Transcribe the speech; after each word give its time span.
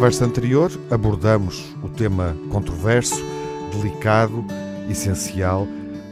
conversa 0.00 0.24
anterior, 0.24 0.72
abordamos 0.90 1.76
o 1.82 1.88
tema 1.90 2.34
controverso, 2.48 3.22
delicado, 3.70 4.42
essencial 4.88 5.68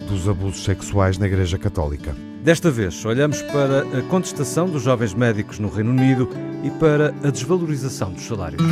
dos 0.06 0.28
abusos 0.28 0.62
sexuais 0.62 1.16
na 1.16 1.26
Igreja 1.26 1.56
Católica. 1.56 2.14
Desta 2.44 2.70
vez, 2.70 3.02
olhamos 3.06 3.40
para 3.40 3.80
a 3.98 4.02
contestação 4.02 4.68
dos 4.68 4.82
jovens 4.82 5.14
médicos 5.14 5.58
no 5.58 5.70
Reino 5.70 5.90
Unido 5.90 6.28
e 6.62 6.70
para 6.72 7.14
a 7.24 7.30
desvalorização 7.30 8.12
dos 8.12 8.26
salários. 8.26 8.62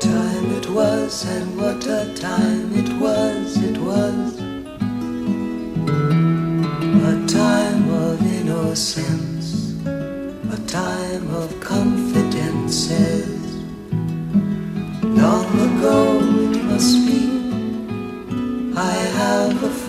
Time 0.00 0.56
it 0.56 0.68
was 0.70 1.26
and 1.26 1.60
what 1.60 1.86
a 1.90 2.06
time 2.14 2.59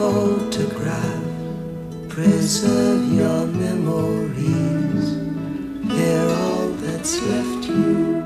photograph. 0.01 1.25
Preserve 2.09 3.03
your 3.13 3.45
memories, 3.45 5.05
they're 5.93 6.29
all 6.43 6.69
that's 6.81 7.21
left 7.29 7.67
you. 7.69 8.21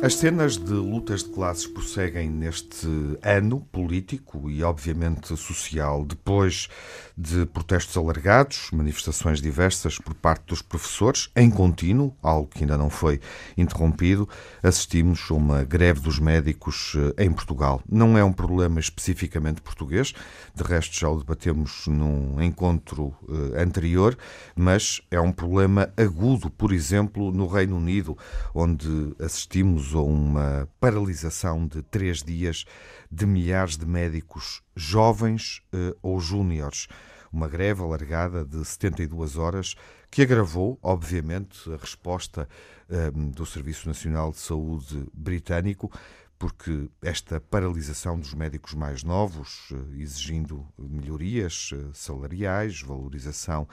As 0.00 0.14
cenas 0.14 0.56
de 0.56 0.74
lutas 0.74 1.24
de 1.24 1.30
classes 1.30 1.66
prosseguem 1.66 2.30
neste 2.30 2.86
ano 3.20 3.60
político 3.72 4.48
e, 4.48 4.62
obviamente, 4.62 5.36
social, 5.36 6.04
depois 6.04 6.68
de 7.16 7.44
protestos 7.46 7.96
alargados, 7.96 8.70
manifestações 8.72 9.40
diversas 9.42 9.98
por 9.98 10.14
parte 10.14 10.46
dos 10.46 10.62
professores, 10.62 11.30
em 11.34 11.50
contínuo, 11.50 12.14
algo 12.22 12.46
que 12.46 12.60
ainda 12.60 12.78
não 12.78 12.88
foi 12.88 13.20
interrompido, 13.56 14.28
assistimos 14.62 15.26
a 15.32 15.34
uma 15.34 15.64
greve 15.64 15.98
dos 15.98 16.20
médicos 16.20 16.94
eh, 16.96 17.24
em 17.24 17.32
Portugal. 17.32 17.82
Não 17.90 18.16
é 18.16 18.22
um 18.22 18.32
problema 18.32 18.78
especificamente 18.78 19.60
português, 19.60 20.14
de 20.58 20.64
resto 20.64 20.98
já 20.98 21.08
o 21.08 21.18
debatemos 21.18 21.86
num 21.86 22.42
encontro 22.42 23.14
eh, 23.28 23.62
anterior, 23.62 24.18
mas 24.56 25.00
é 25.10 25.20
um 25.20 25.32
problema 25.32 25.92
agudo, 25.96 26.50
por 26.50 26.72
exemplo, 26.72 27.30
no 27.30 27.46
Reino 27.46 27.76
Unido, 27.76 28.18
onde 28.52 29.14
assistimos 29.20 29.94
a 29.94 30.00
uma 30.00 30.68
paralisação 30.80 31.66
de 31.66 31.80
três 31.82 32.22
dias 32.22 32.64
de 33.10 33.24
milhares 33.24 33.76
de 33.76 33.86
médicos 33.86 34.60
jovens 34.74 35.62
eh, 35.72 35.94
ou 36.02 36.18
júniores. 36.18 36.88
Uma 37.32 37.46
greve 37.46 37.82
alargada 37.82 38.44
de 38.44 38.64
72 38.64 39.36
horas 39.36 39.76
que 40.10 40.22
agravou, 40.22 40.78
obviamente, 40.82 41.72
a 41.72 41.76
resposta 41.76 42.48
eh, 42.88 43.10
do 43.12 43.46
Serviço 43.46 43.86
Nacional 43.86 44.32
de 44.32 44.38
Saúde 44.38 45.06
britânico, 45.14 45.92
porque 46.38 46.88
esta 47.02 47.40
paralisação 47.40 48.18
dos 48.18 48.32
médicos 48.32 48.72
mais 48.74 49.02
novos, 49.02 49.70
eh, 49.72 50.00
exigindo 50.00 50.64
melhorias 50.78 51.70
eh, 51.72 51.90
salariais, 51.92 52.80
valorização 52.80 53.66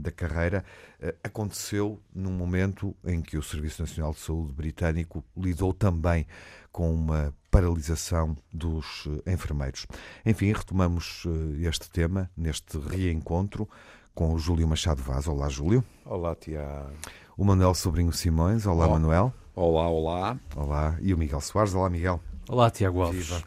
da 0.00 0.10
carreira, 0.10 0.64
uh, 1.02 1.14
aconteceu 1.22 2.00
num 2.14 2.32
momento 2.32 2.96
em 3.04 3.20
que 3.20 3.36
o 3.36 3.42
Serviço 3.42 3.82
Nacional 3.82 4.14
de 4.14 4.20
Saúde 4.20 4.54
britânico 4.54 5.22
lidou 5.36 5.74
também 5.74 6.26
com 6.72 6.90
uma 6.94 7.34
paralisação 7.50 8.34
dos 8.50 9.06
enfermeiros. 9.26 9.86
Enfim, 10.24 10.50
retomamos 10.50 11.24
este 11.60 11.90
tema 11.90 12.30
neste 12.34 12.78
reencontro 12.78 13.68
com 14.14 14.32
o 14.32 14.38
Júlio 14.38 14.66
Machado 14.66 15.02
Vaz. 15.02 15.28
Olá, 15.28 15.50
Júlio. 15.50 15.84
Olá, 16.06 16.34
Tiago. 16.34 16.90
O 17.38 17.44
Manuel 17.44 17.72
Sobrinho 17.72 18.12
Simões. 18.12 18.66
Olá, 18.66 18.84
Olá. 18.84 18.98
Manuel. 18.98 19.34
Olá, 19.54 19.88
olá. 19.88 20.40
Olá. 20.56 20.98
E 21.00 21.14
o 21.14 21.16
Miguel 21.16 21.40
Soares. 21.40 21.72
Olá, 21.72 21.88
Miguel. 21.88 22.20
Olá, 22.48 22.68
Tiago 22.68 23.00
Alves. 23.00 23.28
Viva. 23.28 23.44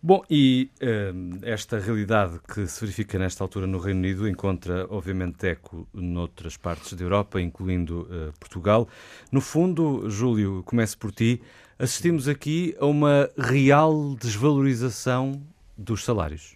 Bom, 0.00 0.22
e 0.30 0.70
uh, 0.80 1.40
esta 1.42 1.80
realidade 1.80 2.38
que 2.46 2.64
se 2.68 2.80
verifica 2.80 3.18
nesta 3.18 3.42
altura 3.42 3.66
no 3.66 3.80
Reino 3.80 3.98
Unido 3.98 4.28
encontra, 4.28 4.86
obviamente, 4.88 5.48
eco 5.48 5.84
noutras 5.92 6.56
partes 6.56 6.92
da 6.92 7.02
Europa, 7.02 7.40
incluindo 7.40 8.02
uh, 8.02 8.32
Portugal. 8.38 8.86
No 9.32 9.40
fundo, 9.40 10.08
Júlio, 10.08 10.62
começo 10.62 10.96
por 10.96 11.10
ti. 11.10 11.42
Assistimos 11.76 12.28
aqui 12.28 12.76
a 12.78 12.86
uma 12.86 13.28
real 13.36 14.14
desvalorização 14.14 15.42
dos 15.76 16.04
salários. 16.04 16.54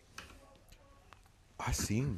Ah, 1.58 1.72
sim. 1.72 2.16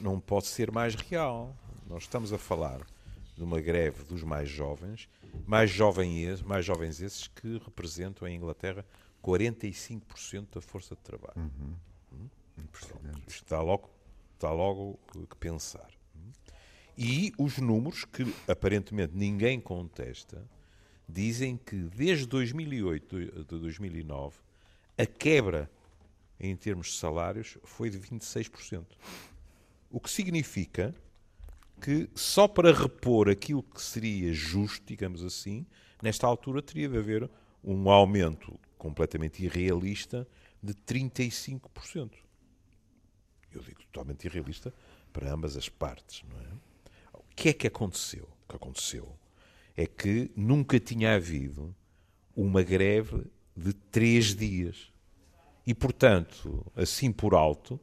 Não 0.00 0.18
pode 0.18 0.46
ser 0.46 0.72
mais 0.72 0.94
real. 0.94 1.54
Nós 1.86 2.04
estamos 2.04 2.32
a 2.32 2.38
falar 2.38 2.80
de 3.38 3.44
uma 3.44 3.60
greve 3.60 4.04
dos 4.04 4.22
mais 4.22 4.48
jovens 4.48 5.08
mais, 5.46 5.70
jovens, 5.70 6.42
mais 6.42 6.64
jovens 6.64 7.00
esses 7.00 7.26
que 7.28 7.58
representam 7.58 8.26
em 8.28 8.36
Inglaterra 8.36 8.84
45% 9.22 10.54
da 10.54 10.60
força 10.60 10.94
de 10.94 11.00
trabalho. 11.02 11.34
Uhum. 11.36 11.74
Hum? 12.12 12.28
está 13.26 13.60
logo, 13.60 13.90
está 14.34 14.50
logo 14.52 14.98
que 15.12 15.36
pensar. 15.36 15.88
Hum? 16.14 16.30
E 16.96 17.32
os 17.38 17.58
números, 17.58 18.04
que 18.04 18.24
aparentemente 18.46 19.14
ninguém 19.16 19.60
contesta, 19.60 20.44
dizem 21.08 21.56
que 21.56 21.76
desde 21.76 22.26
2008 22.26 23.44
de 23.44 23.58
2009 23.58 24.36
a 24.96 25.06
quebra 25.06 25.70
em 26.38 26.54
termos 26.54 26.88
de 26.88 26.98
salários 26.98 27.58
foi 27.64 27.90
de 27.90 27.98
26%. 27.98 28.84
O 29.90 29.98
que 29.98 30.10
significa 30.10 30.94
que 31.80 32.08
só 32.14 32.48
para 32.48 32.72
repor 32.72 33.28
aquilo 33.28 33.62
que 33.62 33.80
seria 33.80 34.32
justo, 34.32 34.84
digamos 34.86 35.22
assim, 35.22 35.66
nesta 36.02 36.26
altura 36.26 36.60
teria 36.60 36.88
de 36.88 36.98
haver 36.98 37.30
um 37.62 37.90
aumento 37.90 38.58
completamente 38.76 39.44
irrealista 39.44 40.26
de 40.62 40.74
35%. 40.74 42.10
Eu 43.52 43.62
digo 43.62 43.82
totalmente 43.84 44.24
irrealista 44.24 44.72
para 45.12 45.32
ambas 45.32 45.56
as 45.56 45.68
partes, 45.68 46.22
não 46.28 46.38
é? 46.40 46.48
O 47.14 47.24
que 47.34 47.48
é 47.50 47.52
que 47.52 47.66
aconteceu? 47.66 48.24
O 48.24 48.48
que 48.48 48.56
aconteceu 48.56 49.16
é 49.76 49.86
que 49.86 50.30
nunca 50.36 50.78
tinha 50.78 51.14
havido 51.14 51.74
uma 52.34 52.62
greve 52.62 53.24
de 53.56 53.72
três 53.72 54.34
dias. 54.34 54.92
E, 55.66 55.74
portanto, 55.74 56.64
assim 56.74 57.12
por 57.12 57.34
alto, 57.34 57.80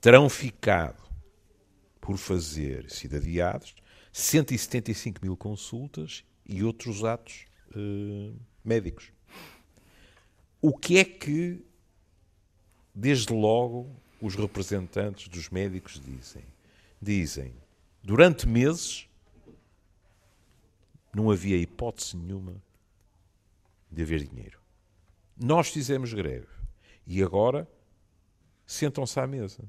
terão 0.00 0.28
ficado 0.28 1.07
por 2.08 2.16
fazer 2.16 2.90
cidadiados, 2.90 3.74
175 4.14 5.20
mil 5.22 5.36
consultas 5.36 6.24
e 6.46 6.64
outros 6.64 7.04
atos 7.04 7.44
uh, 7.76 8.34
médicos. 8.64 9.12
O 10.58 10.74
que 10.74 10.96
é 10.96 11.04
que, 11.04 11.62
desde 12.94 13.30
logo, 13.34 13.94
os 14.22 14.34
representantes 14.34 15.28
dos 15.28 15.50
médicos 15.50 16.00
dizem? 16.00 16.44
Dizem, 16.98 17.52
durante 18.02 18.48
meses, 18.48 19.06
não 21.14 21.30
havia 21.30 21.58
hipótese 21.58 22.16
nenhuma 22.16 22.56
de 23.92 24.00
haver 24.00 24.26
dinheiro. 24.26 24.58
Nós 25.36 25.68
fizemos 25.68 26.14
greve 26.14 26.48
e 27.06 27.22
agora 27.22 27.68
sentam-se 28.66 29.20
à 29.20 29.26
mesa. 29.26 29.62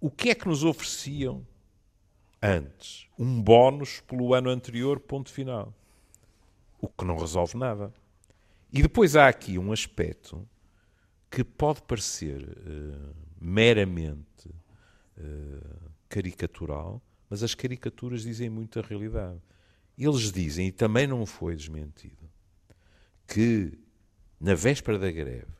O 0.00 0.10
que 0.10 0.30
é 0.30 0.34
que 0.34 0.46
nos 0.46 0.62
ofereciam 0.62 1.46
antes? 2.42 3.08
Um 3.18 3.40
bónus 3.40 4.00
pelo 4.00 4.34
ano 4.34 4.50
anterior, 4.50 5.00
ponto 5.00 5.30
final. 5.30 5.74
O 6.78 6.88
que 6.88 7.04
não 7.04 7.16
resolve 7.16 7.56
nada. 7.56 7.92
E 8.72 8.82
depois 8.82 9.16
há 9.16 9.28
aqui 9.28 9.58
um 9.58 9.72
aspecto 9.72 10.46
que 11.30 11.42
pode 11.42 11.82
parecer 11.82 12.42
uh, 12.42 13.16
meramente 13.40 14.48
uh, 15.18 15.90
caricatural, 16.08 17.00
mas 17.28 17.42
as 17.42 17.54
caricaturas 17.54 18.22
dizem 18.22 18.50
muito 18.50 18.78
a 18.78 18.82
realidade. 18.82 19.40
Eles 19.98 20.30
dizem, 20.30 20.68
e 20.68 20.72
também 20.72 21.06
não 21.06 21.24
foi 21.24 21.56
desmentido, 21.56 22.28
que 23.26 23.72
na 24.38 24.54
véspera 24.54 24.98
da 24.98 25.10
greve, 25.10 25.52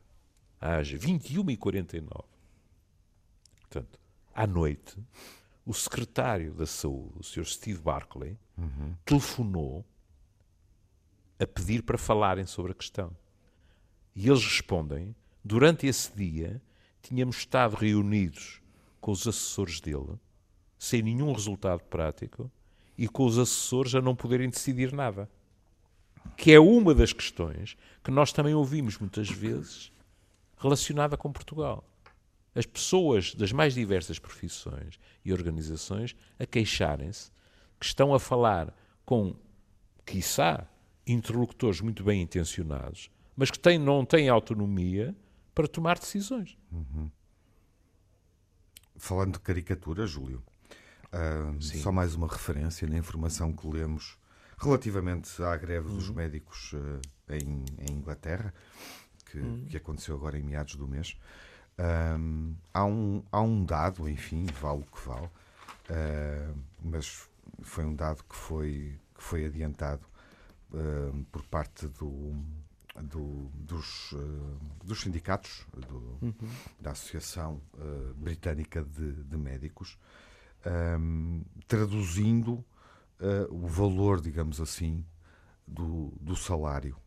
às 0.61 0.93
21h49, 0.93 2.25
portanto, 3.61 3.99
à 4.37 4.47
noite, 4.47 4.99
o 5.65 5.73
secretário 5.73 6.53
da 6.53 6.67
Saúde, 6.67 7.19
o 7.19 7.25
Sr. 7.25 7.47
Steve 7.47 7.81
Barclay, 7.81 8.39
uhum. 8.59 8.95
telefonou 9.03 9.83
a 11.41 11.47
pedir 11.47 11.83
para 11.83 11.97
falarem 11.97 12.45
sobre 12.45 12.73
a 12.73 12.75
questão. 12.75 13.17
E 14.15 14.29
eles 14.29 14.45
respondem: 14.45 15.17
durante 15.43 15.87
esse 15.87 16.15
dia 16.15 16.63
tínhamos 17.01 17.39
estado 17.39 17.77
reunidos 17.77 18.61
com 19.01 19.11
os 19.11 19.27
assessores 19.27 19.81
dele, 19.81 20.19
sem 20.79 21.01
nenhum 21.01 21.33
resultado 21.33 21.83
prático, 21.85 22.51
e 22.97 23.09
com 23.09 23.25
os 23.25 23.39
assessores 23.39 23.95
a 23.95 24.03
não 24.03 24.15
poderem 24.15 24.51
decidir 24.51 24.93
nada. 24.93 25.31
Que 26.37 26.53
é 26.53 26.61
uma 26.61 26.95
das 26.95 27.13
questões 27.13 27.77
que 28.05 28.11
nós 28.11 28.33
também 28.33 28.55
ouvimos 28.55 28.99
muitas 28.99 29.31
vezes 29.31 29.91
relacionada 30.59 31.17
com 31.17 31.33
Portugal 31.33 31.85
as 32.57 32.65
pessoas 32.65 33.35
das 33.35 33.53
mais 33.53 33.75
diversas 33.75 34.19
profissões 34.19 34.99
e 35.23 35.33
organizações 35.33 36.17
a 36.39 36.47
queixarem-se 36.47 37.31
que 37.79 37.85
estão 37.85 38.15
a 38.15 38.19
falar 38.19 38.75
com 39.05 39.37
quiçá, 40.07 40.67
interlocutores 41.07 41.81
muito 41.81 42.03
bem 42.03 42.23
intencionados, 42.23 43.11
mas 43.37 43.51
que 43.51 43.59
têm, 43.59 43.79
não 43.79 44.05
têm 44.05 44.31
autonomia 44.31 45.15
para 45.55 45.69
tomar 45.69 45.99
decisões. 45.99 46.57
Uhum. 46.73 47.11
Falando 48.97 49.35
de 49.35 49.41
caricatura, 49.41 50.07
Júlio, 50.07 50.43
uh, 51.13 51.63
só 51.63 51.93
mais 51.93 52.15
uma 52.15 52.27
referência 52.27 52.89
na 52.89 52.97
informação 52.97 53.53
que 53.53 53.67
lemos 53.67 54.19
relativamente 54.59 55.43
à 55.43 55.55
greve 55.57 55.89
uhum. 55.89 55.97
dos 55.97 56.09
médicos 56.09 56.73
uh, 56.73 57.01
em, 57.29 57.65
em, 57.79 57.93
Inglaterra, 57.93 58.55
que, 59.31 59.39
uhum. 59.39 59.67
que, 59.67 59.77
aconteceu 59.77 60.17
agora 60.17 60.39
em 60.39 60.43
meados 60.43 60.77
do 60.77 60.89
mês. 60.89 61.19
Um, 61.79 62.57
há, 62.73 62.85
um, 62.87 63.23
há 63.31 63.41
um 63.41 63.65
dado, 63.65 64.09
enfim, 64.09 64.47
vale 64.61 64.81
o 64.81 64.85
que 64.85 65.07
vale, 65.07 65.27
uh, 65.27 66.59
mas 66.83 67.29
foi 67.63 67.85
um 67.85 67.95
dado 67.95 68.25
que 68.25 68.35
foi, 68.35 68.99
que 69.15 69.23
foi 69.23 69.45
adiantado 69.45 70.07
uh, 70.73 71.25
por 71.31 71.43
parte 71.45 71.87
do, 71.89 72.35
do, 73.03 73.51
dos, 73.53 74.13
uh, 74.13 74.59
dos 74.85 75.03
sindicatos 75.03 75.67
do, 75.77 76.19
uhum. 76.23 76.35
da 76.81 76.93
Associação 76.93 77.61
uh, 77.75 78.15
Britânica 78.15 78.83
de, 78.83 79.13
de 79.25 79.37
Médicos, 79.37 79.99
um, 80.99 81.43
traduzindo 81.69 82.65
o 83.49 83.67
valor, 83.67 84.21
digamos 84.21 84.61
assim, 84.61 85.03
do, 85.67 86.13
do 86.21 86.37
salário 86.37 86.99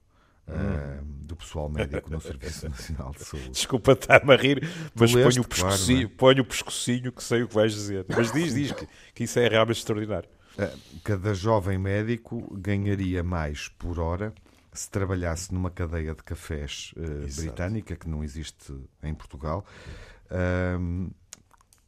Uh, 0.49 1.19
do 1.29 1.35
pessoal 1.35 1.69
médico 1.69 2.09
no 2.09 2.19
Serviço 2.19 2.67
Nacional 2.69 3.11
de 3.11 3.23
Saúde. 3.23 3.51
Desculpa 3.51 3.91
estar-me 3.91 4.33
a 4.33 4.35
rir, 4.35 4.67
mas 4.95 5.11
ponho, 5.11 5.41
o 5.41 5.47
pescocinho, 5.47 6.09
claro, 6.09 6.39
é? 6.39 6.41
o 6.41 6.45
pescocinho 6.45 7.11
que 7.11 7.23
sei 7.23 7.43
o 7.43 7.47
que 7.47 7.53
vais 7.53 7.71
dizer. 7.71 8.05
Mas 8.09 8.31
diz, 8.31 8.55
diz 8.55 8.71
que, 8.71 8.87
que 9.13 9.23
isso 9.25 9.37
é 9.39 9.47
realmente 9.47 9.77
extraordinário. 9.77 10.27
Uh, 10.57 10.99
cada 11.03 11.33
jovem 11.35 11.77
médico 11.77 12.51
ganharia 12.57 13.23
mais 13.23 13.67
por 13.67 13.99
hora 13.99 14.33
se 14.73 14.89
trabalhasse 14.89 15.53
numa 15.53 15.69
cadeia 15.69 16.15
de 16.15 16.23
cafés 16.23 16.93
uh, 16.97 17.35
britânica, 17.35 17.95
que 17.95 18.09
não 18.09 18.23
existe 18.23 18.73
em 19.03 19.13
Portugal, 19.13 19.65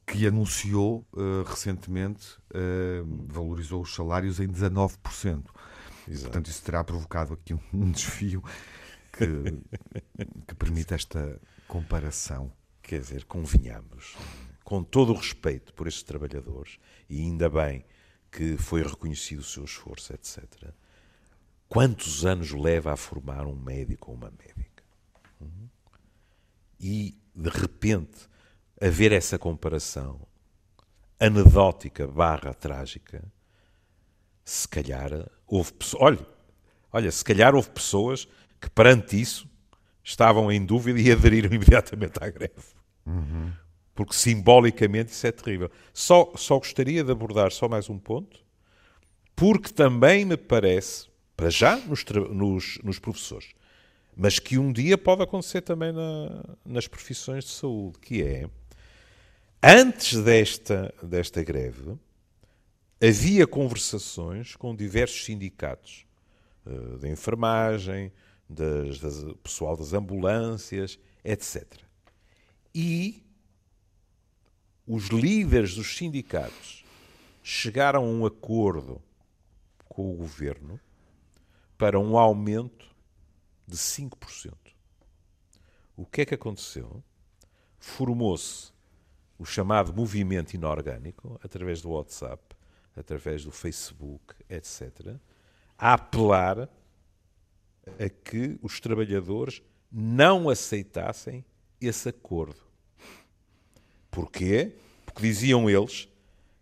que 0.06 0.26
anunciou 0.26 1.06
recentemente, 1.46 2.38
valorizou 3.28 3.84
os 3.84 3.94
salários 3.94 4.40
em 4.40 4.48
19%. 4.48 5.44
Exato. 6.08 6.26
Portanto, 6.26 6.48
isso 6.50 6.64
terá 6.64 6.84
provocado 6.84 7.34
aqui 7.34 7.54
um 7.54 7.90
desfio 7.92 8.44
que, 9.12 9.26
que 10.48 10.56
permite 10.56 10.94
esta 10.94 11.40
comparação. 11.68 12.52
Quer 12.82 13.00
dizer, 13.00 13.26
convenhamos, 13.26 14.16
com 14.64 14.84
todo 14.84 15.12
o 15.14 15.16
respeito 15.16 15.74
por 15.74 15.88
estes 15.88 16.04
trabalhadores, 16.04 16.80
e 17.10 17.22
ainda 17.22 17.50
bem 17.50 17.86
que 18.32 18.58
foi 18.58 18.82
reconhecido 18.82 19.40
o 19.40 19.44
seu 19.44 19.64
esforço, 19.64 20.14
etc. 20.14 20.74
Quantos 21.68 22.26
anos 22.26 22.52
leva 22.52 22.94
a 22.94 22.98
formar 22.98 23.46
um 23.46 23.56
médico 23.56 24.12
ou 24.12 24.18
uma 24.18 24.32
médica? 24.32 24.84
Uhum. 25.40 25.70
E, 26.80 27.18
de 27.36 27.50
repente, 27.50 28.28
haver 28.82 29.12
essa 29.12 29.38
comparação 29.38 30.28
anedótica 31.20 32.08
barra 32.08 32.54
trágica, 32.54 33.24
se 34.44 34.68
calhar 34.68 35.12
houve 35.52 35.74
pessoas. 35.74 36.02
Olha, 36.02 36.28
olha, 36.94 37.12
se 37.12 37.24
calhar 37.24 37.54
houve 37.54 37.70
pessoas 37.70 38.28
que 38.60 38.70
perante 38.70 39.20
isso 39.20 39.48
estavam 40.02 40.52
em 40.52 40.66
dúvida 40.66 41.00
e 41.00 41.12
aderiram 41.12 41.54
imediatamente 41.54 42.14
à 42.22 42.30
greve. 42.30 42.54
Uhum. 43.06 43.52
Porque 43.94 44.14
simbolicamente 44.14 45.12
isso 45.12 45.28
é 45.28 45.32
terrível. 45.32 45.70
Só, 45.94 46.32
só 46.38 46.58
gostaria 46.58 47.04
de 47.04 47.12
abordar 47.12 47.52
só 47.52 47.68
mais 47.68 47.90
um 47.90 48.00
ponto, 48.00 48.40
porque 49.36 49.70
também 49.70 50.24
me 50.24 50.38
parece, 50.38 51.08
para 51.36 51.50
já 51.50 51.76
nos, 51.76 52.06
nos, 52.30 52.80
nos 52.84 53.00
professores, 53.00 53.50
mas 54.16 54.40
que 54.40 54.58
um 54.58 54.72
dia 54.72 54.98
pode 54.98 55.22
acontecer 55.22 55.62
também 55.62 55.92
na, 55.92 56.44
nas 56.66 56.88
profissões 56.88 57.44
de 57.44 57.52
saúde, 57.52 58.00
que 58.00 58.24
é, 58.24 58.50
antes 59.62 60.18
desta, 60.24 60.94
desta 61.04 61.44
greve, 61.44 61.98
havia 63.02 63.48
conversações 63.48 64.56
com 64.56 64.76
diversos 64.76 65.26
sindicatos 65.26 66.06
uh, 66.66 67.00
de 67.00 67.10
enfermagem, 67.10 68.12
das, 68.48 69.00
das, 69.00 69.34
pessoal 69.42 69.76
das 69.76 69.94
ambulâncias, 69.94 71.00
etc. 71.24 71.66
E 72.76 73.24
os 74.86 75.08
líderes 75.08 75.76
dos 75.76 75.96
sindicatos 75.96 76.86
chegaram 77.42 78.04
a 78.04 78.08
um 78.08 78.26
acordo 78.26 79.02
com 79.90 80.12
o 80.12 80.16
governo 80.16 80.80
para 81.78 82.00
um 82.00 82.18
aumento 82.18 82.88
de 83.68 83.78
5%. 83.78 84.54
O 85.98 86.06
que 86.06 86.22
é 86.22 86.26
que 86.26 86.36
aconteceu? 86.36 87.04
Formou-se 87.80 88.72
o 89.40 89.46
chamado 89.46 89.94
movimento 89.94 90.54
inorgânico, 90.54 91.40
através 91.44 91.82
do 91.82 91.90
WhatsApp, 91.90 92.56
através 92.96 93.44
do 93.44 93.52
Facebook, 93.52 94.36
etc., 94.50 95.16
a 95.78 95.94
apelar 95.94 96.70
a 98.00 98.10
que 98.10 98.60
os 98.62 98.80
trabalhadores 98.80 99.62
não 99.92 100.50
aceitassem 100.50 101.44
esse 101.80 102.10
acordo. 102.10 102.62
Porquê? 104.10 104.76
Porque 105.06 105.22
diziam 105.22 105.70
eles 105.70 106.08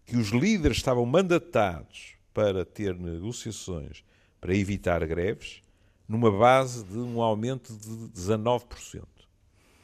que 0.05 0.17
os 0.17 0.29
líderes 0.29 0.77
estavam 0.77 1.05
mandatados 1.05 2.15
para 2.33 2.63
ter 2.63 2.95
negociações 2.95 4.03
para 4.39 4.55
evitar 4.55 5.05
greves 5.05 5.61
numa 6.07 6.31
base 6.31 6.83
de 6.85 6.97
um 6.97 7.21
aumento 7.21 7.73
de 7.73 8.09
19% 8.19 9.03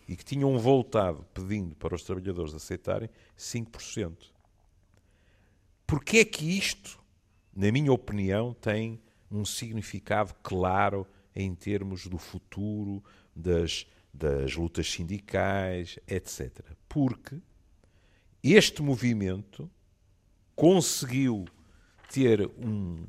e 0.07 0.15
que 0.15 0.24
tinham 0.24 0.57
voltado 0.57 1.25
pedindo 1.33 1.75
para 1.75 1.95
os 1.95 2.03
trabalhadores 2.03 2.53
aceitarem 2.53 3.09
5%. 3.38 4.35
Porque 5.88 6.18
é 6.18 6.26
que 6.26 6.58
isto, 6.58 7.00
na 7.56 7.72
minha 7.72 7.92
opinião, 7.92 8.54
tem 8.54 9.02
um 9.30 9.46
significado 9.46 10.34
claro 10.42 11.08
em 11.36 11.54
termos 11.54 12.08
do 12.08 12.18
futuro, 12.18 13.04
das, 13.36 13.86
das 14.14 14.56
lutas 14.56 14.90
sindicais, 14.90 16.00
etc. 16.08 16.62
Porque 16.88 17.40
este 18.42 18.82
movimento 18.82 19.70
conseguiu 20.56 21.46
ter 22.10 22.50
um, 22.58 23.06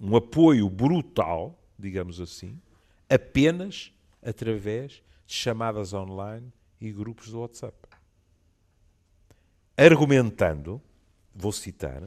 um 0.00 0.16
apoio 0.16 0.68
brutal, 0.70 1.58
digamos 1.78 2.20
assim, 2.20 2.60
apenas 3.08 3.92
através 4.22 5.02
de 5.26 5.34
chamadas 5.34 5.92
online 5.92 6.52
e 6.80 6.90
grupos 6.90 7.30
do 7.30 7.40
WhatsApp. 7.40 7.76
Argumentando 9.76 10.80
vou 11.34 11.52
citar, 11.52 12.02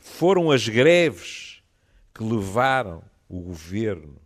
foram 0.00 0.50
as 0.50 0.68
greves 0.68 1.62
que 2.14 2.24
levaram 2.24 3.02
o 3.28 3.40
governo 3.40 4.16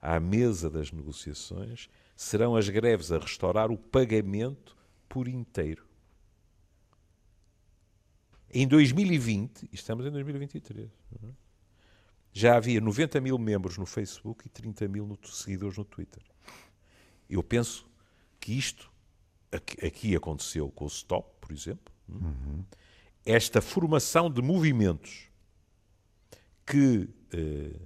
à 0.00 0.18
mesa 0.20 0.70
das 0.70 0.92
negociações, 0.92 1.88
serão 2.16 2.56
as 2.56 2.68
greves 2.68 3.10
a 3.10 3.18
restaurar 3.18 3.70
o 3.70 3.76
pagamento 3.76 4.76
por 5.08 5.28
inteiro. 5.28 5.84
Em 8.52 8.66
2020, 8.68 9.68
estamos 9.72 10.06
em 10.06 10.10
2023, 10.10 10.88
é? 10.88 11.28
já 12.32 12.56
havia 12.56 12.80
90 12.80 13.20
mil 13.20 13.38
membros 13.38 13.76
no 13.78 13.86
Facebook 13.86 14.46
e 14.46 14.48
30 14.48 14.86
mil 14.88 15.18
seguidores 15.24 15.76
no 15.76 15.84
Twitter. 15.84 16.22
Eu 17.28 17.42
penso 17.42 17.86
que 18.38 18.56
isto 18.56 18.92
aqui 19.52 20.14
aconteceu 20.14 20.70
com 20.70 20.84
o 20.84 20.88
Stop, 20.88 21.28
por 21.40 21.52
exemplo. 21.52 21.92
Uhum 22.08 22.64
esta 23.24 23.60
formação 23.60 24.30
de 24.30 24.42
movimentos 24.42 25.28
que 26.66 27.08
eh, 27.32 27.76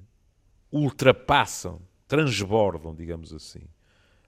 ultrapassam, 0.71 1.81
transbordam, 2.07 2.95
digamos 2.95 3.33
assim, 3.33 3.63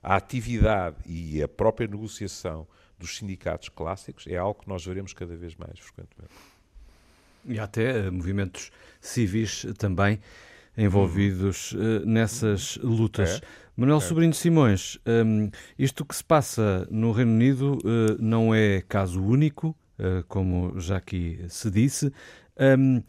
a 0.02 0.17
atividade 0.17 0.97
e 1.07 1.43
a 1.43 1.49
própria 1.49 1.87
negociação 1.87 2.67
dos 2.99 3.17
sindicatos 3.17 3.69
clássicos 3.69 4.26
é 4.26 4.37
algo 4.37 4.61
que 4.61 4.69
nós 4.69 4.85
veremos 4.85 5.12
cada 5.12 5.37
vez 5.37 5.55
mais 5.57 5.79
frequentemente. 5.79 6.35
E 7.45 7.59
há 7.59 7.64
até 7.64 8.09
uh, 8.09 8.12
movimentos 8.12 8.71
civis 9.00 9.67
também 9.79 10.21
envolvidos 10.76 11.73
uh, 11.73 12.07
nessas 12.07 12.76
lutas. 12.76 13.37
É. 13.37 13.40
Manuel 13.76 13.99
é. 13.99 14.00
Sobrinho 14.00 14.35
Simões, 14.35 14.99
um, 15.07 15.50
isto 15.79 16.05
que 16.05 16.14
se 16.14 16.25
passa 16.25 16.87
no 16.90 17.12
Reino 17.12 17.33
Unido 17.33 17.79
uh, 17.79 18.17
não 18.21 18.55
é 18.55 18.83
caso 18.83 19.23
único, 19.23 19.75
eh, 19.75 19.80
como 20.28 20.78
já 20.80 20.97
aqui 20.97 21.45
se 21.49 21.71
disse. 21.71 22.12
Um, 22.59 23.02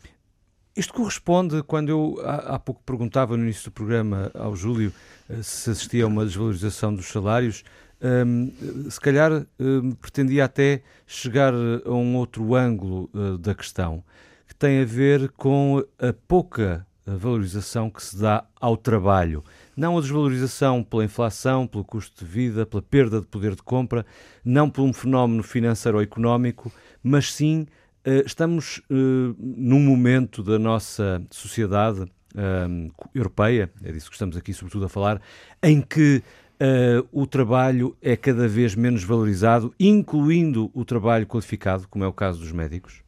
isto 0.76 0.94
corresponde, 0.94 1.62
quando 1.64 1.90
eu 1.90 2.18
há, 2.24 2.58
pouco 2.58 2.82
perguntava 2.86 3.36
no 3.36 3.44
início 3.44 3.66
do 3.66 3.74
programa 3.74 4.32
ao 4.34 4.56
Júlio 4.56 4.94
eh, 5.30 5.44
se 5.44 5.70
assistia 5.70 6.06
a 6.06 6.08
uma 6.08 6.26
desvalorização 6.26 6.96
dos 6.96 7.08
salários, 7.08 7.64
um, 8.02 8.52
se 8.90 9.00
calhar 9.00 9.46
um, 9.60 9.92
pretendia 9.92 10.46
até 10.46 10.82
chegar 11.06 11.54
a 11.54 11.92
um 11.92 12.16
outro 12.16 12.56
ângulo 12.56 13.10
uh, 13.14 13.38
da 13.38 13.54
questão, 13.54 14.02
que 14.48 14.56
tem 14.56 14.82
a 14.82 14.86
ver 14.86 15.30
com 15.32 15.84
a 16.00 16.14
pouca 16.26 16.88
valorização 17.06 17.90
que 17.90 18.02
se 18.02 18.18
dá 18.18 18.46
ao 18.60 18.78
trabalho. 18.78 19.44
Não 19.76 19.98
a 19.98 20.02
desvalorização 20.02 20.84
pela 20.84 21.06
inflação, 21.06 21.66
pelo 21.66 21.84
custo 21.84 22.24
de 22.24 22.30
vida, 22.30 22.66
pela 22.66 22.82
perda 22.82 23.22
de 23.22 23.28
poder 23.28 23.56
de 23.56 23.64
compra, 23.64 24.06
não 24.44 24.70
por 24.70 24.84
um 24.84 24.94
fenómeno 24.94 25.44
financeiro 25.44 25.98
ou 25.98 26.04
económico, 26.04 26.72
mas 27.04 27.34
sim 27.34 27.66
uh, 28.06 28.26
estamos 28.26 28.80
uh, 28.90 29.36
num 29.40 29.80
momento 29.80 30.44
da 30.44 30.60
nossa 30.60 31.22
sociedade 31.32 32.02
uh, 32.02 33.10
europeia, 33.16 33.72
é 33.84 33.92
disso 33.92 34.10
que 34.10 34.16
estamos 34.16 34.36
aqui 34.36 34.54
sobretudo 34.54 34.86
a 34.86 34.90
falar, 34.90 35.22
em 35.64 35.82
que 35.82 36.22
Uh, 36.62 37.02
o 37.12 37.26
trabalho 37.26 37.98
é 38.00 38.16
cada 38.16 38.48
vez 38.48 38.76
menos 38.76 39.04
valorizado, 39.04 39.74
incluindo 39.80 40.70
o 40.76 40.86
trabalho 40.86 41.26
qualificado, 41.26 41.88
como 41.88 42.04
é 42.04 42.08
o 42.08 42.14
caso 42.14 42.40
dos 42.40 42.52
médicos? 42.52 43.02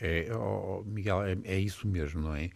É, 0.00 0.28
oh, 0.34 0.82
Miguel, 0.84 1.22
é, 1.22 1.38
é, 1.44 1.60
isso 1.60 1.86
mesmo, 1.86 2.22
não 2.22 2.34
é? 2.34 2.50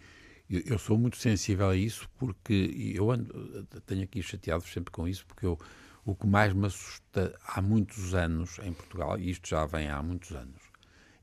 Eu, 0.49 0.63
eu, 0.65 0.79
sou 0.79 0.97
muito 0.97 1.17
sensível 1.17 1.69
a 1.69 1.77
isso 1.77 2.09
porque 2.19 2.93
eu 2.95 3.11
ando, 3.11 3.67
tenho 3.85 4.05
aqui 4.05 4.23
chateado 4.23 4.65
sempre 4.65 4.93
com 4.93 5.09
isso, 5.09 5.27
porque 5.27 5.45
eu, 5.45 5.59
o 6.05 6.15
que 6.15 6.27
mais 6.27 6.53
me 6.53 6.67
assusta 6.67 7.35
há 7.47 7.61
muitos 7.61 8.15
anos 8.15 8.59
em 8.63 8.73
Portugal, 8.73 9.19
e 9.19 9.31
isto 9.31 9.49
já 9.49 9.67
vem 9.67 9.89
há 9.89 10.01
muitos 10.03 10.31
anos, 10.31 10.61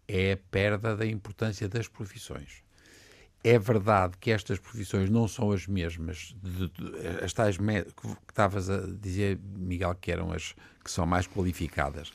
é 0.08 0.34
a 0.34 0.38
perda 0.38 0.96
da 0.96 1.06
importância 1.06 1.70
das 1.70 1.88
profissões. 1.88 2.62
É 3.44 3.60
verdade 3.60 4.18
que 4.20 4.32
estas 4.32 4.58
profissões 4.58 5.10
não 5.10 5.28
são 5.28 5.52
as 5.52 5.68
mesmas, 5.68 6.36
de, 6.42 6.70
de, 6.70 7.08
as 7.24 7.34
tais 7.34 7.58
que, 7.58 7.64
que 7.64 8.32
estavas 8.32 8.70
a 8.70 8.88
dizer, 8.88 9.38
Miguel, 9.38 9.96
que 9.96 10.12
eram 10.12 10.32
as 10.32 10.54
que 10.84 10.92
são 10.92 11.06
mais 11.06 11.28
qualificadas. 11.28 12.12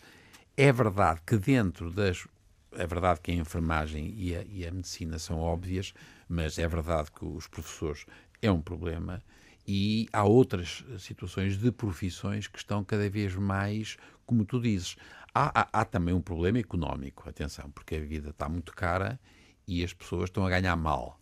É 0.56 0.72
verdade 0.72 1.20
que 1.26 1.36
dentro 1.36 1.90
das. 1.90 2.26
É 2.72 2.86
verdade 2.86 3.20
que 3.20 3.30
a 3.30 3.34
enfermagem 3.34 4.14
e 4.16 4.36
a, 4.36 4.44
e 4.44 4.66
a 4.66 4.70
medicina 4.70 5.18
são 5.18 5.38
óbvias, 5.38 5.94
mas 6.28 6.58
é 6.58 6.68
verdade 6.68 7.10
que 7.10 7.24
os 7.24 7.46
professores 7.46 8.04
é 8.42 8.50
um 8.50 8.60
problema 8.60 9.22
e 9.66 10.08
há 10.12 10.24
outras 10.24 10.82
situações 10.98 11.58
de 11.58 11.70
profissões 11.70 12.46
que 12.46 12.58
estão 12.58 12.82
cada 12.82 13.08
vez 13.10 13.34
mais, 13.34 13.98
como 14.24 14.44
tu 14.44 14.60
dizes. 14.60 14.96
Há, 15.34 15.60
há, 15.60 15.80
há 15.80 15.84
também 15.84 16.14
um 16.14 16.22
problema 16.22 16.58
económico, 16.58 17.28
atenção, 17.28 17.70
porque 17.70 17.96
a 17.96 18.00
vida 18.00 18.30
está 18.30 18.48
muito 18.48 18.74
cara 18.74 19.20
e 19.66 19.84
as 19.84 19.92
pessoas 19.92 20.30
estão 20.30 20.46
a 20.46 20.48
ganhar 20.48 20.74
mal. 20.74 21.20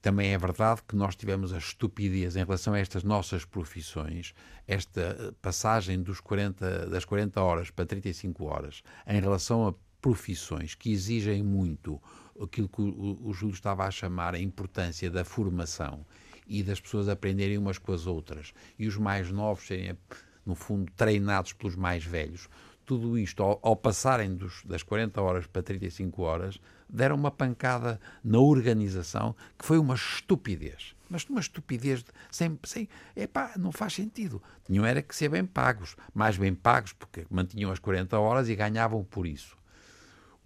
Também 0.00 0.32
é 0.32 0.38
verdade 0.38 0.82
que 0.86 0.94
nós 0.94 1.16
tivemos 1.16 1.52
a 1.52 1.58
estupidez 1.58 2.36
em 2.36 2.44
relação 2.44 2.74
a 2.74 2.78
estas 2.78 3.02
nossas 3.02 3.44
profissões, 3.44 4.34
esta 4.68 5.34
passagem 5.40 6.00
dos 6.00 6.20
40, 6.20 6.86
das 6.86 7.04
40 7.04 7.40
horas 7.40 7.70
para 7.70 7.86
35 7.86 8.44
horas, 8.44 8.82
em 9.06 9.20
relação 9.20 9.66
a 9.66 9.74
profissões 10.04 10.74
que 10.74 10.92
exigem 10.92 11.42
muito 11.42 11.98
aquilo 12.38 12.68
que 12.68 12.82
o, 12.82 13.26
o 13.26 13.32
Júlio 13.32 13.54
estava 13.54 13.86
a 13.86 13.90
chamar 13.90 14.34
a 14.34 14.38
importância 14.38 15.10
da 15.10 15.24
formação 15.24 16.04
e 16.46 16.62
das 16.62 16.78
pessoas 16.78 17.08
aprenderem 17.08 17.56
umas 17.56 17.78
com 17.78 17.90
as 17.90 18.06
outras 18.06 18.52
e 18.78 18.86
os 18.86 18.98
mais 18.98 19.30
novos 19.30 19.66
serem, 19.66 19.96
no 20.44 20.54
fundo, 20.54 20.92
treinados 20.94 21.54
pelos 21.54 21.74
mais 21.74 22.04
velhos 22.04 22.50
tudo 22.84 23.16
isto, 23.18 23.42
ao, 23.42 23.58
ao 23.62 23.74
passarem 23.74 24.34
dos, 24.34 24.62
das 24.62 24.82
40 24.82 25.18
horas 25.22 25.46
para 25.46 25.62
35 25.62 26.20
horas, 26.20 26.60
deram 26.86 27.16
uma 27.16 27.30
pancada 27.30 27.98
na 28.22 28.38
organização 28.38 29.34
que 29.58 29.64
foi 29.64 29.78
uma 29.78 29.94
estupidez. 29.94 30.94
Mas 31.08 31.24
uma 31.24 31.40
estupidez 31.40 32.02
de, 32.02 32.10
sem, 32.30 32.58
sem. 32.62 32.86
Epá, 33.16 33.54
não 33.56 33.72
faz 33.72 33.94
sentido. 33.94 34.42
Tinham 34.66 34.84
era 34.84 35.00
que 35.00 35.16
ser 35.16 35.30
bem 35.30 35.46
pagos. 35.46 35.96
Mais 36.12 36.36
bem 36.36 36.54
pagos, 36.54 36.92
porque 36.92 37.26
mantinham 37.30 37.72
as 37.72 37.78
40 37.78 38.18
horas 38.18 38.50
e 38.50 38.54
ganhavam 38.54 39.02
por 39.02 39.26
isso. 39.26 39.56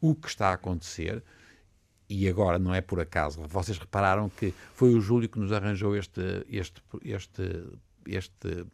O 0.00 0.14
que 0.14 0.28
está 0.28 0.50
a 0.50 0.54
acontecer, 0.54 1.22
e 2.08 2.28
agora 2.28 2.58
não 2.58 2.74
é 2.74 2.80
por 2.80 3.00
acaso, 3.00 3.42
vocês 3.48 3.78
repararam 3.78 4.28
que 4.28 4.54
foi 4.74 4.94
o 4.94 5.00
Júlio 5.00 5.28
que 5.28 5.38
nos 5.38 5.52
arranjou 5.52 5.96
este, 5.96 6.20
este, 6.48 6.82
este, 7.04 7.64
este 8.06 8.66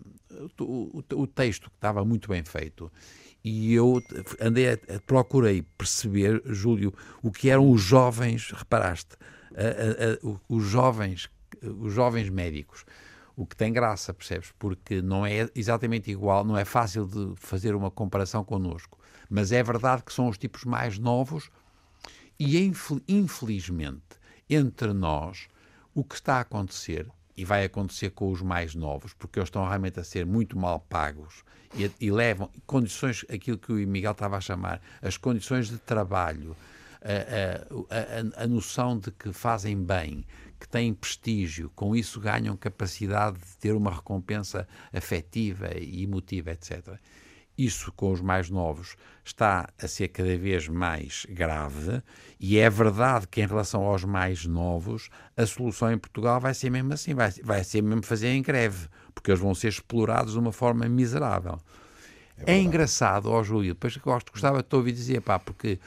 o, 0.61 0.99
o, 0.99 1.23
o 1.23 1.27
texto 1.27 1.71
que 1.71 1.77
estava 1.77 2.05
muito 2.05 2.29
bem 2.29 2.45
feito 2.45 2.91
e 3.45 3.75
eu 3.75 4.01
andei 4.41 4.73
a, 4.73 4.79
procurei 5.07 5.63
perceber, 5.77 6.43
Júlio, 6.47 6.95
o 7.23 7.31
que 7.31 7.51
eram 7.51 7.71
os 7.71 7.83
jovens, 7.83 8.51
reparaste, 8.53 9.17
a, 9.55 10.29
a, 10.31 10.39
os 10.49 10.65
jovens, 10.65 11.29
os 11.63 11.93
jovens 11.93 12.31
médicos. 12.31 12.87
O 13.37 13.45
que 13.45 13.55
tem 13.55 13.73
graça, 13.73 14.15
percebes? 14.15 14.53
Porque 14.59 15.03
não 15.03 15.27
é 15.27 15.49
exatamente 15.55 16.11
igual, 16.11 16.45
não 16.45 16.57
é 16.57 16.65
fácil 16.65 17.05
de 17.07 17.35
fazer 17.37 17.75
uma 17.75 17.91
comparação 17.91 18.45
connosco. 18.45 18.99
Mas 19.29 19.53
é 19.53 19.63
verdade 19.63 20.03
que 20.03 20.13
são 20.13 20.29
os 20.29 20.39
tipos 20.39 20.65
mais 20.65 20.99
novos 20.99 21.51
e, 22.39 22.59
infelizmente, 23.09 24.03
entre 24.49 24.93
nós, 24.93 25.49
o 25.95 26.05
que 26.05 26.15
está 26.15 26.37
a 26.37 26.41
acontecer, 26.41 27.07
e 27.37 27.45
vai 27.45 27.65
acontecer 27.65 28.11
com 28.11 28.31
os 28.31 28.43
mais 28.43 28.75
novos, 28.75 29.13
porque 29.13 29.39
eles 29.39 29.49
estão 29.49 29.67
realmente 29.67 29.99
a 29.99 30.05
ser 30.05 30.25
muito 30.25 30.57
mal 30.59 30.81
pagos 30.81 31.43
e, 31.75 31.91
e 32.01 32.11
levam 32.11 32.49
condições, 32.67 33.25
aquilo 33.33 33.59
que 33.59 33.73
o 33.73 33.77
Miguel 33.89 34.13
estava 34.13 34.37
a 34.37 34.41
chamar, 34.41 34.81
as 35.03 35.17
condições 35.17 35.69
de 35.69 35.79
trabalho, 35.79 36.57
a, 37.03 38.41
a, 38.41 38.45
a, 38.45 38.47
noção 38.47 38.99
de 38.99 39.11
que 39.11 39.33
fazem 39.33 39.77
bem, 39.77 40.25
que 40.59 40.69
têm 40.69 40.95
prestígio, 40.95 41.71
com 41.75 41.95
isso 41.95 42.21
ganham 42.21 42.57
capacidade 42.57 43.39
de 43.39 43.57
ter 43.59 43.75
uma 43.75 43.91
recompensa 43.91 44.67
afetiva 44.93 45.77
e 45.77 46.05
emotiva, 46.05 46.53
etc. 46.53 46.99
Isso 47.57 47.93
com 47.93 48.11
os 48.11 48.21
mais 48.21 48.51
novos 48.51 48.97
está 49.25 49.69
a 49.81 49.87
ser 49.87 50.09
cada 50.09 50.37
vez 50.37 50.69
mais 50.69 51.25
grave 51.31 52.03
e 52.39 52.59
é 52.59 52.69
verdade 52.69 53.29
que 53.29 53.41
em 53.41 53.47
relação 53.47 53.85
aos 53.85 54.05
mais 54.05 54.45
novos 54.45 55.09
a 55.37 55.47
solução 55.47 55.93
em 55.93 55.99
Portugal 55.99 56.41
vai 56.41 56.53
ser 56.53 56.71
mesmo 56.71 56.93
assim, 56.93 57.15
vai, 57.15 57.31
vai 57.43 57.63
ser 57.63 57.83
mesmo 57.83 58.05
fazer 58.05 58.29
em 58.29 58.43
greve 58.43 58.89
porque 59.15 59.31
eles 59.31 59.41
vão 59.41 59.55
ser 59.55 59.69
explorados 59.69 60.33
de 60.33 60.39
uma 60.39 60.53
forma 60.53 60.89
miserável. 60.89 61.61
É, 62.39 62.55
é 62.55 62.59
engraçado, 62.59 63.31
ó 63.31 63.43
Júlio, 63.43 63.75
depois 63.75 63.97
gosto, 63.97 64.33
gostava 64.33 64.63
de 64.63 64.69
te 64.69 64.75
ouvir 64.75 64.93
dizer, 64.93 65.21
pá, 65.21 65.39
porque 65.39 65.79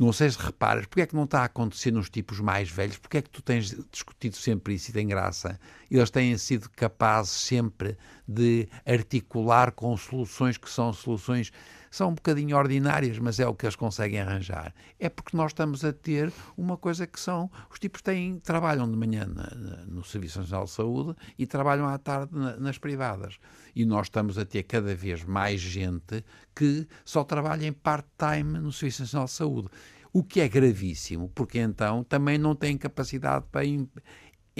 não 0.00 0.14
sei 0.14 0.30
se 0.30 0.38
reparas, 0.38 0.86
porque 0.86 1.02
é 1.02 1.06
que 1.06 1.14
não 1.14 1.24
está 1.24 1.42
a 1.42 1.44
acontecer 1.44 1.90
nos 1.90 2.08
tipos 2.08 2.40
mais 2.40 2.70
velhos? 2.70 2.96
Porque 2.96 3.18
é 3.18 3.22
que 3.22 3.28
tu 3.28 3.42
tens 3.42 3.76
discutido 3.92 4.34
sempre 4.34 4.72
isso 4.72 4.88
e 4.88 4.94
tem 4.94 5.06
graça? 5.06 5.60
Eles 5.90 6.08
têm 6.08 6.38
sido 6.38 6.70
capazes 6.70 7.32
sempre 7.32 7.98
de 8.26 8.66
articular 8.86 9.72
com 9.72 9.94
soluções 9.98 10.56
que 10.56 10.70
são 10.70 10.90
soluções 10.94 11.52
são 11.90 12.10
um 12.10 12.14
bocadinho 12.14 12.56
ordinárias, 12.56 13.18
mas 13.18 13.40
é 13.40 13.46
o 13.46 13.54
que 13.54 13.66
eles 13.66 13.74
conseguem 13.74 14.20
arranjar. 14.20 14.72
É 14.98 15.08
porque 15.08 15.36
nós 15.36 15.50
estamos 15.50 15.84
a 15.84 15.92
ter 15.92 16.32
uma 16.56 16.76
coisa 16.76 17.06
que 17.06 17.18
são. 17.18 17.50
Os 17.70 17.78
tipos 17.78 18.00
têm, 18.00 18.38
trabalham 18.38 18.88
de 18.88 18.96
manhã 18.96 19.26
na, 19.26 19.50
na, 19.54 19.76
no 19.86 20.04
Serviço 20.04 20.38
Nacional 20.38 20.64
de 20.66 20.70
Saúde 20.70 21.16
e 21.36 21.46
trabalham 21.46 21.88
à 21.88 21.98
tarde 21.98 22.32
na, 22.32 22.56
nas 22.56 22.78
privadas. 22.78 23.38
E 23.74 23.84
nós 23.84 24.06
estamos 24.06 24.38
a 24.38 24.44
ter 24.44 24.62
cada 24.62 24.94
vez 24.94 25.24
mais 25.24 25.60
gente 25.60 26.24
que 26.54 26.86
só 27.04 27.24
trabalha 27.24 27.66
em 27.66 27.72
part-time 27.72 28.60
no 28.60 28.70
Serviço 28.70 29.02
Nacional 29.02 29.26
de 29.26 29.32
Saúde. 29.32 29.68
O 30.12 30.24
que 30.24 30.40
é 30.40 30.48
gravíssimo, 30.48 31.28
porque 31.28 31.58
então 31.58 32.02
também 32.02 32.36
não 32.36 32.54
têm 32.54 32.76
capacidade 32.76 33.46
para 33.50 33.64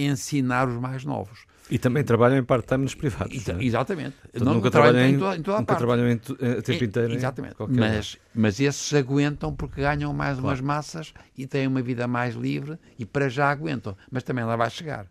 ensinar 0.06 0.68
os 0.68 0.80
mais 0.80 1.04
novos. 1.04 1.44
E 1.70 1.78
também 1.78 2.02
trabalham 2.02 2.38
em 2.38 2.42
part-time 2.42 2.82
nos 2.82 2.94
privados. 2.96 3.48
é? 3.48 3.62
Exatamente. 3.62 4.16
Então, 4.34 4.44
não, 4.44 4.54
nunca 4.54 4.70
trabalham 4.70 5.00
em, 5.00 5.14
em, 5.14 5.18
toda, 5.18 5.36
em 5.36 5.42
toda 5.42 5.58
nunca 5.58 5.66
parte. 5.66 5.78
trabalham 5.78 6.08
em, 6.08 6.14
a 6.58 6.62
tempo 6.62 6.84
inteiro. 6.84 7.14
Exatamente. 7.14 7.54
Mas, 7.68 8.18
mas 8.34 8.58
esses 8.58 8.92
aguentam 8.92 9.54
porque 9.54 9.80
ganham 9.80 10.12
mais 10.12 10.38
claro. 10.38 10.48
umas 10.48 10.60
massas 10.60 11.14
e 11.38 11.46
têm 11.46 11.68
uma 11.68 11.80
vida 11.80 12.08
mais 12.08 12.34
livre 12.34 12.76
e 12.98 13.06
para 13.06 13.28
já 13.28 13.48
aguentam. 13.50 13.96
Mas 14.10 14.24
também 14.24 14.44
lá 14.44 14.56
vai 14.56 14.68
chegar. 14.68 15.06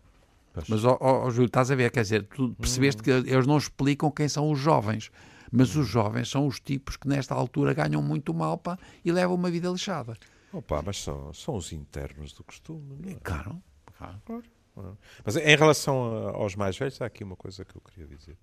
Pois. 0.52 0.68
Mas, 0.68 0.84
ó, 0.84 0.98
ó, 1.00 1.30
Júlio, 1.30 1.46
estás 1.46 1.70
a 1.70 1.74
ver, 1.74 1.90
quer 1.90 2.02
dizer, 2.02 2.24
tu 2.24 2.54
percebeste 2.60 3.00
hum. 3.00 3.04
que 3.04 3.10
eles 3.10 3.46
não 3.46 3.56
explicam 3.56 4.10
quem 4.10 4.28
são 4.28 4.50
os 4.50 4.58
jovens. 4.58 5.10
Mas 5.50 5.74
os 5.74 5.88
jovens 5.88 6.28
são 6.28 6.46
os 6.46 6.60
tipos 6.60 6.96
que 6.96 7.08
nesta 7.08 7.34
altura 7.34 7.72
ganham 7.72 8.02
muito 8.02 8.34
mal 8.34 8.58
pá, 8.58 8.78
e 9.04 9.10
levam 9.10 9.34
uma 9.34 9.50
vida 9.50 9.68
lixada. 9.68 10.16
Opa, 10.52 10.82
mas 10.84 11.02
são, 11.02 11.32
são 11.32 11.56
os 11.56 11.72
internos 11.72 12.32
do 12.32 12.44
costume. 12.44 12.98
Não 13.00 13.10
é? 13.10 13.14
Claro, 13.22 13.62
claro. 13.96 14.20
claro. 14.24 14.44
Mas 15.24 15.36
em 15.36 15.56
relação 15.56 16.28
aos 16.28 16.54
mais 16.54 16.76
velhos, 16.76 17.00
há 17.00 17.06
aqui 17.06 17.24
uma 17.24 17.36
coisa 17.36 17.64
que 17.64 17.76
eu 17.76 17.80
queria 17.80 18.06
dizer. 18.06 18.36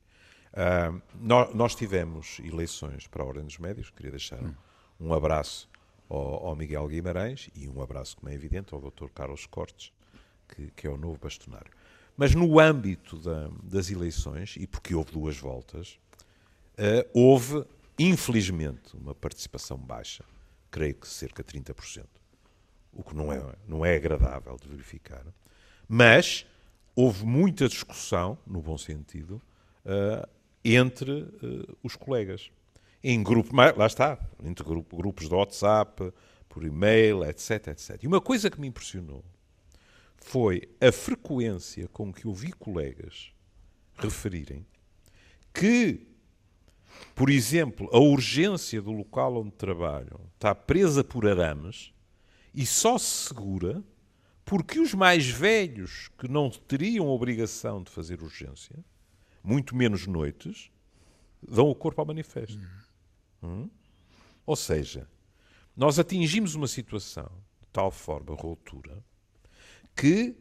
Uh, 0.54 1.02
nós, 1.20 1.54
nós, 1.54 1.76
tivemos 1.76 2.40
eleições 2.40 3.08
para 3.08 3.22
a 3.22 3.26
Ordem 3.26 3.44
dos 3.44 3.58
Médios, 3.58 3.90
queria 3.92 4.12
deixar 4.12 4.42
hum. 4.42 4.54
um 5.00 5.14
abraço 5.14 5.70
ao, 6.10 6.48
ao, 6.48 6.56
Miguel 6.56 6.88
Guimarães 6.88 7.50
e 7.54 7.68
um 7.68 7.82
abraço, 7.82 8.18
como 8.18 8.32
é 8.32 8.34
evidente, 8.34 8.74
ao 8.74 8.82
Dr. 8.82 9.08
Carlos 9.14 9.46
Cortes, 9.46 9.92
que, 10.48 10.72
que 10.72 10.88
é 10.88 10.90
o 10.90 10.98
novo 10.98 11.20
bastonário. 11.20 11.72
Mas 12.16 12.34
no 12.34 12.60
âmbito 12.60 13.18
da, 13.20 13.50
das 13.62 13.92
eleições, 13.92 14.56
e 14.58 14.66
porque 14.66 14.96
houve 14.96 15.12
duas 15.12 15.38
voltas, 15.38 16.00
uh, 16.74 17.08
houve, 17.14 17.64
infelizmente, 18.00 18.96
uma 18.96 19.14
participação 19.14 19.78
baixa, 19.78 20.24
creio 20.72 20.96
que 20.96 21.08
cerca 21.08 21.44
de 21.44 21.60
30%, 21.60 22.06
o 22.94 23.04
que 23.04 23.16
não 23.16 23.32
é, 23.32 23.56
não 23.68 23.86
é 23.86 23.96
agradável 23.96 24.58
de 24.60 24.68
verificar. 24.68 25.24
Mas 25.88 26.46
houve 26.96 27.26
muita 27.26 27.68
discussão, 27.68 28.38
no 28.46 28.62
bom 28.62 28.78
sentido, 28.78 29.42
uh, 29.86 30.28
entre 30.64 31.12
uh, 31.12 31.78
os 31.84 31.96
colegas. 31.96 32.50
Em 33.04 33.22
grupo, 33.22 33.56
lá 33.56 33.86
está, 33.86 34.18
entre 34.44 34.66
grupos 34.66 35.30
de 35.30 35.34
WhatsApp, 35.34 36.12
por 36.50 36.64
e-mail, 36.64 37.24
etc, 37.24 37.68
etc. 37.68 38.04
E 38.04 38.08
uma 38.08 38.20
coisa 38.20 38.50
que 38.50 38.60
me 38.60 38.68
impressionou 38.68 39.24
foi 40.18 40.68
a 40.82 40.92
frequência 40.92 41.88
com 41.90 42.12
que 42.12 42.28
ouvi 42.28 42.52
colegas 42.52 43.32
referirem 43.96 44.66
que, 45.54 46.08
por 47.16 47.30
exemplo, 47.30 47.90
a 47.94 48.00
urgência 48.00 48.82
do 48.82 48.92
local 48.92 49.38
onde 49.38 49.52
trabalham 49.52 50.20
está 50.34 50.54
presa 50.54 51.04
por 51.04 51.28
arames 51.28 51.94
e 52.54 52.66
só 52.66 52.98
se 52.98 53.28
segura 53.28 53.84
porque 54.48 54.80
os 54.80 54.94
mais 54.94 55.28
velhos, 55.28 56.10
que 56.18 56.26
não 56.26 56.50
teriam 56.50 57.10
obrigação 57.10 57.84
de 57.84 57.92
fazer 57.92 58.24
urgência, 58.24 58.80
muito 59.44 59.76
menos 59.76 60.08
noites, 60.08 60.72
dão 61.46 61.70
o 61.70 61.76
corpo 61.76 62.00
ao 62.00 62.08
manifesto. 62.08 62.58
Uhum. 63.44 63.64
Hum? 63.64 63.70
Ou 64.46 64.56
seja, 64.56 65.06
nós 65.76 66.00
atingimos 66.00 66.56
uma 66.56 66.68
situação 66.70 67.30
de 67.60 67.68
tal 67.74 67.92
forma, 67.92 68.34
ruptura, 68.36 69.04
que 69.94 70.34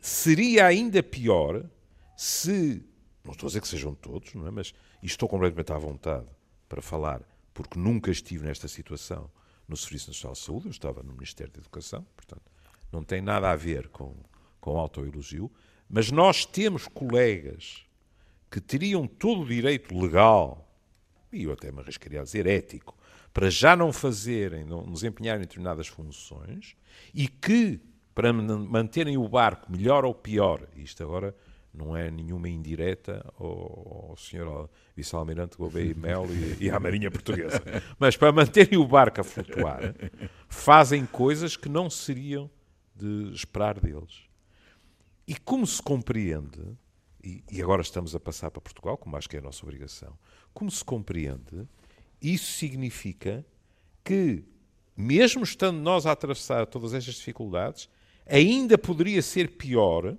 seria 0.00 0.64
ainda 0.64 1.02
pior 1.02 1.68
se, 2.16 2.82
não 3.22 3.32
estou 3.32 3.46
a 3.46 3.48
dizer 3.48 3.60
que 3.60 3.68
sejam 3.68 3.94
todos, 3.94 4.32
não 4.32 4.46
é? 4.46 4.50
mas 4.50 4.72
estou 5.02 5.28
completamente 5.28 5.70
à 5.70 5.76
vontade 5.76 6.28
para 6.66 6.80
falar, 6.80 7.20
porque 7.52 7.78
nunca 7.78 8.10
estive 8.10 8.46
nesta 8.46 8.68
situação 8.68 9.30
no 9.68 9.76
Serviço 9.76 10.08
Nacional 10.08 10.32
de 10.32 10.38
Saúde, 10.38 10.66
eu 10.68 10.70
estava 10.70 11.02
no 11.02 11.12
Ministério 11.12 11.52
da 11.52 11.60
Educação, 11.60 12.06
portanto, 12.16 12.50
não 12.92 13.02
tem 13.02 13.20
nada 13.20 13.50
a 13.50 13.56
ver 13.56 13.88
com, 13.88 14.14
com 14.60 14.78
autoelogio, 14.78 15.50
mas 15.88 16.10
nós 16.10 16.44
temos 16.44 16.86
colegas 16.86 17.86
que 18.50 18.60
teriam 18.60 19.06
todo 19.06 19.42
o 19.42 19.46
direito 19.46 19.96
legal, 19.98 20.68
e 21.32 21.44
eu 21.44 21.52
até 21.52 21.70
me 21.70 21.80
arriscaria 21.80 22.20
a 22.20 22.24
dizer 22.24 22.46
ético, 22.46 22.96
para 23.32 23.50
já 23.50 23.76
não 23.76 23.92
fazerem, 23.92 24.64
não 24.64 24.90
desempenharem 24.90 25.42
determinadas 25.42 25.86
funções 25.86 26.74
e 27.14 27.28
que, 27.28 27.80
para 28.14 28.32
manterem 28.32 29.16
o 29.16 29.28
barco 29.28 29.70
melhor 29.70 30.04
ou 30.04 30.14
pior, 30.14 30.66
isto 30.74 31.02
agora 31.02 31.34
não 31.72 31.96
é 31.96 32.10
nenhuma 32.10 32.48
indireta 32.48 33.24
ao, 33.38 34.08
ao 34.10 34.16
senhor 34.16 34.68
vice-almirante 34.96 35.56
Gouveia 35.56 35.90
e 35.90 35.94
Melo 35.94 36.28
e, 36.34 36.64
e 36.64 36.70
à 36.70 36.80
Marinha 36.80 37.10
Portuguesa, 37.10 37.62
mas 37.98 38.16
para 38.16 38.32
manterem 38.32 38.78
o 38.78 38.86
barco 38.86 39.20
a 39.20 39.24
flutuar, 39.24 39.94
fazem 40.48 41.06
coisas 41.06 41.56
que 41.56 41.68
não 41.68 41.88
seriam 41.88 42.50
de 42.98 43.32
esperar 43.32 43.80
deles. 43.80 44.28
E 45.26 45.36
como 45.36 45.66
se 45.66 45.82
compreende, 45.82 46.60
e, 47.22 47.42
e 47.50 47.62
agora 47.62 47.82
estamos 47.82 48.14
a 48.14 48.20
passar 48.20 48.50
para 48.50 48.60
Portugal, 48.60 48.96
como 48.96 49.16
acho 49.16 49.28
que 49.28 49.36
é 49.36 49.38
a 49.38 49.42
nossa 49.42 49.64
obrigação, 49.64 50.18
como 50.52 50.70
se 50.70 50.84
compreende, 50.84 51.68
isso 52.20 52.52
significa 52.52 53.44
que, 54.02 54.42
mesmo 54.96 55.42
estando 55.42 55.78
nós 55.78 56.06
a 56.06 56.12
atravessar 56.12 56.66
todas 56.66 56.94
estas 56.94 57.14
dificuldades, 57.14 57.88
ainda 58.26 58.76
poderia 58.76 59.22
ser 59.22 59.56
pior 59.56 60.16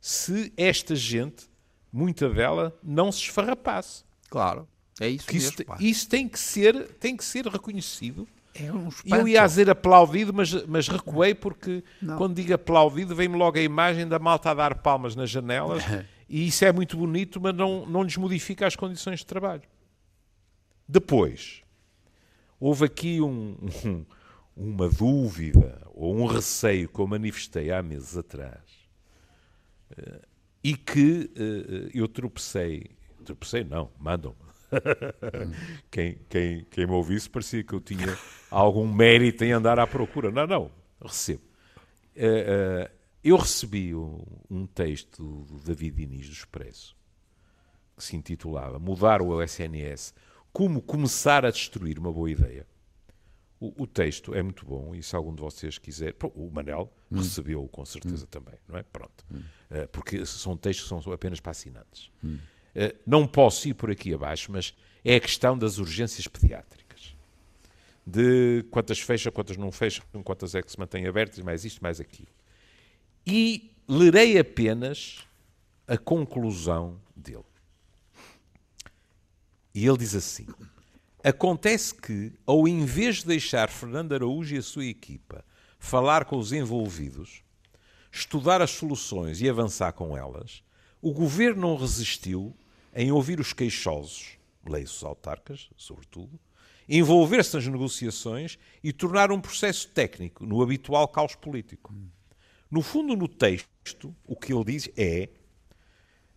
se 0.00 0.52
esta 0.56 0.94
gente, 0.94 1.50
muita 1.92 2.28
dela, 2.30 2.78
não 2.82 3.10
se 3.10 3.22
esfarrapasse. 3.22 4.04
Claro, 4.30 4.68
é 5.00 5.08
isso 5.08 5.26
que 5.26 5.34
mesmo. 5.34 5.50
Isso, 5.50 5.64
isso, 5.80 6.08
tem, 6.08 6.28
que 6.28 6.38
ser, 6.38 6.94
tem 6.94 7.16
que 7.16 7.24
ser 7.24 7.46
reconhecido. 7.46 8.26
É 8.60 8.72
um 8.72 8.88
eu 9.04 9.28
ia 9.28 9.46
dizer 9.46 9.70
aplaudido, 9.70 10.32
mas, 10.32 10.52
mas 10.66 10.88
recuei 10.88 11.34
porque 11.34 11.82
não. 12.00 12.16
quando 12.16 12.34
digo 12.34 12.52
aplaudido 12.54 13.14
vem-me 13.14 13.36
logo 13.36 13.58
a 13.58 13.62
imagem 13.62 14.06
da 14.06 14.18
malta 14.18 14.50
a 14.50 14.54
dar 14.54 14.74
palmas 14.76 15.14
nas 15.14 15.30
janelas 15.30 15.82
e 16.28 16.46
isso 16.46 16.64
é 16.64 16.72
muito 16.72 16.96
bonito, 16.96 17.40
mas 17.40 17.54
não, 17.54 17.86
não 17.86 18.02
lhes 18.02 18.16
modifica 18.16 18.66
as 18.66 18.76
condições 18.76 19.20
de 19.20 19.26
trabalho. 19.26 19.62
Depois, 20.86 21.62
houve 22.58 22.86
aqui 22.86 23.20
um, 23.20 23.56
um, 23.84 24.04
uma 24.56 24.88
dúvida 24.88 25.80
ou 25.94 26.16
um 26.16 26.26
receio 26.26 26.88
que 26.88 26.98
eu 26.98 27.06
manifestei 27.06 27.70
há 27.70 27.82
meses 27.82 28.16
atrás 28.16 28.62
uh, 29.92 30.26
e 30.64 30.74
que 30.74 31.30
uh, 31.36 31.90
eu 31.94 32.08
tropecei. 32.08 32.90
Tropecei, 33.24 33.62
não, 33.62 33.90
mandam-me. 33.98 34.47
quem, 35.90 36.18
quem, 36.28 36.64
quem 36.70 36.86
me 36.86 36.92
ouvisse 36.92 37.28
parecia 37.28 37.62
que 37.62 37.72
eu 37.72 37.80
tinha 37.80 38.16
algum 38.50 38.86
mérito 38.86 39.44
em 39.44 39.52
andar 39.52 39.78
à 39.78 39.86
procura. 39.86 40.30
Não, 40.30 40.46
não, 40.46 40.70
recebo. 41.00 41.42
Uh, 42.16 42.90
eu 43.22 43.36
recebi 43.36 43.94
um, 43.94 44.24
um, 44.50 44.66
texto 44.66 45.44
do 45.44 45.58
David 45.60 45.96
Diniz 45.96 46.26
do 46.26 46.32
Expresso 46.32 46.96
que 47.96 48.04
se 48.04 48.16
intitulava 48.16 48.78
Mudar 48.78 49.20
o 49.22 49.42
SNS 49.42 50.14
como 50.52 50.80
começar 50.80 51.44
a 51.44 51.50
destruir 51.50 51.98
uma 51.98 52.12
boa 52.12 52.30
ideia. 52.30 52.66
O, 53.60 53.82
o, 53.82 53.86
texto 53.86 54.34
é 54.34 54.42
muito 54.42 54.64
bom 54.64 54.94
e 54.94 55.02
se 55.02 55.16
algum 55.16 55.34
de 55.34 55.42
vocês 55.42 55.78
quiser, 55.78 56.14
o 56.34 56.50
Manel 56.50 56.92
hum. 57.10 57.18
recebeu 57.18 57.66
com 57.68 57.84
certeza 57.84 58.24
hum. 58.24 58.28
também, 58.30 58.54
não 58.68 58.78
é? 58.78 58.84
Pronto, 58.84 59.24
hum. 59.30 59.42
uh, 59.70 59.88
porque 59.88 60.24
são 60.24 60.56
textos 60.56 60.88
que 60.88 61.02
são 61.02 61.12
apenas 61.12 61.40
para 61.40 61.50
assinantes. 61.50 62.10
Uh, 62.22 62.38
não 63.06 63.26
posso 63.26 63.68
ir 63.68 63.74
por 63.74 63.90
aqui 63.90 64.14
abaixo, 64.14 64.52
mas 64.52 64.74
é 65.04 65.16
a 65.16 65.20
questão 65.20 65.56
das 65.56 65.78
urgências 65.78 66.26
pediátricas, 66.26 67.16
de 68.06 68.64
quantas 68.70 69.00
fecham, 69.00 69.32
quantas 69.32 69.56
não 69.56 69.72
fecham, 69.72 70.04
quantas 70.22 70.54
é 70.54 70.62
que 70.62 70.70
se 70.70 70.78
mantêm 70.78 71.06
abertas, 71.06 71.38
mais 71.40 71.64
isto, 71.64 71.82
mais 71.82 72.00
aquilo. 72.00 72.28
E 73.26 73.70
lerei 73.88 74.38
apenas 74.38 75.26
a 75.86 75.96
conclusão 75.96 77.00
dele. 77.16 77.44
E 79.74 79.86
ele 79.86 79.98
diz 79.98 80.14
assim: 80.14 80.46
Acontece 81.22 81.94
que, 81.94 82.32
ao 82.46 82.66
invés 82.66 83.18
de 83.18 83.26
deixar 83.26 83.68
Fernando 83.68 84.14
Araújo 84.14 84.54
e 84.54 84.58
a 84.58 84.62
sua 84.62 84.84
equipa 84.84 85.44
falar 85.78 86.24
com 86.24 86.36
os 86.36 86.52
envolvidos, 86.52 87.42
estudar 88.10 88.60
as 88.60 88.70
soluções 88.70 89.40
e 89.40 89.48
avançar 89.48 89.92
com 89.92 90.16
elas, 90.16 90.62
o 91.00 91.12
governo 91.12 91.62
não 91.62 91.76
resistiu 91.76 92.56
em 92.94 93.12
ouvir 93.12 93.40
os 93.40 93.52
queixosos, 93.52 94.38
leis 94.66 94.94
os 94.96 95.04
autarcas, 95.04 95.70
sobretudo, 95.76 96.38
envolver-se 96.88 97.54
nas 97.54 97.66
negociações 97.66 98.58
e 98.82 98.92
tornar 98.92 99.30
um 99.30 99.40
processo 99.40 99.88
técnico 99.88 100.46
no 100.46 100.62
habitual 100.62 101.06
caos 101.08 101.34
político. 101.34 101.94
No 102.70 102.82
fundo, 102.82 103.16
no 103.16 103.28
texto, 103.28 104.14
o 104.26 104.36
que 104.36 104.52
ele 104.52 104.64
diz 104.64 104.90
é: 104.96 105.28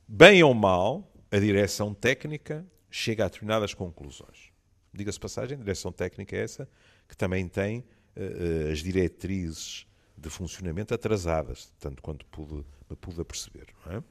bem 0.08 0.44
ou 0.44 0.54
mal, 0.54 1.12
a 1.32 1.40
direção 1.40 1.94
técnica 1.94 2.66
chega 2.90 3.26
a 3.26 3.28
determinadas 3.28 3.74
conclusões. 3.74 4.52
Diga-se 4.94 5.20
passagem, 5.20 5.56
a 5.56 5.60
direção 5.60 5.92
técnica 5.92 6.36
é 6.36 6.44
essa, 6.44 6.70
que 7.08 7.16
também 7.16 7.48
tem 7.48 7.80
uh, 7.80 8.72
as 8.72 8.80
diretrizes 8.80 9.88
de 10.18 10.30
funcionamento 10.30 10.94
atrasadas, 10.94 11.74
tanto 11.80 12.02
quanto 12.02 12.26
pude, 12.26 12.66
me 12.90 12.96
pude 12.96 13.22
aperceber. 13.22 13.68
É? 13.88 14.04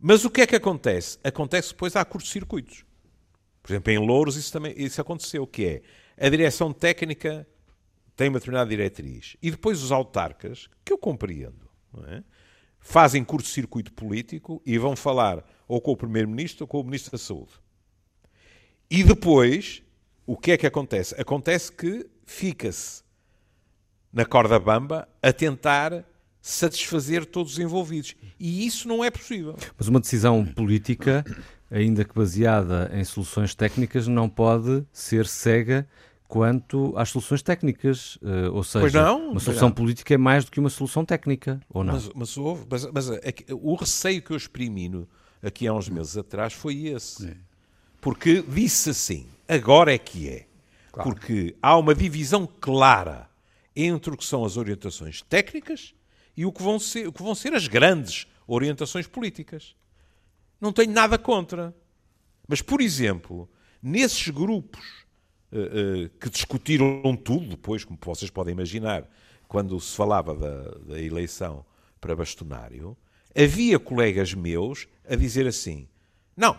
Mas 0.00 0.24
o 0.24 0.30
que 0.30 0.42
é 0.42 0.46
que 0.46 0.56
acontece? 0.56 1.18
Acontece 1.24 1.70
depois 1.70 1.96
há 1.96 2.04
curtos-circuitos. 2.04 2.84
Por 3.62 3.72
exemplo, 3.72 3.92
em 3.92 3.98
Louros 3.98 4.36
isso 4.36 4.52
também 4.52 4.72
isso 4.76 5.00
aconteceu, 5.00 5.46
que 5.46 5.82
é 6.16 6.26
a 6.26 6.28
direção 6.28 6.72
técnica 6.72 7.46
tem 8.16 8.28
uma 8.28 8.38
determinada 8.38 8.68
diretriz 8.68 9.36
e 9.42 9.50
depois 9.50 9.82
os 9.82 9.92
autarcas, 9.92 10.68
que 10.84 10.92
eu 10.92 10.98
compreendo, 10.98 11.68
é? 12.08 12.22
fazem 12.80 13.22
curto-circuito 13.22 13.92
político 13.92 14.62
e 14.64 14.78
vão 14.78 14.96
falar 14.96 15.44
ou 15.66 15.80
com 15.80 15.92
o 15.92 15.96
Primeiro-Ministro 15.96 16.64
ou 16.64 16.68
com 16.68 16.80
o 16.80 16.84
Ministro 16.84 17.12
da 17.12 17.18
Saúde. 17.18 17.52
E 18.90 19.04
depois, 19.04 19.82
o 20.26 20.36
que 20.36 20.52
é 20.52 20.56
que 20.56 20.66
acontece? 20.66 21.14
Acontece 21.20 21.70
que 21.70 22.08
fica-se 22.24 23.02
na 24.12 24.24
corda 24.24 24.58
bamba 24.58 25.06
a 25.22 25.32
tentar 25.32 26.04
satisfazer 26.48 27.26
todos 27.26 27.52
os 27.52 27.58
envolvidos. 27.58 28.16
E 28.40 28.66
isso 28.66 28.88
não 28.88 29.04
é 29.04 29.10
possível. 29.10 29.54
Mas 29.76 29.86
uma 29.86 30.00
decisão 30.00 30.44
política, 30.44 31.22
ainda 31.70 32.04
que 32.04 32.14
baseada 32.14 32.90
em 32.94 33.04
soluções 33.04 33.54
técnicas, 33.54 34.08
não 34.08 34.30
pode 34.30 34.82
ser 34.90 35.26
cega 35.26 35.86
quanto 36.26 36.94
às 36.96 37.10
soluções 37.10 37.42
técnicas. 37.42 38.16
Uh, 38.16 38.50
ou 38.52 38.64
seja, 38.64 39.02
não, 39.02 39.32
uma 39.32 39.40
solução 39.40 39.70
política 39.70 40.14
é 40.14 40.16
mais 40.16 40.46
do 40.46 40.50
que 40.50 40.58
uma 40.58 40.70
solução 40.70 41.04
técnica, 41.04 41.60
ou 41.68 41.84
não? 41.84 41.92
Mas, 41.92 42.10
mas, 42.14 42.36
houve, 42.38 42.64
mas, 42.68 42.90
mas 42.90 43.10
é 43.10 43.34
o 43.52 43.74
receio 43.74 44.22
que 44.22 44.30
eu 44.30 44.36
exprimi 44.36 44.88
no, 44.88 45.06
aqui 45.42 45.66
há 45.66 45.74
uns 45.74 45.90
meses 45.90 46.16
atrás 46.16 46.54
foi 46.54 46.86
esse. 46.86 47.28
É. 47.28 47.36
Porque 48.00 48.42
disse 48.42 48.90
assim: 48.90 49.26
agora 49.46 49.94
é 49.94 49.98
que 49.98 50.30
é. 50.30 50.46
Claro. 50.92 51.10
Porque 51.10 51.54
há 51.60 51.76
uma 51.76 51.94
divisão 51.94 52.48
clara 52.58 53.28
entre 53.76 54.14
o 54.14 54.16
que 54.16 54.24
são 54.24 54.46
as 54.46 54.56
orientações 54.56 55.20
técnicas 55.20 55.94
e 56.38 56.46
o 56.46 56.52
que 56.52 56.62
vão 56.62 56.78
ser, 56.78 57.08
o 57.08 57.12
que 57.12 57.20
vão 57.20 57.34
ser 57.34 57.52
as 57.52 57.66
grandes 57.66 58.28
orientações 58.46 59.08
políticas. 59.08 59.74
Não 60.60 60.72
tenho 60.72 60.92
nada 60.92 61.18
contra. 61.18 61.74
Mas, 62.46 62.62
por 62.62 62.80
exemplo, 62.80 63.50
nesses 63.82 64.28
grupos 64.28 65.04
uh, 65.50 66.04
uh, 66.04 66.08
que 66.20 66.30
discutiram 66.30 67.16
tudo 67.16 67.48
depois, 67.48 67.84
como 67.84 67.98
vocês 68.00 68.30
podem 68.30 68.52
imaginar, 68.52 69.04
quando 69.48 69.80
se 69.80 69.96
falava 69.96 70.32
da, 70.32 70.94
da 70.94 71.02
eleição 71.02 71.66
para 72.00 72.14
bastonário, 72.14 72.96
havia 73.36 73.76
colegas 73.80 74.32
meus 74.32 74.86
a 75.08 75.16
dizer 75.16 75.44
assim: 75.44 75.88
não, 76.36 76.56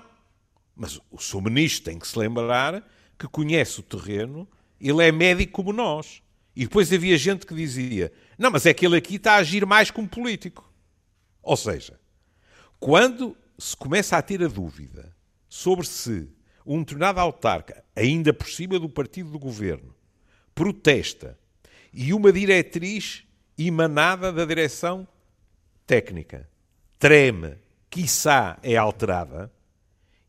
mas 0.76 1.00
o 1.10 1.20
seu 1.20 1.40
ministro 1.40 1.86
tem 1.86 1.98
que 1.98 2.06
se 2.06 2.20
lembrar 2.20 2.86
que 3.18 3.30
conhece 3.30 3.80
o 3.80 3.84
terreno, 3.84 4.46
ele 4.78 5.08
é 5.08 5.10
médico 5.10 5.54
como 5.54 5.72
nós. 5.72 6.22
E 6.54 6.64
depois 6.64 6.92
havia 6.92 7.18
gente 7.18 7.46
que 7.46 7.56
dizia: 7.56 8.12
não, 8.40 8.50
mas 8.50 8.66
é 8.66 8.74
que 8.74 8.86
ele 8.86 8.96
aqui 8.96 9.16
está 9.16 9.34
a 9.34 9.38
agir 9.38 9.66
mais 9.66 9.92
como 9.92 10.08
político. 10.08 10.72
Ou 11.44 11.58
seja, 11.58 12.00
quando 12.80 13.36
se 13.58 13.76
começa 13.76 14.18
a 14.18 14.22
ter 14.22 14.42
a 14.42 14.48
dúvida 14.48 15.14
sobre 15.50 15.86
se 15.86 16.30
um 16.66 16.80
determinado 16.80 17.20
autarca, 17.20 17.84
ainda 17.96 18.34
por 18.34 18.48
cima 18.48 18.80
do 18.80 18.88
partido 18.88 19.30
do 19.30 19.38
governo, 19.38 19.94
protesta 20.56 21.38
e 21.92 22.14
uma 22.14 22.32
diretriz 22.32 23.24
emanada 23.58 24.32
da 24.32 24.46
direção 24.46 25.06
técnica 25.86 26.50
treme, 27.00 27.58
quiçá 27.90 28.60
é 28.62 28.76
alterada, 28.76 29.52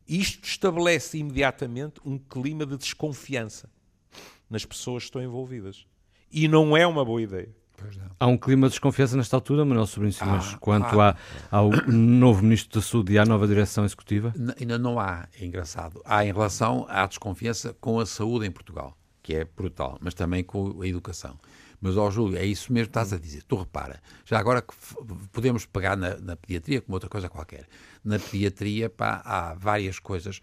isto 0.07 0.45
estabelece 0.45 1.17
imediatamente 1.17 2.01
um 2.03 2.17
clima 2.17 2.65
de 2.65 2.77
desconfiança 2.77 3.69
nas 4.49 4.65
pessoas 4.65 5.03
que 5.03 5.09
estão 5.09 5.21
envolvidas. 5.21 5.85
E 6.31 6.47
não 6.47 6.75
é 6.75 6.87
uma 6.87 7.05
boa 7.05 7.21
ideia. 7.21 7.53
Há 8.19 8.27
um 8.27 8.37
clima 8.37 8.67
de 8.67 8.73
desconfiança 8.73 9.17
nesta 9.17 9.35
altura, 9.35 9.65
Manuel 9.65 9.87
Sobrinho 9.87 10.13
Simões, 10.13 10.53
ah, 10.53 10.57
quanto 10.59 10.99
ah, 11.01 11.15
ao 11.49 11.69
novo 11.87 12.43
Ministro 12.43 12.79
da 12.79 12.85
Saúde 12.85 13.13
e 13.13 13.17
à 13.17 13.25
nova 13.25 13.47
direção 13.47 13.83
executiva? 13.83 14.33
Ainda 14.59 14.77
não 14.77 14.99
há, 14.99 15.27
é 15.39 15.45
engraçado. 15.45 16.01
Há 16.05 16.23
em 16.23 16.31
relação 16.31 16.85
à 16.87 17.05
desconfiança 17.07 17.75
com 17.79 17.99
a 17.99 18.05
saúde 18.05 18.45
em 18.45 18.51
Portugal, 18.51 18.95
que 19.23 19.33
é 19.33 19.43
brutal, 19.45 19.97
mas 20.01 20.13
também 20.13 20.43
com 20.43 20.81
a 20.81 20.87
educação. 20.87 21.37
Mas, 21.81 21.97
ó 21.97 22.11
Júlio, 22.11 22.37
é 22.37 22.45
isso 22.45 22.71
mesmo 22.71 22.87
que 22.87 22.91
estás 22.91 23.11
a 23.11 23.17
dizer. 23.17 23.41
Tu 23.41 23.55
repara, 23.55 23.99
já 24.23 24.37
agora 24.37 24.61
que 24.61 24.73
podemos 25.33 25.65
pegar 25.65 25.97
na, 25.97 26.15
na 26.17 26.35
pediatria 26.35 26.79
como 26.79 26.93
outra 26.93 27.09
coisa 27.09 27.27
qualquer. 27.27 27.65
Na 28.03 28.19
pediatria, 28.19 28.87
pá, 28.87 29.19
há 29.25 29.55
várias 29.55 29.97
coisas 29.97 30.41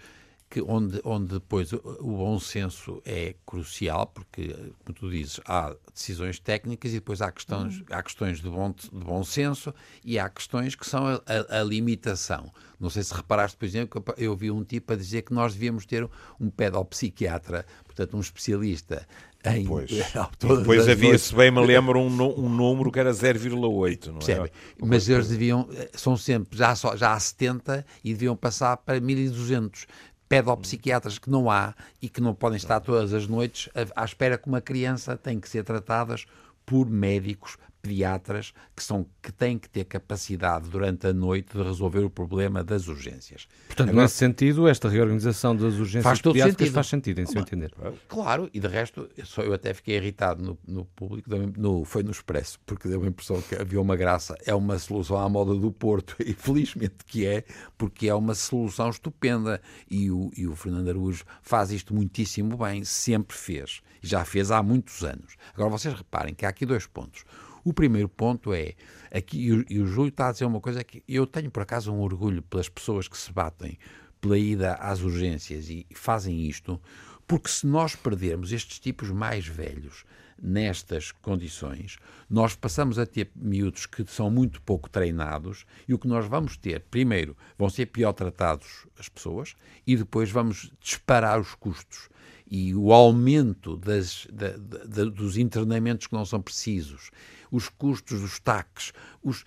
que 0.50 0.62
onde, 0.62 1.00
onde 1.04 1.34
depois 1.34 1.72
o, 1.72 1.80
bom 2.00 2.38
senso 2.40 3.02
é 3.04 3.34
crucial, 3.44 4.06
porque, 4.06 4.54
como 4.84 4.98
tu 4.98 5.11
dizes, 5.11 5.40
há 5.44 5.74
decisões 5.92 6.38
técnicas 6.38 6.92
e 6.92 6.94
depois 6.94 7.20
há 7.20 7.30
questões, 7.30 7.78
uhum. 7.78 7.84
há 7.90 8.02
questões 8.02 8.40
de, 8.40 8.48
bom, 8.48 8.70
de 8.70 9.04
bom 9.04 9.22
senso 9.22 9.74
e 10.02 10.18
há 10.18 10.28
questões 10.28 10.74
que 10.74 10.87
são 10.87 11.06
a, 11.06 11.20
a, 11.26 11.61
a, 11.61 11.62
limitação. 11.62 12.50
Não 12.80 12.88
sei 12.88 13.02
se 13.02 13.12
reparaste, 13.12 13.56
por 13.58 13.66
exemplo, 13.66 14.00
que 14.00 14.24
eu 14.24 14.34
vi 14.34 14.50
um 14.50 14.64
tipo 14.64 14.92
a 14.92 14.96
dizer 14.96 15.22
que 15.22 15.34
nós 15.34 15.52
devíamos 15.52 15.84
ter 15.84 16.08
um 16.40 16.48
pedopsiquiatra, 16.48 17.66
portanto, 17.84 18.16
um 18.16 18.20
especialista 18.20 19.06
em. 19.44 19.64
Pois. 19.64 19.90
depois 20.38 20.88
havia, 20.88 21.18
se 21.18 21.34
bem 21.34 21.50
me 21.50 21.64
lembro, 21.64 22.00
um, 22.00 22.06
um 22.38 22.48
número 22.48 22.90
que 22.90 22.98
era 22.98 23.11
0,8, 23.11 24.06
não 24.06 24.44
é? 24.44 24.50
Mas 24.80 25.08
eles 25.08 25.28
deviam, 25.28 25.68
são 25.92 26.16
sempre, 26.16 26.58
já, 26.58 26.74
só, 26.74 26.96
já 26.96 27.12
há 27.12 27.20
70 27.20 27.84
e 28.02 28.12
deviam 28.12 28.37
passar 28.37 28.76
para 28.78 29.00
1200 29.00 29.87
pedopsiquiatras 30.28 31.18
que 31.18 31.30
não 31.30 31.50
há 31.50 31.74
e 32.02 32.08
que 32.08 32.20
não 32.20 32.34
podem 32.34 32.56
estar 32.56 32.80
todas 32.80 33.12
as 33.12 33.26
noites 33.26 33.68
à 33.96 34.04
espera 34.04 34.36
que 34.36 34.48
uma 34.48 34.60
criança 34.60 35.16
tem 35.16 35.40
que 35.40 35.48
ser 35.48 35.64
tratadas 35.64 36.26
por 36.66 36.88
médicos 36.88 37.56
pediatras 37.88 38.53
que, 38.77 38.83
são, 38.83 39.07
que 39.22 39.33
têm 39.33 39.59
que 39.59 39.68
ter 39.68 39.85
capacidade 39.85 40.68
durante 40.68 41.07
a 41.07 41.12
noite 41.12 41.57
de 41.57 41.62
resolver 41.62 42.01
o 42.01 42.11
problema 42.11 42.62
das 42.62 42.87
urgências. 42.87 43.48
Portanto, 43.66 43.88
Agora, 43.88 44.03
nesse 44.03 44.16
sentido, 44.16 44.68
esta 44.68 44.88
reorganização 44.88 45.57
das 45.57 45.74
urgências 45.74 46.05
faz 46.05 46.20
pediátricas 46.20 46.59
sentido. 46.59 46.74
faz 46.74 46.87
sentido, 46.87 47.20
em 47.20 47.27
seu 47.27 47.40
entender. 47.40 47.72
Claro, 48.07 48.51
e 48.53 48.61
de 48.61 48.68
resto, 48.68 49.09
eu, 49.16 49.24
só, 49.24 49.42
eu 49.42 49.55
até 49.55 49.72
fiquei 49.72 49.96
irritado 49.96 50.42
no, 50.42 50.59
no 50.66 50.85
público, 50.85 51.31
no, 51.57 51.85
foi 51.85 52.03
no 52.03 52.11
Expresso, 52.11 52.61
porque 52.66 52.88
deu 52.88 53.03
a 53.03 53.07
impressão 53.07 53.40
que 53.40 53.55
havia 53.55 53.81
uma 53.81 53.96
graça, 53.96 54.37
é 54.44 54.55
uma 54.55 54.79
solução 54.79 55.16
à 55.16 55.29
moda 55.29 55.55
do 55.55 55.72
Porto, 55.72 56.14
e 56.20 56.35
felizmente 56.35 57.05
que 57.07 57.27
é, 57.27 57.44
porque 57.79 58.09
é 58.09 58.14
uma 58.14 58.35
solução 58.35 58.90
estupenda, 58.90 59.61
e 59.90 60.11
o, 60.11 60.31
e 60.37 60.46
o 60.46 60.55
Fernando 60.55 60.88
Araújo 60.88 61.24
faz 61.40 61.70
isto 61.70 61.94
muitíssimo 61.94 62.57
bem, 62.59 62.85
sempre 62.85 63.37
fez, 63.37 63.81
e 64.03 64.07
já 64.07 64.24
fez 64.24 64.51
há 64.51 64.62
muitos 64.62 65.03
anos. 65.03 65.37
Agora, 65.55 65.70
vocês 65.70 65.94
reparem 65.94 66.35
que 66.35 66.44
há 66.44 66.51
aqui 66.51 66.66
dois 66.66 66.87
pontos. 66.87 67.24
O 67.68 67.74
primeiro 67.74 68.09
ponto 68.09 68.54
é, 68.54 68.72
aqui, 69.12 69.44
e 69.68 69.78
o, 69.83 69.87
Júlio 69.87 70.09
está 70.09 70.28
a 70.28 70.33
dizer 70.33 70.46
uma 70.46 70.59
coisa 70.59 70.83
que 70.83 71.04
eu 71.07 71.26
tenho 71.26 71.50
por 71.50 71.62
acaso 71.62 71.92
um 71.92 72.00
orgulho 72.00 72.40
pelas 72.40 72.66
pessoas 72.66 73.07
que 73.07 73.18
se 73.18 73.31
batem 73.31 73.78
pela 74.22 74.38
ida 74.38 74.72
às 74.76 75.02
urgências 75.02 75.68
e 75.68 75.87
fazem 75.92 76.46
isto, 76.46 76.81
porque 77.26 77.50
se 77.50 77.66
nós 77.66 77.94
perdermos 77.94 78.52
estes 78.52 78.78
tipos 78.78 79.11
mais 79.11 79.46
velhos 79.46 80.07
nestas 80.40 81.12
condições, 81.12 81.98
nós 82.31 82.57
passamos 82.57 82.98
a 82.98 83.04
ter 83.04 83.31
miúdos 83.37 83.85
que 83.85 84.02
são 84.07 84.31
muito 84.31 84.62
pouco 84.62 84.88
treinados 84.88 85.66
e 85.87 85.92
o 85.92 85.98
que 85.98 86.09
nós 86.09 86.26
vamos 86.26 86.57
ter, 86.57 86.81
primeiro, 86.90 87.37
vão 87.59 87.68
ser 87.68 87.85
pior 87.85 88.14
tratados 88.14 88.87
as 88.98 89.11
pessoas 89.11 89.54
e 89.87 89.94
depois 89.94 90.31
vamos 90.31 90.72
disparar 90.81 91.38
os 91.38 91.54
custos 91.54 92.09
e 92.50 92.74
o 92.74 92.92
aumento 92.92 93.76
das, 93.76 94.26
da, 94.32 94.56
da, 94.56 95.04
dos 95.04 95.37
internamentos 95.37 96.06
que 96.06 96.14
não 96.14 96.24
são 96.24 96.40
precisos 96.40 97.11
os 97.50 97.68
custos 97.68 98.20
dos 98.20 98.38
taques, 98.38 98.92
os. 99.22 99.44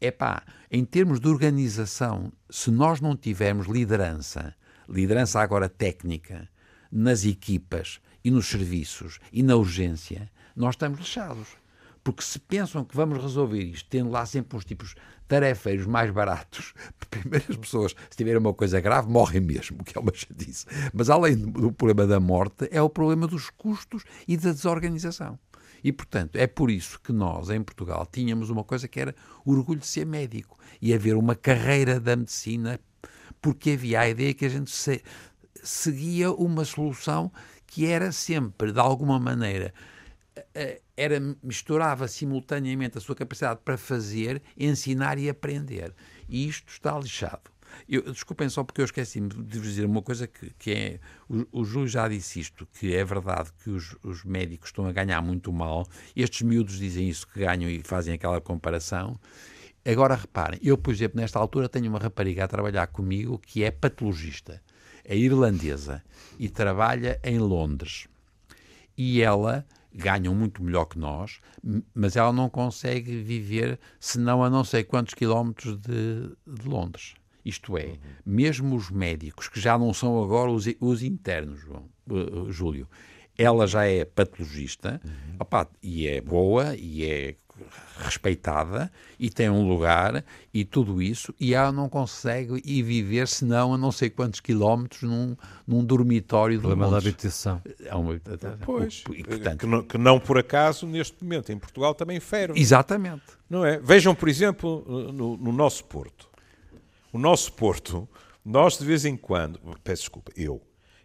Epá, 0.00 0.42
em 0.70 0.84
termos 0.84 1.20
de 1.20 1.28
organização, 1.28 2.32
se 2.50 2.72
nós 2.72 3.00
não 3.00 3.16
tivermos 3.16 3.68
liderança, 3.68 4.54
liderança 4.88 5.40
agora 5.40 5.68
técnica, 5.68 6.48
nas 6.90 7.24
equipas 7.24 8.00
e 8.24 8.30
nos 8.30 8.48
serviços 8.48 9.20
e 9.32 9.44
na 9.44 9.54
urgência, 9.54 10.28
nós 10.56 10.74
estamos 10.74 10.98
lixados. 10.98 11.48
Porque 12.02 12.22
se 12.22 12.40
pensam 12.40 12.84
que 12.84 12.96
vamos 12.96 13.22
resolver 13.22 13.62
isto, 13.62 13.88
tendo 13.88 14.10
lá 14.10 14.26
sempre 14.26 14.56
uns 14.56 14.64
tipos 14.64 14.96
tarefeiros 15.32 15.86
mais 15.86 16.10
baratos, 16.10 16.74
primeiro 17.08 17.46
as 17.48 17.56
pessoas, 17.56 17.94
se 18.10 18.16
tiverem 18.18 18.38
uma 18.38 18.52
coisa 18.52 18.78
grave, 18.82 19.08
morrem 19.08 19.40
mesmo, 19.40 19.82
que 19.82 19.96
é 19.96 20.00
uma 20.00 20.12
chatice. 20.12 20.66
Mas 20.92 21.08
além 21.08 21.36
do 21.36 21.72
problema 21.72 22.06
da 22.06 22.20
morte, 22.20 22.68
é 22.70 22.82
o 22.82 22.90
problema 22.90 23.26
dos 23.26 23.48
custos 23.48 24.04
e 24.28 24.36
da 24.36 24.52
desorganização. 24.52 25.38
E, 25.82 25.90
portanto, 25.90 26.36
é 26.36 26.46
por 26.46 26.70
isso 26.70 27.00
que 27.00 27.14
nós, 27.14 27.48
em 27.48 27.62
Portugal, 27.62 28.06
tínhamos 28.06 28.50
uma 28.50 28.62
coisa 28.62 28.86
que 28.86 29.00
era 29.00 29.14
orgulho 29.42 29.80
de 29.80 29.86
ser 29.86 30.04
médico 30.04 30.58
e 30.82 30.92
haver 30.92 31.16
uma 31.16 31.34
carreira 31.34 31.98
da 31.98 32.14
medicina, 32.14 32.78
porque 33.40 33.70
havia 33.70 34.00
a 34.00 34.08
ideia 34.10 34.34
que 34.34 34.44
a 34.44 34.50
gente 34.50 34.70
se, 34.70 35.02
seguia 35.62 36.30
uma 36.30 36.66
solução 36.66 37.32
que 37.66 37.86
era 37.86 38.12
sempre, 38.12 38.70
de 38.70 38.78
alguma 38.78 39.18
maneira, 39.18 39.72
era 40.96 41.20
misturava 41.42 42.08
simultaneamente 42.08 42.98
a 42.98 43.00
sua 43.00 43.14
capacidade 43.14 43.60
para 43.64 43.76
fazer, 43.76 44.42
ensinar 44.56 45.18
e 45.18 45.28
aprender. 45.28 45.94
E 46.28 46.48
isto 46.48 46.72
está 46.72 46.98
lixado. 46.98 47.50
Eu, 47.88 48.02
desculpem 48.12 48.48
só 48.48 48.62
porque 48.62 48.80
eu 48.80 48.84
esqueci-me 48.84 49.28
de 49.28 49.58
vos 49.58 49.68
dizer 49.68 49.86
uma 49.86 50.02
coisa 50.02 50.26
que, 50.26 50.50
que 50.58 50.72
é. 50.72 51.00
O, 51.28 51.60
o 51.60 51.64
Júlio 51.64 51.88
já 51.88 52.08
disse 52.08 52.40
isto, 52.40 52.66
que 52.66 52.94
é 52.94 53.04
verdade 53.04 53.50
que 53.62 53.70
os, 53.70 53.96
os 54.02 54.24
médicos 54.24 54.68
estão 54.68 54.86
a 54.86 54.92
ganhar 54.92 55.20
muito 55.22 55.52
mal. 55.52 55.86
Estes 56.14 56.42
miúdos 56.42 56.78
dizem 56.78 57.08
isso, 57.08 57.26
que 57.26 57.40
ganham 57.40 57.70
e 57.70 57.82
fazem 57.82 58.14
aquela 58.14 58.40
comparação. 58.40 59.18
Agora 59.84 60.14
reparem, 60.14 60.60
eu, 60.62 60.78
por 60.78 60.92
exemplo, 60.94 61.20
nesta 61.20 61.38
altura 61.38 61.68
tenho 61.68 61.88
uma 61.88 61.98
rapariga 61.98 62.44
a 62.44 62.48
trabalhar 62.48 62.86
comigo 62.86 63.38
que 63.38 63.64
é 63.64 63.70
patologista, 63.70 64.62
é 65.04 65.16
irlandesa 65.16 66.04
e 66.38 66.48
trabalha 66.48 67.18
em 67.24 67.38
Londres. 67.38 68.06
E 68.96 69.22
ela 69.22 69.66
ganham 69.94 70.34
muito 70.34 70.62
melhor 70.62 70.86
que 70.86 70.98
nós, 70.98 71.40
mas 71.94 72.16
ela 72.16 72.32
não 72.32 72.48
consegue 72.48 73.22
viver 73.22 73.78
senão 74.00 74.42
a 74.42 74.50
não 74.50 74.64
sei 74.64 74.84
quantos 74.84 75.14
quilómetros 75.14 75.76
de, 75.78 76.30
de 76.46 76.68
Londres. 76.68 77.14
Isto 77.44 77.76
é, 77.76 77.98
mesmo 78.24 78.76
os 78.76 78.90
médicos, 78.90 79.48
que 79.48 79.60
já 79.60 79.76
não 79.76 79.92
são 79.92 80.22
agora 80.22 80.50
os, 80.50 80.66
os 80.80 81.02
internos, 81.02 81.60
João, 81.60 81.88
uh, 82.08 82.52
Júlio, 82.52 82.88
ela 83.36 83.66
já 83.66 83.84
é 83.84 84.04
patologista 84.04 85.00
uhum. 85.04 85.36
opa, 85.40 85.68
e 85.82 86.06
é 86.06 86.20
boa 86.20 86.76
e 86.76 87.04
é 87.04 87.36
respeitada 87.98 88.90
e 89.18 89.30
tem 89.30 89.48
um 89.48 89.68
lugar 89.68 90.24
e 90.52 90.64
tudo 90.64 91.00
isso 91.00 91.34
e 91.38 91.54
ela 91.54 91.70
não 91.70 91.88
consegue 91.88 92.60
ir 92.64 92.82
viver 92.82 93.28
senão 93.28 93.74
a 93.74 93.78
não 93.78 93.92
sei 93.92 94.10
quantos 94.10 94.40
quilómetros 94.40 95.02
num, 95.02 95.36
num 95.66 95.84
dormitório 95.84 96.56
do 96.56 96.68
Problema 96.68 96.90
da 96.90 96.98
habitação. 96.98 97.62
É 97.84 97.94
uma, 97.94 98.20
pois, 98.64 99.04
e, 99.14 99.22
portanto, 99.22 99.58
que, 99.58 99.66
não, 99.66 99.82
que, 99.82 99.98
não, 99.98 100.18
por 100.18 100.38
acaso 100.38 100.86
neste 100.86 101.22
momento 101.22 101.52
em 101.52 101.58
Portugal 101.58 101.94
também 101.94 102.18
feram. 102.18 102.56
Exatamente. 102.56 103.22
Não 103.48 103.64
é? 103.64 103.78
Vejam, 103.78 104.14
por 104.14 104.28
exemplo, 104.28 104.84
no, 105.12 105.36
no 105.36 105.52
nosso 105.52 105.84
Porto 105.84 106.32
o 107.12 107.18
nosso 107.18 107.52
Porto, 107.52 108.08
nós 108.44 108.78
de 108.78 108.86
vez 108.86 109.04
em 109.04 109.16
quando, 109.16 109.60
peço 109.84 110.04
desculpa, 110.04 110.32
eu, 110.34 110.62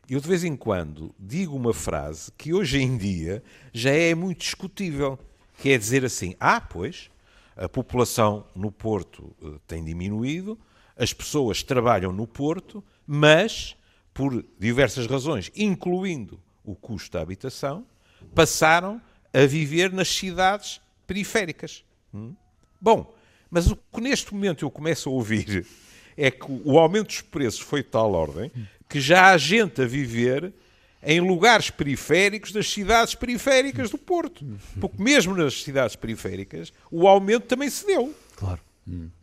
eu 0.10 0.22
de 0.22 0.28
vez 0.28 0.44
em 0.46 0.56
quando 0.56 1.14
digo 1.20 1.56
uma 1.56 1.74
frase 1.74 2.32
que 2.38 2.54
hoje 2.54 2.82
em 2.82 2.98
dia 2.98 3.44
já 3.74 3.92
é 3.92 4.16
muito 4.16 4.40
discutível, 4.40 5.20
que 5.58 5.72
é 5.72 5.78
dizer 5.78 6.06
assim: 6.06 6.36
ah, 6.40 6.62
pois, 6.62 7.10
a 7.56 7.68
população 7.68 8.46
no 8.56 8.72
Porto 8.72 9.36
uh, 9.42 9.60
tem 9.68 9.84
diminuído, 9.84 10.58
as 10.96 11.14
pessoas 11.14 11.64
trabalham 11.64 12.12
no 12.12 12.28
Porto, 12.28 12.84
mas, 13.06 13.76
por 14.14 14.46
diversas 14.60 15.08
razões, 15.08 15.52
incluindo 15.56 16.40
o 16.64 16.76
custo 16.76 17.14
da 17.14 17.22
habitação, 17.22 17.86
passaram 18.34 19.02
a 19.34 19.46
viver 19.46 19.92
nas 19.92 20.08
cidades 20.08 20.82
periféricas. 21.06 21.84
Hum? 22.14 22.36
Bom, 22.80 23.14
mas 23.50 23.70
o 23.72 23.76
que 23.76 24.02
neste 24.02 24.34
momento 24.34 24.66
eu 24.66 24.72
começo 24.72 25.10
a 25.10 25.12
ouvir 25.12 25.66
é 26.18 26.30
que 26.30 26.46
o 26.66 26.78
aumento 26.78 27.08
dos 27.08 27.22
preços 27.22 27.62
foi 27.62 27.84
de 27.84 27.90
tal 27.90 28.14
ordem 28.14 28.52
que 28.90 29.00
já 29.00 29.32
há 29.32 29.38
gente 29.38 29.82
a 29.82 29.86
viver 29.86 30.54
em 31.02 31.20
lugares 31.20 31.70
periféricos 31.70 32.52
das 32.52 32.70
cidades 32.70 33.16
periféricas 33.16 33.90
do 33.90 33.98
Porto. 33.98 34.46
Porque 34.80 35.02
mesmo 35.02 35.36
nas 35.36 35.62
cidades 35.62 35.96
periféricas, 35.96 36.74
o 36.92 37.08
aumento 37.08 37.46
também 37.46 37.70
se 37.70 37.86
deu. 37.86 38.14
Claro. 38.36 38.62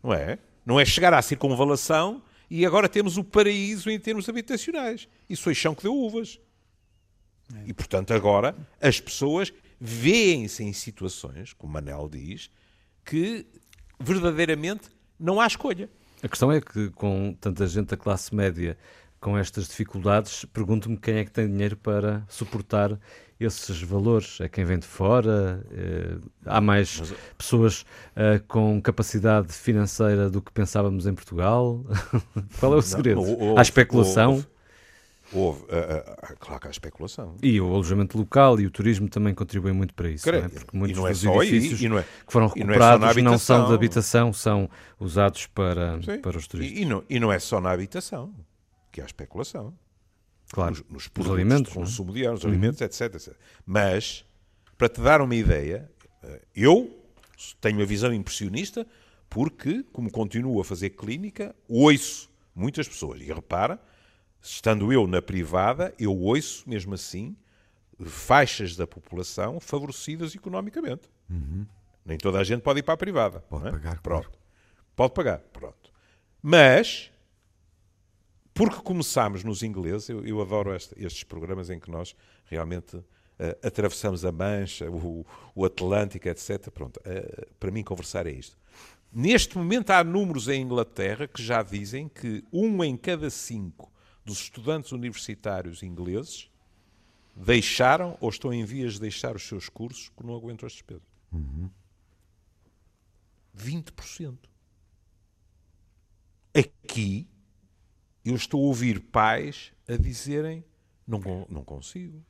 Não 0.03 0.13
é? 0.13 0.39
Não 0.65 0.79
é 0.79 0.85
chegar 0.85 1.13
à 1.13 1.21
circunvalação 1.21 2.23
e 2.51 2.65
agora 2.65 2.89
temos 2.89 3.17
o 3.17 3.25
paraíso 3.25 3.91
em 3.91 3.99
termos 3.99 4.29
habitacionais. 4.29 5.09
Isso 5.29 5.43
foi 5.43 5.55
chão 5.55 5.75
que 5.75 5.83
deu 5.83 5.95
uvas. 5.95 6.39
E, 7.67 7.73
portanto, 7.73 8.13
agora 8.15 8.57
as 8.81 9.01
pessoas 9.01 9.53
veem-se 9.81 10.63
em 10.63 10.73
situações, 10.73 11.53
como 11.53 11.73
Manel 11.73 12.09
diz, 12.09 12.51
que 13.05 13.47
verdadeiramente 14.01 14.89
não 15.19 15.41
há 15.41 15.47
escolha. 15.47 15.89
A 16.23 16.29
questão 16.29 16.51
é 16.51 16.61
que, 16.61 16.91
com 16.91 17.37
tanta 17.39 17.67
gente 17.67 17.89
da 17.89 17.97
classe 17.97 18.35
média 18.35 18.79
com 19.25 19.39
estas 19.39 19.69
dificuldades, 19.69 20.45
pergunto-me 20.45 20.99
quem 20.99 21.17
é 21.17 21.25
que 21.25 21.31
tem 21.31 21.51
dinheiro 21.51 21.79
para 21.79 22.23
suportar 22.29 23.01
esses 23.41 23.81
valores. 23.81 24.39
É 24.39 24.51
quem 24.51 24.67
vem 24.67 24.79
de 24.79 24.87
fora? 24.87 25.65
É, 25.73 26.17
há 26.45 26.61
mais 26.61 27.01
Mas... 27.01 27.15
pessoas 27.39 27.81
uh, 28.11 28.45
com 28.47 28.83
capacidade 28.83 29.51
financeira 29.51 30.29
do 30.29 30.43
que 30.43 30.53
pensávamos 30.53 31.07
em 31.07 31.15
Portugal? 31.15 31.83
Qual 32.61 32.75
é 32.75 32.77
o 32.77 32.83
segredo? 32.83 33.23
Não, 33.23 33.31
houve, 33.31 33.59
há 33.59 33.63
especulação? 33.63 34.45
Houve, 35.33 35.63
houve 35.63 35.63
uh, 35.63 36.37
claro 36.39 36.61
que 36.61 36.69
há 36.69 36.71
especulação. 36.71 37.35
E 37.43 37.59
o 37.59 37.73
alojamento 37.73 38.19
local 38.19 38.61
e 38.61 38.67
o 38.67 38.71
turismo 38.71 39.09
também 39.09 39.33
contribuem 39.33 39.73
muito 39.73 39.95
para 39.95 40.11
isso. 40.11 40.31
Não 40.31 40.39
é? 40.39 40.49
Porque 40.51 40.77
muitos 40.77 40.99
não 40.99 41.09
é 41.09 41.13
dos 41.13 41.25
edifícios 41.25 41.81
aí, 41.81 41.99
é, 41.99 42.03
que 42.03 42.31
foram 42.31 42.49
recuperados 42.49 43.01
não, 43.01 43.21
é 43.21 43.23
não, 43.23 43.39
são 43.39 43.69
de 43.69 43.73
habitação, 43.73 44.35
são 44.35 44.69
usados 45.01 45.47
para, 45.47 45.99
para 46.23 46.37
os 46.37 46.47
turistas. 46.47 46.79
E, 46.79 46.83
e, 46.83 46.85
não, 46.85 47.03
e 47.09 47.19
não 47.19 47.33
é 47.33 47.39
só 47.39 47.59
na 47.59 47.71
habitação 47.71 48.31
que 48.95 49.01
há 49.01 49.05
especulação. 49.05 49.77
Claro. 50.53 50.71
Nos, 50.71 50.85
nos 50.89 51.09
produtos 51.09 51.33
os 51.33 51.41
alimentos, 51.41 51.73
de 51.73 51.79
é? 51.79 51.83
consumo 51.83 52.11
é? 52.13 52.15
diário, 52.15 52.39
os 52.39 52.45
uhum. 52.45 52.51
alimentos, 52.51 52.81
etc, 52.81 53.15
etc. 53.15 53.35
Mas, 53.67 54.25
para 54.79 54.89
te 54.89 55.01
dar 55.01 55.21
uma 55.21 55.35
ideia, 55.35 55.91
eh, 56.23 56.43
eu 56.55 56.97
tenho 57.61 57.79
uma 57.79 57.85
visão 57.85 58.13
impressionista 58.15 58.87
porque, 59.29 59.83
como 59.93 60.11
continuo 60.13 60.61
a 60.61 60.65
fazer 60.65 60.91
clínica, 60.91 61.55
ouço 61.69 62.31
muitas 62.55 62.87
pessoas. 62.87 63.21
E 63.21 63.25
repara, 63.25 63.81
estando 64.41 64.93
eu 64.93 65.09
na 65.09 65.21
privada, 65.21 65.93
eu 65.99 66.17
ouço, 66.17 66.63
mesmo 66.69 66.95
assim, 66.95 67.37
faixas 68.05 68.77
da 68.77 68.87
população 68.87 69.59
favorecidas 69.59 70.37
economicamente. 70.37 71.09
Uhum. 71.29 71.67
Nem 72.07 72.17
toda 72.17 72.39
a 72.39 72.45
gente 72.45 72.61
pode 72.61 72.79
ir 72.79 72.85
para 72.85 72.95
a 72.95 72.99
privada. 72.99 73.41
Pode 73.41 73.67
é? 73.67 73.71
pagar. 73.73 74.01
Pronto. 74.01 74.29
Claro. 74.29 74.45
Pode 74.95 75.15
pagar. 75.15 75.39
Pronto. 75.53 75.91
Mas 76.41 77.11
porque 78.55 78.77
começámos 78.77 79.43
nos 79.43 79.65
ingleses, 79.65 80.09
eu, 80.09 80.25
eu 80.25 80.41
adoro 80.41 80.75
este, 80.75 80.95
estes 80.97 81.25
programas 81.25 81.69
em 81.71 81.81
que 81.81 81.91
nós 81.91 82.15
realmente 82.45 82.97
uh, 82.97 83.05
atravessamos 83.63 84.25
a 84.25 84.31
Mancha, 84.31 84.89
o, 84.89 85.27
o 85.55 85.65
Atlântico, 85.65 86.29
etc. 86.29 86.71
Pronto, 86.71 86.99
uh, 87.01 87.55
para 87.59 87.73
mim 87.73 87.83
conversar 87.83 88.29
é 88.29 88.31
isto. 88.31 88.57
Neste 89.13 89.59
momento 89.59 89.91
há 89.91 90.05
números 90.05 90.49
em 90.49 90.63
Inglaterra 90.63 91.27
que 91.27 91.43
já 91.43 91.63
dizem 91.63 92.09
que 92.09 92.45
um 92.53 92.83
em 92.83 92.97
cada 92.97 93.29
cinco 93.29 93.93
dos 94.25 94.39
estudantes 94.41 94.93
universitários 94.93 95.83
ingleses 95.83 96.49
deixaram 97.37 98.17
ou 98.21 98.29
estão 98.31 98.53
em 98.53 98.65
vias 98.65 98.95
de 98.95 99.01
deixar 99.01 99.35
os 99.35 99.47
seus 99.47 99.69
cursos 99.69 100.09
porque 100.11 100.27
não 100.27 100.37
aguentam 100.37 100.67
as 100.67 100.73
despesas. 100.73 101.03
Uhum. 101.33 101.71
20%. 103.57 104.39
Aqui 106.57 107.29
eu 108.25 108.35
estou 108.35 108.63
a 108.65 108.67
ouvir 108.67 109.01
pais 109.01 109.73
a 109.89 109.97
dizerem 109.97 110.65
não, 111.07 111.21
não 111.49 111.63
consigo. 111.63 112.23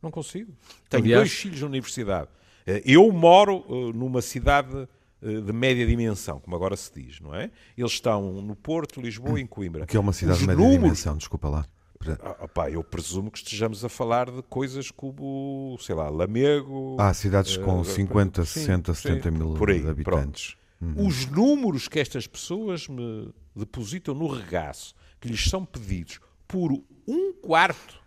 Não 0.00 0.10
consigo. 0.10 0.52
Tenho 0.88 1.04
Aliás, 1.04 1.28
dois 1.28 1.32
filhos 1.32 1.60
na 1.60 1.66
universidade. 1.66 2.28
Eh, 2.66 2.82
eu 2.84 3.10
moro 3.12 3.64
eh, 3.68 3.96
numa 3.96 4.22
cidade 4.22 4.88
eh, 5.22 5.40
de 5.40 5.52
média 5.52 5.86
dimensão, 5.86 6.40
como 6.40 6.56
agora 6.56 6.76
se 6.76 6.92
diz, 6.92 7.20
não 7.20 7.34
é? 7.34 7.50
Eles 7.76 7.92
estão 7.92 8.40
no 8.42 8.56
Porto, 8.56 9.00
Lisboa 9.00 9.38
e 9.38 9.42
em 9.42 9.46
Coimbra. 9.46 9.86
Que 9.86 9.96
é 9.96 10.00
uma 10.00 10.12
cidade 10.12 10.38
Os 10.38 10.40
de 10.40 10.46
média 10.48 10.62
números... 10.62 10.82
dimensão? 10.82 11.16
Desculpa 11.16 11.48
lá. 11.48 11.66
Ah, 12.20 12.48
pá, 12.48 12.68
eu 12.68 12.82
presumo 12.82 13.30
que 13.30 13.38
estejamos 13.38 13.84
a 13.84 13.88
falar 13.88 14.28
de 14.28 14.42
coisas 14.42 14.90
como, 14.90 15.76
sei 15.80 15.94
lá, 15.94 16.08
Lamego. 16.08 16.96
Ah, 16.98 17.14
cidades 17.14 17.56
com 17.56 17.80
uh, 17.80 17.84
50, 17.84 18.44
sim, 18.44 18.60
60, 18.60 18.94
70 18.94 19.22
sim, 19.22 19.36
mil 19.36 19.56
aí, 19.68 19.88
habitantes. 19.88 20.56
Uhum. 20.82 21.06
Os 21.06 21.26
números 21.26 21.86
que 21.86 22.00
estas 22.00 22.26
pessoas 22.26 22.88
me 22.88 23.32
depositam 23.54 24.14
no 24.14 24.26
regaço 24.26 24.94
que 25.20 25.28
lhes 25.28 25.48
são 25.48 25.64
pedidos 25.64 26.18
por 26.48 26.72
um 27.06 27.32
quarto, 27.34 28.02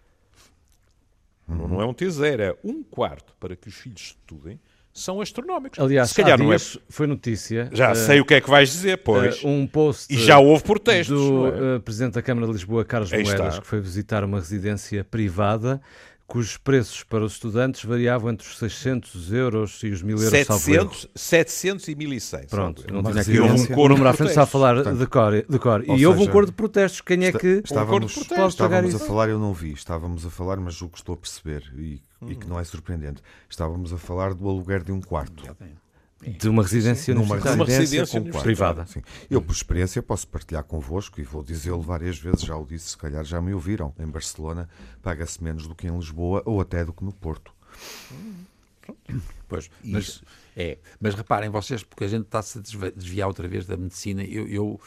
uhum. 1.48 1.70
não 1.70 1.82
é 1.82 1.86
um 1.86 1.94
T0, 1.94 2.40
é 2.42 2.58
um 2.66 2.84
quarto 2.84 3.34
para 3.40 3.56
que 3.56 3.70
os 3.70 3.76
filhos 3.76 4.02
estudem, 4.02 4.60
são 4.94 5.22
astronómicos. 5.22 5.80
Aliás, 5.80 6.10
se 6.10 6.16
calhar 6.16 6.38
não 6.38 6.52
é... 6.52 6.58
foi 6.90 7.08
notícia. 7.08 7.70
Já 7.74 7.92
uh, 7.92 7.96
sei 7.96 8.20
o 8.20 8.26
que 8.26 8.34
é 8.34 8.42
que 8.42 8.50
vais 8.50 8.70
dizer, 8.70 8.98
pois. 8.98 9.42
Uh, 9.44 9.48
um 9.48 9.68
post. 9.68 10.14
E 10.14 10.18
já 10.18 10.40
houve 10.40 10.64
protestos. 10.64 11.18
Do 11.18 11.48
é? 11.48 11.76
uh, 11.76 11.80
Presidente 11.82 12.14
da 12.14 12.22
Câmara 12.22 12.48
de 12.48 12.54
Lisboa, 12.54 12.86
Carlos 12.86 13.12
Moedas, 13.12 13.60
que 13.60 13.68
foi 13.68 13.82
visitar 13.82 14.24
uma 14.24 14.40
residência 14.40 15.04
privada 15.04 15.82
cujos 16.28 16.58
preços 16.58 17.04
para 17.04 17.24
os 17.24 17.34
estudantes 17.34 17.84
variavam 17.86 18.32
entre 18.32 18.48
os 18.48 18.58
600 18.58 19.32
euros 19.32 19.82
e 19.84 19.90
os 19.90 20.02
1000 20.02 20.18
euros. 20.18 20.30
700, 20.32 21.08
700 21.16 21.88
e 21.88 21.96
1100. 21.96 22.48
Pronto, 22.48 22.86
não 22.92 23.04
tinha 23.04 23.22
aqui 23.22 23.40
um 23.40 23.80
o 23.80 23.90
número 23.90 24.10
à 24.10 24.14
frente 24.14 24.30
está 24.30 24.44
a 24.44 24.48
falar 24.48 24.84
de 24.84 25.08
cor. 25.08 25.46
De 25.48 25.60
cor. 25.60 25.84
E 25.84 25.88
seja, 25.88 26.10
houve 26.10 26.24
um 26.24 26.28
cor 26.28 26.46
de 26.46 26.52
protestos. 26.52 27.02
Quem 27.02 27.26
é 27.26 27.32
que 27.32 27.62
estávamos, 27.64 28.18
um 28.18 28.48
estávamos 28.48 28.96
a 28.96 29.00
falar, 29.00 29.30
eu 29.30 29.40
não 29.40 29.54
vi, 29.54 29.74
estávamos 29.74 30.26
a 30.26 30.30
falar, 30.30 30.58
mas 30.58 30.74
julgo 30.74 30.94
que 30.94 31.00
estou 31.00 31.14
a 31.14 31.18
perceber 31.18 31.72
e, 31.76 32.02
hum. 32.22 32.32
e 32.32 32.36
que 32.36 32.48
não 32.48 32.60
é 32.60 32.64
surpreendente. 32.64 33.22
Estávamos 33.50 33.94
a 33.94 33.98
falar 33.98 34.34
do 34.34 34.50
aluguer 34.50 34.84
de 34.84 34.92
um 34.92 35.02
quarto. 35.02 35.44
De 36.22 36.50
uma 36.50 36.64
residência, 36.64 37.14
sim, 37.14 37.20
numa 37.20 37.36
residência, 37.36 38.02
residência 38.02 38.42
privada. 38.42 38.86
Sim. 38.86 39.02
Eu, 39.30 39.42
por 39.42 39.52
experiência, 39.52 40.02
posso 40.02 40.28
partilhar 40.28 40.64
convosco 40.64 41.20
e 41.20 41.24
vou 41.24 41.44
dizê-lo 41.44 41.82
várias 41.82 42.18
vezes, 42.18 42.42
já 42.42 42.56
o 42.56 42.66
disse, 42.66 42.90
se 42.90 42.98
calhar 42.98 43.24
já 43.24 43.40
me 43.42 43.54
ouviram. 43.54 43.94
Em 44.00 44.08
Barcelona 44.08 44.68
paga-se 45.04 45.44
menos 45.44 45.68
do 45.68 45.76
que 45.76 45.88
em 45.88 45.96
Lisboa 45.96 46.42
ou 46.46 46.62
até 46.62 46.84
do 46.84 46.94
que 46.94 47.04
no 47.04 47.12
Porto. 47.12 47.54
Pois, 49.48 49.70
mas, 49.84 50.24
é, 50.56 50.78
mas 51.00 51.14
reparem 51.14 51.50
vocês, 51.50 51.84
porque 51.84 52.04
a 52.04 52.08
gente 52.08 52.26
está-se 52.26 52.58
a 52.58 52.62
desviar 52.96 53.28
outra 53.28 53.48
vez 53.48 53.66
da 53.66 53.78
medicina, 53.78 54.24
eu, 54.24 54.48
eu 54.48 54.82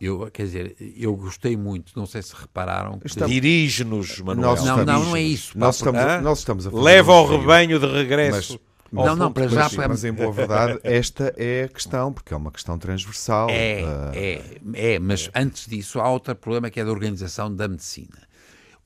eu, 0.00 0.28
quer 0.32 0.42
dizer, 0.44 0.76
eu 0.96 1.16
gostei 1.16 1.56
muito, 1.56 1.92
não 1.96 2.04
sei 2.04 2.20
se 2.20 2.34
repararam. 2.34 3.00
Estamos... 3.04 3.32
Dirige-nos, 3.32 4.20
Manuel. 4.20 4.56
Não, 4.56 4.84
não, 4.84 5.04
não 5.04 5.16
é 5.16 5.22
isso. 5.22 5.56
Nós 5.56 5.76
estamos, 5.76 6.00
a, 6.00 6.20
nós 6.20 6.38
estamos 6.40 6.66
a 6.66 6.70
Leva 6.70 7.12
ao 7.12 7.26
rebanho 7.26 7.78
de 7.78 7.86
regresso. 7.86 8.54
Mas 8.54 8.73
não, 8.92 9.16
não, 9.16 9.32
para 9.32 9.48
já. 9.48 9.62
Mas, 9.62 9.88
mas, 9.88 10.04
em 10.04 10.12
boa 10.12 10.32
verdade, 10.32 10.78
esta 10.84 11.34
é 11.36 11.64
a 11.64 11.68
questão, 11.68 12.12
porque 12.12 12.32
é 12.32 12.36
uma 12.36 12.50
questão 12.50 12.78
transversal. 12.78 13.48
É, 13.50 13.82
uh... 13.82 14.12
é, 14.14 14.94
é, 14.94 14.98
mas 14.98 15.30
antes 15.34 15.66
disso 15.66 16.00
há 16.00 16.08
outro 16.08 16.34
problema 16.34 16.70
que 16.70 16.80
é 16.80 16.84
da 16.84 16.90
organização 16.90 17.54
da 17.54 17.68
medicina. 17.68 18.22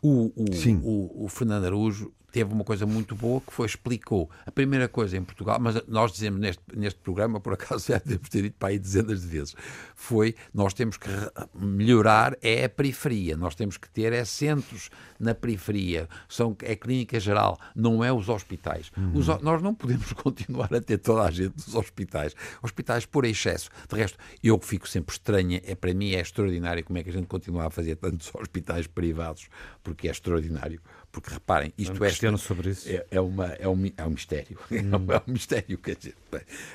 O, 0.01 0.33
o, 0.37 0.45
o, 0.83 1.25
o 1.25 1.29
Fernando 1.29 1.65
Araújo 1.65 2.13
teve 2.31 2.53
uma 2.53 2.65
coisa 2.65 2.87
muito 2.87 3.15
boa 3.15 3.41
que 3.41 3.53
foi, 3.53 3.67
explicou 3.67 4.31
a 4.47 4.51
primeira 4.51 4.89
coisa 4.89 5.17
em 5.17 5.23
Portugal, 5.23 5.59
mas 5.61 5.83
nós 5.87 6.13
dizemos 6.13 6.41
neste, 6.41 6.63
neste 6.75 7.01
programa, 7.01 7.41
por 7.41 7.55
acaso 7.55 7.87
já 7.89 7.99
devemos 7.99 8.29
ter 8.29 8.43
dito 8.43 8.57
para 8.59 8.69
aí 8.69 8.79
dezenas 8.79 9.23
de 9.23 9.27
vezes, 9.27 9.55
foi 9.95 10.35
nós 10.53 10.75
temos 10.75 10.97
que 10.97 11.09
melhorar 11.55 12.37
é 12.43 12.65
a 12.65 12.69
periferia, 12.69 13.37
nós 13.37 13.55
temos 13.55 13.77
que 13.77 13.89
ter 13.89 14.13
é 14.13 14.25
centros 14.25 14.91
na 15.19 15.35
periferia, 15.35 16.09
são, 16.29 16.57
é 16.63 16.77
clínica 16.77 17.19
geral, 17.19 17.59
não 17.75 18.05
é 18.05 18.13
os 18.13 18.29
hospitais. 18.29 18.91
Uhum. 18.97 19.17
Os, 19.17 19.27
nós 19.43 19.63
não 19.63 19.75
podemos 19.75 20.13
continuar 20.15 20.73
a 20.73 20.81
ter 20.81 20.99
toda 20.99 21.23
a 21.23 21.31
gente 21.31 21.55
nos 21.57 21.75
hospitais, 21.75 22.35
hospitais 22.63 23.05
por 23.05 23.25
excesso. 23.25 23.71
De 23.89 23.97
resto, 23.97 24.19
eu 24.43 24.59
fico 24.61 24.89
sempre 24.89 25.15
estranha, 25.15 25.61
é, 25.65 25.75
para 25.75 25.93
mim 25.95 26.13
é 26.13 26.21
extraordinário 26.21 26.85
como 26.85 26.99
é 26.99 27.03
que 27.03 27.11
a 27.11 27.13
gente 27.13 27.27
continua 27.27 27.67
a 27.67 27.71
fazer 27.71 27.97
tantos 27.97 28.31
hospitais 28.37 28.87
privados, 28.87 29.49
porque 29.83 30.09
é 30.09 30.11
extraordinário 30.11 30.81
porque 31.11 31.33
reparem, 31.33 31.73
isto 31.77 32.05
é, 32.05 32.37
sobre 32.37 32.71
isso. 32.71 32.89
É, 32.89 33.05
é, 33.11 33.21
uma, 33.21 33.47
é, 33.47 33.69
um, 33.69 33.91
é 33.97 34.05
um 34.05 34.11
mistério. 34.11 34.59
Hum. 34.71 35.07
É 35.11 35.23
um 35.27 35.33
mistério, 35.33 35.79
quer 35.79 35.97
dizer. 35.97 36.15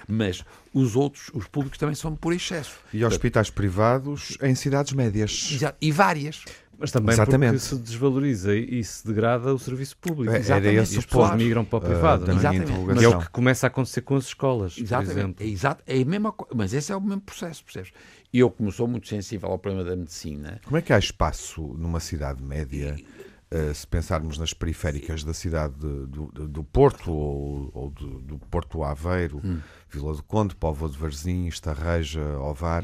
Mas 0.08 0.44
os 0.74 0.96
outros, 0.96 1.30
os 1.34 1.48
públicos 1.48 1.78
também 1.78 1.96
são 1.96 2.16
por 2.16 2.34
excesso. 2.34 2.80
E 2.94 3.06
hospitais 3.06 3.50
privados 3.50 4.38
em 4.42 4.56
cidades 4.56 4.94
médias. 4.94 5.58
E 5.80 5.92
várias. 5.92 6.44
Mas 6.78 6.92
também 6.92 7.14
Exatamente. 7.14 7.52
porque 7.52 7.66
se 7.66 7.78
desvaloriza 7.78 8.56
e 8.56 8.84
se 8.84 9.06
degrada 9.08 9.54
o 9.54 9.60
serviço 9.60 9.96
público. 9.98 10.34
É, 10.34 10.40
Exatamente. 10.40 10.68
Era 10.68 10.84
esse 10.84 10.96
e 10.96 11.00
as 11.00 11.06
pessoas 11.06 11.28
claro. 11.28 11.42
migram 11.42 11.64
para 11.64 11.78
o 11.78 11.82
privado. 11.82 12.26
Uh, 12.26 12.92
é? 12.92 12.96
Que 12.98 13.06
é 13.06 13.08
o 13.08 13.20
que 13.20 13.30
começa 13.30 13.68
a 13.68 13.70
acontecer 13.70 14.02
com 14.02 14.16
as 14.16 14.26
escolas, 14.26 14.76
Exatamente. 14.78 15.14
por 15.14 15.20
exemplo. 15.20 15.46
É, 15.46 15.48
exato, 15.48 15.84
é 15.88 16.02
a 16.02 16.06
mesma 16.06 16.36
mas 16.54 16.74
esse 16.74 16.92
é 16.92 16.96
o 16.96 17.02
mesmo 17.02 17.22
processo, 17.22 17.64
percebes? 17.64 17.92
Eu, 18.34 18.50
como 18.50 18.72
sou 18.72 18.88
muito 18.88 19.08
sensível 19.08 19.50
ao 19.50 19.60
problema 19.60 19.88
da 19.88 19.96
medicina... 19.96 20.60
Como 20.66 20.76
é 20.76 20.82
que 20.82 20.92
há 20.92 20.98
espaço 20.98 21.62
numa 21.78 22.00
cidade 22.00 22.42
média... 22.42 22.96
E, 22.98 23.13
Uh, 23.54 23.74
se 23.74 23.86
pensarmos 23.86 24.40
nas 24.40 24.52
periféricas 24.52 25.24
da 25.24 25.34
cidade 25.34 25.76
de, 25.76 26.08
do, 26.08 26.48
do, 26.48 26.64
Porto 26.64 27.12
ou, 27.12 27.70
ou 27.72 27.92
do, 27.92 28.20
do, 28.22 28.40
Porto 28.40 28.84
Aveiro, 28.84 29.40
hum. 29.44 29.60
Vila 29.92 30.16
do 30.16 30.24
Conde, 30.24 30.56
Póvoa 30.56 30.90
de 30.90 30.98
Varzim, 30.98 31.46
Estarreja, 31.46 32.24
Ovar, 32.40 32.84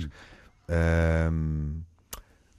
hum. 0.69 1.81
uh, 1.81 1.89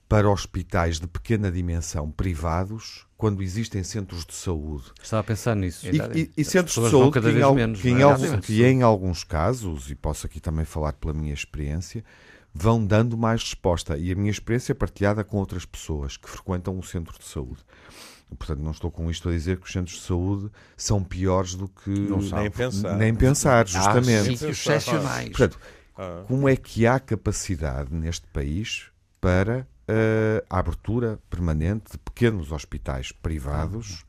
para 0.08 0.28
hospitais 0.28 0.98
de 0.98 1.06
pequena 1.06 1.52
dimensão 1.52 2.10
privados 2.10 3.06
quando 3.16 3.44
existem 3.44 3.84
centros 3.84 4.26
de 4.26 4.34
saúde. 4.34 4.86
Estava 5.00 5.20
a 5.20 5.24
pensar 5.24 5.54
nisso. 5.54 5.86
E, 5.86 6.22
e, 6.22 6.30
e 6.36 6.44
centros 6.44 6.74
de 6.74 6.90
saúde 6.90 7.20
que, 7.20 7.28
em, 7.28 7.54
menos, 7.54 7.80
que, 7.80 7.90
em, 7.90 8.02
alguns, 8.02 8.40
que 8.44 8.64
em 8.64 8.82
alguns 8.82 9.22
casos, 9.22 9.88
e 9.88 9.94
posso 9.94 10.26
aqui 10.26 10.40
também 10.40 10.64
falar 10.64 10.94
pela 10.94 11.12
minha 11.12 11.32
experiência, 11.32 12.02
vão 12.52 12.84
dando 12.84 13.16
mais 13.16 13.42
resposta. 13.42 13.96
E 13.96 14.12
a 14.12 14.14
minha 14.14 14.30
experiência 14.30 14.72
é 14.72 14.74
partilhada 14.74 15.24
com 15.24 15.38
outras 15.38 15.64
pessoas 15.64 16.16
que 16.16 16.28
frequentam 16.28 16.78
o 16.78 16.82
centro 16.82 17.18
de 17.18 17.24
saúde. 17.24 17.64
Portanto, 18.36 18.60
não 18.60 18.70
estou 18.70 18.90
com 18.90 19.10
isto 19.10 19.28
a 19.28 19.32
dizer 19.32 19.58
que 19.58 19.66
os 19.66 19.72
centros 19.72 19.96
de 19.96 20.02
saúde 20.02 20.50
são 20.76 21.02
piores 21.02 21.54
do 21.54 21.68
que. 21.68 21.90
Não 21.90 22.18
nem 22.18 22.50
pensar. 22.50 22.96
Nem 22.96 23.14
pensar, 23.14 23.66
justamente. 23.66 24.20
Há 24.20 24.24
sítios 24.24 24.58
excepcionais. 24.58 25.28
Portanto, 25.30 25.58
ah. 25.96 26.24
como 26.26 26.48
é 26.48 26.56
que 26.56 26.86
há 26.86 27.00
capacidade 27.00 27.92
neste 27.92 28.26
país 28.28 28.86
para 29.20 29.66
uh, 29.88 30.46
a 30.48 30.58
abertura 30.58 31.18
permanente 31.28 31.92
de 31.92 31.98
pequenos 31.98 32.52
hospitais 32.52 33.10
privados 33.10 34.04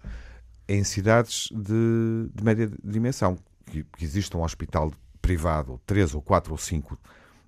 em 0.68 0.84
cidades 0.84 1.50
de, 1.52 2.30
de 2.34 2.44
média 2.44 2.72
dimensão? 2.84 3.38
Que, 3.66 3.84
que 3.84 4.04
existe 4.04 4.36
um 4.36 4.44
hospital 4.44 4.92
privado, 5.22 5.80
três 5.86 6.14
ou 6.14 6.22
quatro 6.22 6.52
ou 6.52 6.58
cinco, 6.58 6.98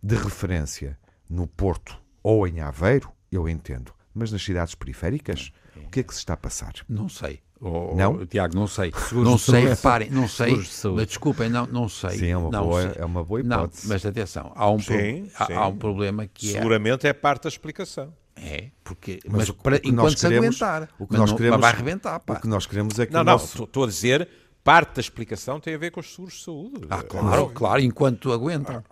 de 0.03 0.15
referência 0.15 0.99
no 1.29 1.47
Porto 1.47 1.97
ou 2.21 2.45
em 2.45 2.59
Aveiro, 2.59 3.09
eu 3.31 3.47
entendo. 3.47 3.93
Mas 4.13 4.31
nas 4.31 4.43
cidades 4.43 4.75
periféricas, 4.75 5.51
o 5.77 5.89
que 5.89 6.01
é 6.01 6.03
que 6.03 6.13
se 6.13 6.19
está 6.19 6.33
a 6.33 6.37
passar? 6.37 6.73
Não 6.89 7.07
sei. 7.07 7.41
Oh, 7.59 7.95
não? 7.95 8.25
Tiago, 8.25 8.53
não 8.53 8.67
sei. 8.67 8.91
Seguros 8.91 9.23
não 9.31 9.37
sei, 9.37 9.65
reparem, 9.65 10.09
não 10.09 10.27
sei. 10.27 10.55
Mas 10.55 11.07
desculpem, 11.07 11.49
não, 11.49 11.65
não 11.65 11.87
sei. 11.87 12.17
Sim, 12.17 12.27
é 12.27 12.37
uma, 12.37 12.51
não 12.51 12.65
boa, 12.65 12.81
é 12.81 13.05
uma 13.05 13.23
boa 13.23 13.39
hipótese. 13.39 13.87
Não, 13.87 13.93
mas 13.93 14.05
atenção, 14.05 14.51
há 14.53 14.69
um, 14.69 14.79
sim, 14.79 14.85
pro, 14.85 14.97
sim. 14.97 15.31
Há, 15.35 15.59
há, 15.59 15.67
um 15.67 15.77
problema 15.77 16.27
que 16.27 16.51
Seguramente 16.51 17.07
é... 17.07 17.11
é 17.11 17.13
parte 17.13 17.43
da 17.43 17.49
explicação. 17.49 18.13
É, 18.35 18.71
porque, 18.83 19.19
mas, 19.25 19.35
mas 19.35 19.49
o, 19.49 19.53
para, 19.53 19.77
o 19.77 19.79
enquanto 19.85 20.17
se 20.17 20.27
aguentar, 20.27 20.89
o 20.99 21.07
que 21.07 21.15
nós 21.15 21.29
não, 21.29 21.37
queremos, 21.37 21.61
vai 21.61 21.71
arrebentar. 21.71 22.19
Pá. 22.19 22.33
O 22.33 22.41
que 22.41 22.47
nós 22.47 22.65
queremos 22.65 22.99
é 22.99 23.05
que. 23.05 23.13
Não, 23.13 23.23
não, 23.23 23.37
estou 23.37 23.67
nosso... 23.67 23.83
a 23.83 23.87
dizer, 23.87 24.27
parte 24.63 24.95
da 24.95 24.99
explicação 25.01 25.59
tem 25.59 25.75
a 25.75 25.77
ver 25.77 25.91
com 25.91 26.01
os 26.01 26.11
seguros 26.11 26.33
de 26.33 26.43
saúde. 26.43 26.87
Ah, 26.89 27.03
claro, 27.03 27.49
claro, 27.49 27.81
enquanto 27.81 28.33
aguentam. 28.33 28.83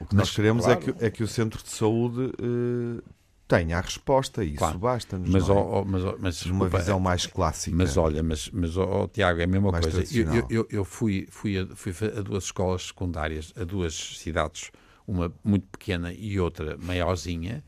O 0.00 0.06
que 0.06 0.14
nós 0.14 0.30
queremos 0.30 0.64
claro. 0.64 0.80
é, 0.80 0.92
que, 0.92 1.04
é 1.04 1.10
que 1.10 1.22
o 1.22 1.28
centro 1.28 1.62
de 1.62 1.70
saúde 1.70 2.32
uh, 2.40 3.02
tenha 3.48 3.78
a 3.78 3.80
resposta 3.80 4.44
e 4.44 4.52
claro. 4.52 4.72
isso 4.72 4.78
basta-nos. 4.78 5.28
Mas, 5.30 5.48
é? 5.48 5.52
oh, 5.52 5.84
mas, 5.84 6.04
oh, 6.04 6.16
mas, 6.18 6.44
Numa 6.44 6.68
visão 6.68 7.00
mais 7.00 7.26
clássica. 7.26 7.74
Mas 7.74 7.96
olha, 7.96 8.22
mas, 8.22 8.50
mas 8.50 8.76
oh, 8.76 9.08
Tiago, 9.08 9.40
é 9.40 9.44
a 9.44 9.46
mesma 9.46 9.72
coisa. 9.72 10.04
Eu, 10.16 10.46
eu, 10.50 10.66
eu, 10.70 10.84
fui, 10.84 11.26
fui, 11.30 11.58
a, 11.58 11.66
fui 11.74 11.92
a 12.16 12.20
duas 12.20 12.44
escolas 12.44 12.88
secundárias, 12.88 13.52
a 13.56 13.64
duas 13.64 13.94
cidades, 14.18 14.70
uma 15.06 15.32
muito 15.42 15.66
pequena 15.66 16.12
e 16.12 16.38
outra 16.38 16.76
maiorzinha, 16.76 17.64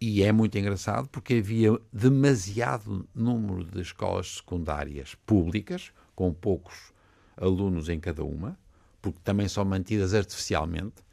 e 0.00 0.22
é 0.22 0.30
muito 0.30 0.56
engraçado 0.56 1.08
porque 1.08 1.34
havia 1.34 1.76
demasiado 1.92 3.08
número 3.14 3.64
de 3.64 3.80
escolas 3.80 4.36
secundárias 4.36 5.16
públicas, 5.26 5.90
com 6.14 6.32
poucos 6.32 6.92
alunos 7.36 7.88
em 7.88 7.98
cada 7.98 8.22
uma, 8.24 8.56
porque 9.02 9.18
também 9.24 9.48
são 9.48 9.64
mantidas 9.64 10.14
artificialmente, 10.14 11.03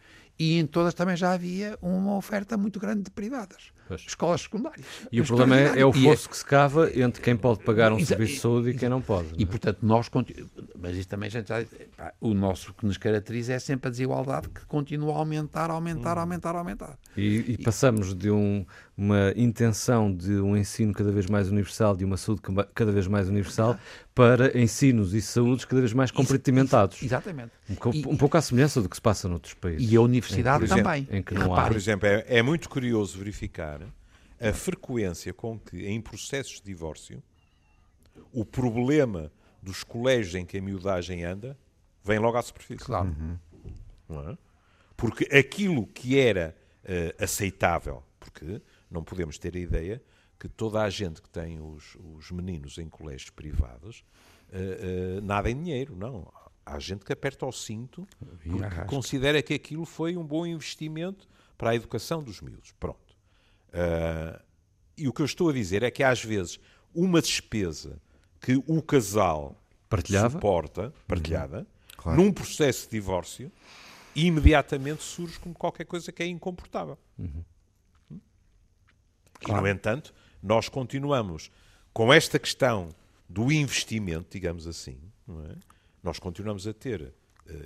e 0.41 0.57
em 0.57 0.65
todas 0.65 0.95
também 0.95 1.15
já 1.15 1.33
havia 1.33 1.77
uma 1.83 2.15
oferta 2.15 2.57
muito 2.57 2.79
grande 2.79 3.03
de 3.03 3.11
privadas. 3.11 3.71
Pois. 3.91 4.05
Escolas 4.07 4.41
secundárias. 4.41 4.85
E 5.11 5.19
o 5.19 5.25
problema 5.25 5.57
é, 5.57 5.81
é 5.81 5.85
o 5.85 5.91
fosso 5.91 6.27
é... 6.27 6.29
que 6.29 6.37
se 6.37 6.45
cava 6.45 6.89
entre 6.97 7.21
quem 7.21 7.35
pode 7.35 7.61
pagar 7.61 7.91
um 7.91 7.97
Exa 7.97 8.05
serviço 8.07 8.35
de 8.35 8.39
saúde 8.39 8.69
e 8.69 8.73
quem 8.73 8.87
não 8.87 9.01
pode. 9.01 9.27
E, 9.37 9.43
é? 9.43 9.45
portanto, 9.45 9.79
nós. 9.81 10.09
Mas 10.79 10.95
isso 10.95 11.09
também, 11.09 11.29
gente, 11.29 11.51
pá, 11.97 12.13
o 12.21 12.33
nosso 12.33 12.73
que 12.73 12.85
nos 12.85 12.95
caracteriza 12.95 13.51
é 13.51 13.59
sempre 13.59 13.89
a 13.89 13.91
desigualdade 13.91 14.47
que 14.47 14.65
continua 14.65 15.13
a 15.13 15.17
aumentar, 15.17 15.69
aumentar, 15.69 16.17
hum. 16.17 16.21
aumentar, 16.21 16.55
aumentar. 16.55 16.97
E, 17.17 17.51
e 17.51 17.57
passamos 17.57 18.15
de 18.15 18.31
um, 18.31 18.65
uma 18.95 19.33
intenção 19.35 20.13
de 20.13 20.35
um 20.35 20.55
ensino 20.55 20.93
cada 20.93 21.11
vez 21.11 21.25
mais 21.25 21.49
universal, 21.49 21.95
de 21.97 22.05
uma 22.05 22.15
saúde 22.15 22.41
cada 22.73 22.93
vez 22.93 23.07
mais 23.07 23.27
universal, 23.27 23.77
para 24.15 24.57
ensinos 24.57 25.13
e 25.13 25.21
saúdes 25.21 25.65
cada 25.65 25.81
vez 25.81 25.91
mais 25.91 26.11
compartimentados. 26.11 27.01
Exatamente. 27.01 27.51
Um, 27.69 27.91
e, 27.93 28.05
um 28.07 28.15
pouco 28.15 28.37
à 28.37 28.41
semelhança 28.41 28.81
do 28.81 28.87
que 28.87 28.95
se 28.95 29.01
passa 29.01 29.27
noutros 29.27 29.53
países. 29.53 29.91
E 29.91 29.95
a 29.95 30.01
universidade 30.01 30.65
em, 30.65 30.67
também. 30.67 31.01
Exemplo, 31.01 31.15
em 31.17 31.23
que 31.23 31.33
não 31.33 31.53
há. 31.53 31.67
Por 31.67 31.75
exemplo, 31.75 32.07
é, 32.07 32.25
é 32.27 32.41
muito 32.41 32.69
curioso 32.69 33.17
verificar 33.17 33.80
a 34.41 34.51
frequência 34.51 35.33
com 35.33 35.59
que, 35.59 35.85
em 35.85 36.01
processos 36.01 36.55
de 36.55 36.63
divórcio, 36.63 37.21
o 38.33 38.43
problema 38.43 39.31
dos 39.61 39.83
colégios 39.83 40.35
em 40.35 40.45
que 40.45 40.57
a 40.57 40.61
miudagem 40.61 41.23
anda 41.23 41.57
vem 42.03 42.17
logo 42.17 42.37
à 42.37 42.41
superfície. 42.41 42.83
Claro. 42.83 43.15
Uhum. 44.09 44.29
É? 44.31 44.37
Porque 44.97 45.23
aquilo 45.35 45.85
que 45.87 46.19
era 46.19 46.55
uh, 46.83 47.23
aceitável, 47.23 48.03
porque 48.19 48.61
não 48.89 49.03
podemos 49.03 49.37
ter 49.37 49.55
a 49.55 49.59
ideia 49.59 50.03
que 50.39 50.49
toda 50.49 50.81
a 50.81 50.89
gente 50.89 51.21
que 51.21 51.29
tem 51.29 51.59
os, 51.61 51.95
os 52.15 52.31
meninos 52.31 52.77
em 52.79 52.89
colégios 52.89 53.29
privados 53.29 54.03
uh, 54.49 55.19
uh, 55.19 55.21
nada 55.21 55.49
em 55.49 55.55
dinheiro, 55.55 55.95
não. 55.95 56.31
Há 56.65 56.79
gente 56.79 57.05
que 57.05 57.13
aperta 57.13 57.45
o 57.45 57.51
cinto 57.51 58.07
porque 58.17 58.85
considera 58.87 59.41
que 59.41 59.53
aquilo 59.53 59.85
foi 59.85 60.15
um 60.17 60.25
bom 60.25 60.45
investimento 60.45 61.27
para 61.57 61.71
a 61.71 61.75
educação 61.75 62.23
dos 62.23 62.41
miúdos. 62.41 62.71
Pronto. 62.79 63.00
Uh, 63.73 64.41
e 64.97 65.07
o 65.07 65.13
que 65.13 65.21
eu 65.21 65.25
estou 65.25 65.49
a 65.49 65.53
dizer 65.53 65.83
é 65.83 65.91
que 65.91 66.03
às 66.03 66.23
vezes 66.23 66.59
uma 66.93 67.21
despesa 67.21 68.01
que 68.39 68.61
o 68.67 68.81
casal 68.81 69.57
Partilhava? 69.89 70.29
suporta, 70.29 70.93
partilhada, 71.07 71.59
uhum. 71.59 71.65
claro. 71.97 72.21
num 72.21 72.31
processo 72.31 72.85
de 72.85 72.91
divórcio, 72.91 73.51
imediatamente 74.15 75.03
surge 75.03 75.39
como 75.39 75.55
qualquer 75.55 75.85
coisa 75.85 76.11
que 76.11 76.21
é 76.21 76.27
incomportável. 76.27 76.97
Uhum. 77.17 77.43
Claro. 79.39 79.59
E, 79.59 79.61
no 79.61 79.67
entanto, 79.67 80.13
nós 80.41 80.69
continuamos 80.69 81.51
com 81.93 82.13
esta 82.13 82.37
questão 82.37 82.89
do 83.27 83.51
investimento, 83.51 84.27
digamos 84.31 84.67
assim, 84.67 84.97
é? 85.29 85.55
nós 86.03 86.19
continuamos 86.19 86.67
a 86.67 86.73
ter 86.73 87.01
uh, 87.01 87.13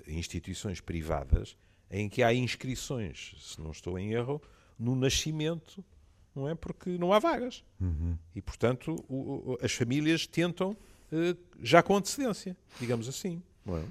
instituições 0.07 0.79
privadas 0.79 1.57
em 1.89 2.07
que 2.09 2.23
há 2.23 2.33
inscrições, 2.33 3.35
se 3.39 3.59
não 3.61 3.71
estou 3.71 3.97
em 3.97 4.13
erro, 4.13 4.41
no 4.77 4.95
nascimento 4.95 5.83
não 6.35 6.49
é? 6.49 6.55
Porque 6.55 6.97
não 6.97 7.13
há 7.13 7.19
vagas. 7.19 7.63
Uhum. 7.79 8.17
E, 8.35 8.41
portanto, 8.41 8.95
o, 9.07 9.53
o, 9.53 9.57
as 9.61 9.71
famílias 9.71 10.27
tentam 10.27 10.71
uh, 10.71 11.37
já 11.61 11.81
com 11.81 11.95
antecedência, 11.95 12.55
digamos 12.79 13.07
assim. 13.07 13.41
É? 13.67 13.83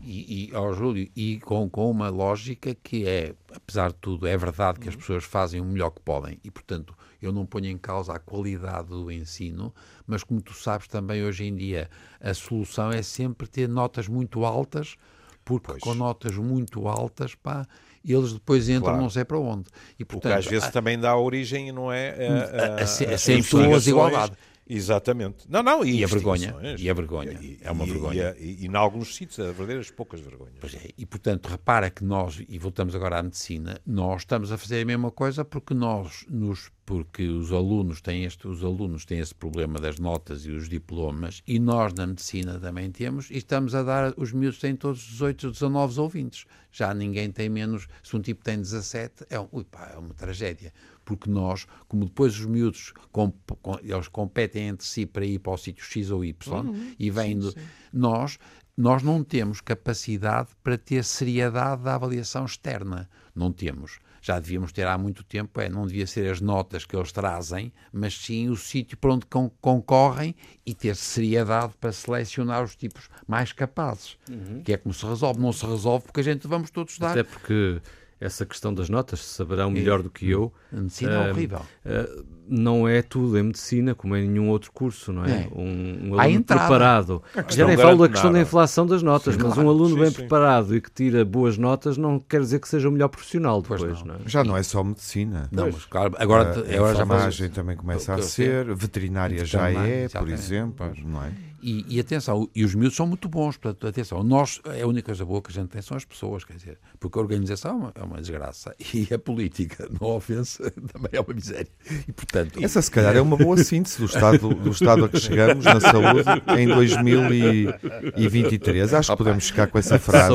E, 0.00 0.50
e 0.50 0.56
oh, 0.56 0.72
Júlio, 0.72 1.10
e 1.16 1.40
com, 1.40 1.68
com 1.68 1.90
uma 1.90 2.08
lógica 2.08 2.74
que 2.74 3.06
é, 3.06 3.34
apesar 3.54 3.90
de 3.90 3.98
tudo, 3.98 4.26
é 4.26 4.36
verdade 4.36 4.78
que 4.78 4.88
as 4.88 4.94
uhum. 4.94 5.00
pessoas 5.00 5.24
fazem 5.24 5.60
o 5.60 5.64
melhor 5.64 5.90
que 5.90 6.00
podem 6.00 6.38
e, 6.44 6.50
portanto, 6.50 6.94
eu 7.22 7.32
não 7.32 7.46
ponho 7.46 7.66
em 7.66 7.78
causa 7.78 8.12
a 8.12 8.18
qualidade 8.18 8.88
do 8.88 9.10
ensino, 9.10 9.74
mas 10.06 10.22
como 10.22 10.42
tu 10.42 10.52
sabes 10.52 10.88
também 10.88 11.24
hoje 11.24 11.44
em 11.44 11.54
dia, 11.54 11.88
a 12.20 12.34
solução 12.34 12.90
é 12.90 13.02
sempre 13.02 13.46
ter 13.48 13.68
notas 13.68 14.06
muito 14.06 14.44
altas, 14.44 14.96
porque 15.44 15.68
pois. 15.68 15.82
com 15.82 15.94
notas 15.94 16.36
muito 16.36 16.86
altas, 16.86 17.34
pá, 17.34 17.66
e 18.04 18.12
eles 18.12 18.34
depois 18.34 18.68
entram 18.68 18.82
claro. 18.82 19.00
não 19.00 19.08
sei 19.08 19.24
para 19.24 19.38
onde. 19.38 19.64
E, 19.98 20.04
portanto, 20.04 20.32
o 20.32 20.34
que 20.34 20.38
às 20.40 20.46
vezes 20.46 20.68
a, 20.68 20.70
também 20.70 20.98
dá 20.98 21.16
origem, 21.16 21.72
não 21.72 21.90
é? 21.90 22.10
A, 22.10 22.32
a, 22.32 22.66
a, 22.66 22.80
a, 22.80 23.74
a 23.74 23.78
desigualdade. 23.78 24.32
Exatamente. 24.66 25.44
Não, 25.48 25.62
não, 25.62 25.84
e, 25.84 26.00
e 26.00 26.04
a 26.04 26.06
vergonha. 26.06 26.56
E 26.78 26.88
a 26.88 26.94
vergonha. 26.94 27.38
E, 27.40 27.58
é 27.60 27.70
uma 27.70 27.84
e, 27.84 27.90
vergonha. 27.90 28.36
E, 28.38 28.66
em 28.66 28.74
alguns 28.74 29.14
sítios, 29.14 29.38
a 29.40 29.52
verdadeiras 29.52 29.90
poucas 29.90 30.20
vergonhas. 30.20 30.54
Pois 30.60 30.74
é. 30.74 30.90
E, 30.96 31.04
portanto, 31.04 31.46
repara 31.46 31.90
que 31.90 32.02
nós, 32.02 32.42
e 32.48 32.58
voltamos 32.58 32.94
agora 32.94 33.18
à 33.18 33.22
medicina, 33.22 33.78
nós 33.86 34.22
estamos 34.22 34.50
a 34.50 34.58
fazer 34.58 34.82
a 34.82 34.84
mesma 34.84 35.10
coisa 35.10 35.44
porque 35.44 35.74
nós, 35.74 36.24
nos, 36.30 36.70
porque 36.86 37.26
os 37.26 37.52
alunos 37.52 38.00
têm 38.00 38.24
este, 38.24 38.48
os 38.48 38.64
alunos 38.64 39.04
têm 39.04 39.18
esse 39.18 39.34
problema 39.34 39.78
das 39.78 39.98
notas 39.98 40.46
e 40.46 40.50
os 40.50 40.68
diplomas, 40.68 41.42
e 41.46 41.58
nós 41.58 41.92
na 41.92 42.06
medicina 42.06 42.58
também 42.58 42.90
temos, 42.90 43.30
e 43.30 43.36
estamos 43.36 43.74
a 43.74 43.82
dar, 43.82 44.14
os 44.16 44.32
miúdos 44.32 44.58
têm 44.58 44.74
todos 44.74 45.00
18, 45.00 45.50
19 45.50 46.00
ouvintes. 46.00 46.44
Já 46.72 46.92
ninguém 46.92 47.30
tem 47.30 47.48
menos, 47.48 47.86
se 48.02 48.16
um 48.16 48.20
tipo 48.20 48.42
tem 48.42 48.56
17, 48.56 49.26
é, 49.30 49.38
um, 49.38 49.48
é 49.92 49.98
uma 49.98 50.14
tragédia 50.14 50.72
porque 51.04 51.30
nós, 51.30 51.66
como 51.86 52.04
depois 52.04 52.38
os 52.38 52.46
miúdos 52.46 52.92
comp 53.12 53.34
eles 53.82 54.08
competem 54.08 54.68
entre 54.68 54.86
si 54.86 55.06
para 55.06 55.24
ir 55.24 55.38
para 55.38 55.52
o 55.52 55.56
sítio 55.56 55.84
X 55.84 56.10
ou 56.10 56.24
Y 56.24 56.66
uhum, 56.66 56.94
e 56.98 57.10
vêm 57.10 57.40
sim, 57.40 57.50
sim. 57.50 57.60
nós 57.92 58.38
nós 58.76 59.02
não 59.02 59.22
temos 59.22 59.60
capacidade 59.60 60.48
para 60.62 60.76
ter 60.76 61.04
seriedade 61.04 61.82
da 61.82 61.94
avaliação 61.94 62.44
externa. 62.44 63.08
Não 63.34 63.52
temos. 63.52 64.00
Já 64.20 64.40
devíamos 64.40 64.72
ter 64.72 64.86
há 64.86 64.96
muito 64.96 65.22
tempo, 65.22 65.60
é, 65.60 65.68
não 65.68 65.86
devia 65.86 66.06
ser 66.06 66.30
as 66.30 66.40
notas 66.40 66.86
que 66.86 66.96
eles 66.96 67.12
trazem, 67.12 67.72
mas 67.92 68.16
sim 68.16 68.48
o 68.48 68.56
sítio 68.56 68.96
para 68.96 69.12
onde 69.12 69.26
con 69.26 69.50
concorrem 69.60 70.34
e 70.64 70.74
ter 70.74 70.96
seriedade 70.96 71.74
para 71.78 71.92
selecionar 71.92 72.64
os 72.64 72.74
tipos 72.74 73.10
mais 73.28 73.52
capazes. 73.52 74.16
Uhum. 74.30 74.62
Que 74.62 74.72
é 74.72 74.76
como 74.78 74.94
se 74.94 75.04
resolve. 75.04 75.40
Não 75.40 75.52
se 75.52 75.66
resolve 75.66 76.06
porque 76.06 76.20
a 76.20 76.24
gente 76.24 76.48
vamos 76.48 76.70
todos 76.70 76.98
dar. 76.98 77.10
Até 77.10 77.22
porque 77.22 77.82
essa 78.24 78.46
questão 78.46 78.72
das 78.72 78.88
notas, 78.88 79.22
saberão 79.24 79.70
melhor 79.70 80.02
do 80.02 80.10
que 80.10 80.30
eu. 80.30 80.52
A 80.72 80.76
medicina 80.76 81.12
é 81.12 81.30
horrível. 81.30 81.60
Uh, 81.84 82.24
não 82.48 82.88
é 82.88 83.02
tudo 83.02 83.38
em 83.38 83.42
medicina, 83.42 83.94
como 83.94 84.16
em 84.16 84.28
nenhum 84.28 84.48
outro 84.48 84.72
curso, 84.72 85.12
não 85.12 85.24
é? 85.24 85.30
é. 85.30 85.48
Um, 85.54 86.10
um 86.10 86.20
aluno 86.20 86.36
entrada. 86.36 86.60
preparado. 86.62 87.22
Já 87.48 87.66
nem 87.66 87.76
falo 87.76 87.98
da 87.98 88.08
questão 88.08 88.30
nada. 88.30 88.42
da 88.42 88.48
inflação 88.48 88.86
das 88.86 89.02
notas, 89.02 89.34
sim, 89.34 89.40
mas 89.42 89.54
claro. 89.54 89.68
um 89.68 89.70
aluno 89.70 89.94
sim, 89.94 90.00
bem 90.00 90.10
sim. 90.10 90.16
preparado 90.16 90.74
e 90.76 90.80
que 90.80 90.90
tira 90.90 91.24
boas 91.24 91.56
notas 91.58 91.96
não 91.96 92.18
quer 92.18 92.40
dizer 92.40 92.60
que 92.60 92.68
seja 92.68 92.88
o 92.88 92.92
melhor 92.92 93.08
profissional 93.08 93.62
depois, 93.62 94.00
não. 94.00 94.14
não. 94.14 94.14
é? 94.16 94.18
Já 94.26 94.44
não 94.44 94.56
é 94.56 94.62
só 94.62 94.82
medicina. 94.82 95.48
Não, 95.50 95.70
mas 95.70 95.84
claro, 95.84 96.14
agora, 96.18 96.58
uh, 96.58 96.74
agora 96.74 96.88
a 96.88 96.92
enfermagem 96.92 97.50
também 97.50 97.76
começa 97.76 98.14
a 98.14 98.22
ser, 98.22 98.74
veterinária 98.74 99.44
já 99.44 99.70
é, 99.70 100.08
por 100.08 100.28
exemplo, 100.28 100.92
não 101.04 101.22
é? 101.22 101.32
E, 101.66 101.82
e, 101.88 101.98
atenção, 101.98 102.46
e 102.54 102.62
os 102.62 102.74
miúdos 102.74 102.94
são 102.94 103.06
muito 103.06 103.26
bons, 103.26 103.56
portanto, 103.56 103.86
atenção, 103.86 104.22
nós, 104.22 104.60
é 104.66 104.82
a 104.82 104.86
única 104.86 105.06
coisa 105.06 105.24
boa 105.24 105.40
que 105.40 105.50
a 105.50 105.54
gente 105.54 105.70
tem 105.70 105.80
são 105.80 105.96
as 105.96 106.04
pessoas, 106.04 106.44
quer 106.44 106.58
dizer, 106.58 106.76
porque 107.00 107.18
a 107.18 107.22
organização 107.22 107.90
é 107.94 108.02
uma, 108.02 108.20
desgraça 108.20 108.74
e 108.92 109.08
a 109.10 109.18
política, 109.18 109.88
não 109.98 110.08
ofensa, 110.08 110.70
também 110.92 111.12
é 111.14 111.20
uma 111.22 111.32
miséria. 111.32 111.66
E, 112.06 112.12
portanto, 112.12 112.62
Essa, 112.62 112.82
se 112.82 112.90
calhar, 112.90 113.16
é 113.16 113.20
uma 113.22 113.38
boa 113.38 113.56
síntese 113.56 113.98
do 113.98 114.04
estado, 114.04 114.54
do 114.54 114.72
estado 114.72 115.06
a 115.06 115.08
que 115.08 115.18
chegamos 115.18 115.64
na 115.64 115.80
saúde 115.80 116.28
em 116.58 116.68
2023. 116.68 118.92
Acho 118.92 119.12
que 119.12 119.16
podemos 119.16 119.46
ficar 119.46 119.68
com 119.68 119.78
essa 119.78 119.98
frase 119.98 120.34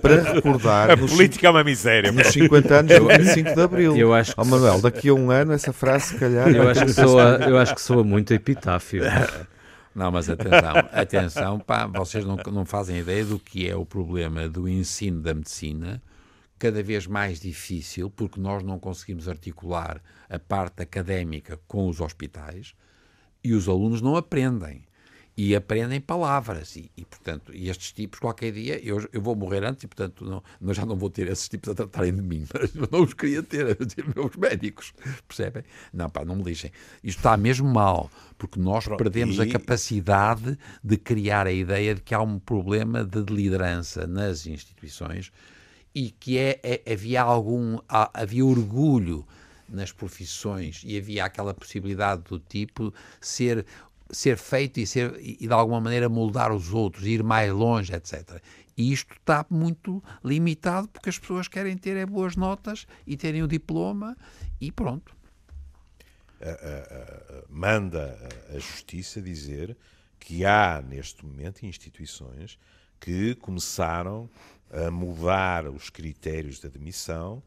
para 0.00 0.34
recordar. 0.34 0.92
A 0.92 0.96
política 0.96 1.48
é 1.48 1.50
uma 1.50 1.64
miséria. 1.64 2.12
Nos 2.12 2.28
50 2.28 2.74
anos 2.76 2.96
do 2.96 3.08
25 3.08 3.54
de 3.56 3.60
Abril. 3.60 3.96
Eu 3.96 4.14
acho 4.14 4.36
que... 4.36 4.40
Oh, 4.40 4.44
Manuel, 4.44 4.80
daqui 4.80 5.08
a 5.08 5.14
um 5.14 5.32
ano, 5.32 5.52
essa 5.52 5.72
frase, 5.72 6.10
se 6.10 6.14
calhar. 6.14 6.48
Eu 6.48 6.68
acho 6.68 6.84
que 6.84 6.92
soa, 6.92 7.40
eu 7.48 7.58
acho 7.58 7.74
que 7.74 7.82
soa 7.82 8.04
muito 8.04 8.32
epitáfio. 8.32 9.02
Não, 9.94 10.10
mas 10.10 10.30
atenção, 10.30 10.74
atenção, 10.92 11.58
pá, 11.58 11.86
vocês 11.86 12.24
não, 12.24 12.36
não 12.52 12.64
fazem 12.64 12.98
ideia 12.98 13.24
do 13.24 13.38
que 13.38 13.68
é 13.68 13.74
o 13.74 13.84
problema 13.84 14.48
do 14.48 14.68
ensino 14.68 15.20
da 15.20 15.34
medicina, 15.34 16.00
cada 16.58 16.82
vez 16.82 17.06
mais 17.06 17.40
difícil, 17.40 18.10
porque 18.10 18.38
nós 18.38 18.62
não 18.62 18.78
conseguimos 18.78 19.28
articular 19.28 20.00
a 20.28 20.38
parte 20.38 20.82
académica 20.82 21.58
com 21.66 21.88
os 21.88 22.00
hospitais 22.00 22.74
e 23.42 23.54
os 23.54 23.68
alunos 23.68 24.00
não 24.00 24.14
aprendem 24.14 24.84
e 25.42 25.56
aprendem 25.56 26.02
palavras. 26.02 26.76
E, 26.76 26.90
e, 26.94 27.02
portanto, 27.02 27.50
e 27.54 27.70
estes 27.70 27.92
tipos, 27.92 28.20
qualquer 28.20 28.52
dia, 28.52 28.78
eu, 28.84 29.08
eu 29.10 29.22
vou 29.22 29.34
morrer 29.34 29.64
antes 29.64 29.82
e, 29.84 29.86
portanto, 29.86 30.22
não, 30.22 30.42
não, 30.60 30.74
já 30.74 30.84
não 30.84 30.94
vou 30.94 31.08
ter 31.08 31.28
esses 31.28 31.48
tipos 31.48 31.70
a 31.70 31.74
tratarem 31.74 32.14
de 32.14 32.20
mim. 32.20 32.44
Mas 32.52 32.74
eu 32.74 32.86
não 32.92 33.02
os 33.02 33.14
queria 33.14 33.42
ter, 33.42 33.74
ter 33.74 34.04
meus 34.14 34.36
médicos, 34.36 34.92
percebem? 35.26 35.62
Não, 35.94 36.10
pá, 36.10 36.26
não 36.26 36.36
me 36.36 36.42
lixem. 36.42 36.70
Isto 37.02 37.20
está 37.20 37.38
mesmo 37.38 37.66
mal, 37.66 38.10
porque 38.36 38.60
nós 38.60 38.84
Pronto, 38.84 38.98
perdemos 38.98 39.38
e... 39.38 39.40
a 39.40 39.48
capacidade 39.48 40.58
de 40.84 40.98
criar 40.98 41.46
a 41.46 41.52
ideia 41.52 41.94
de 41.94 42.02
que 42.02 42.14
há 42.14 42.20
um 42.20 42.38
problema 42.38 43.02
de 43.02 43.20
liderança 43.22 44.06
nas 44.06 44.46
instituições 44.46 45.32
e 45.94 46.10
que 46.10 46.36
é, 46.36 46.60
é 46.62 46.92
havia 46.92 47.22
algum, 47.22 47.78
havia 47.88 48.44
orgulho 48.44 49.26
nas 49.70 49.92
profissões 49.92 50.82
e 50.84 50.98
havia 50.98 51.24
aquela 51.24 51.54
possibilidade 51.54 52.22
do 52.28 52.38
tipo 52.38 52.92
ser 53.20 53.64
ser 54.12 54.36
feito 54.36 54.80
e, 54.80 54.86
ser, 54.86 55.16
e 55.20 55.46
de 55.46 55.52
alguma 55.52 55.80
maneira 55.80 56.08
moldar 56.08 56.52
os 56.52 56.72
outros, 56.72 57.06
ir 57.06 57.22
mais 57.22 57.52
longe, 57.52 57.92
etc. 57.94 58.40
E 58.76 58.92
isto 58.92 59.14
está 59.14 59.44
muito 59.50 60.02
limitado 60.24 60.88
porque 60.88 61.10
as 61.10 61.18
pessoas 61.18 61.48
querem 61.48 61.76
ter 61.76 61.96
é 61.96 62.06
boas 62.06 62.36
notas 62.36 62.86
e 63.06 63.16
terem 63.16 63.42
o 63.42 63.48
diploma 63.48 64.16
e 64.60 64.72
pronto. 64.72 65.14
manda 67.48 68.18
a 68.48 68.58
Justiça 68.58 69.20
dizer 69.20 69.76
que 70.18 70.44
há 70.44 70.82
neste 70.82 71.24
momento 71.24 71.66
instituições 71.66 72.58
que 72.98 73.34
começaram 73.36 74.28
a 74.70 74.90
mudar 74.90 75.66
os 75.66 75.90
critérios 75.90 76.60
de 76.60 76.66
admissão 76.66 77.42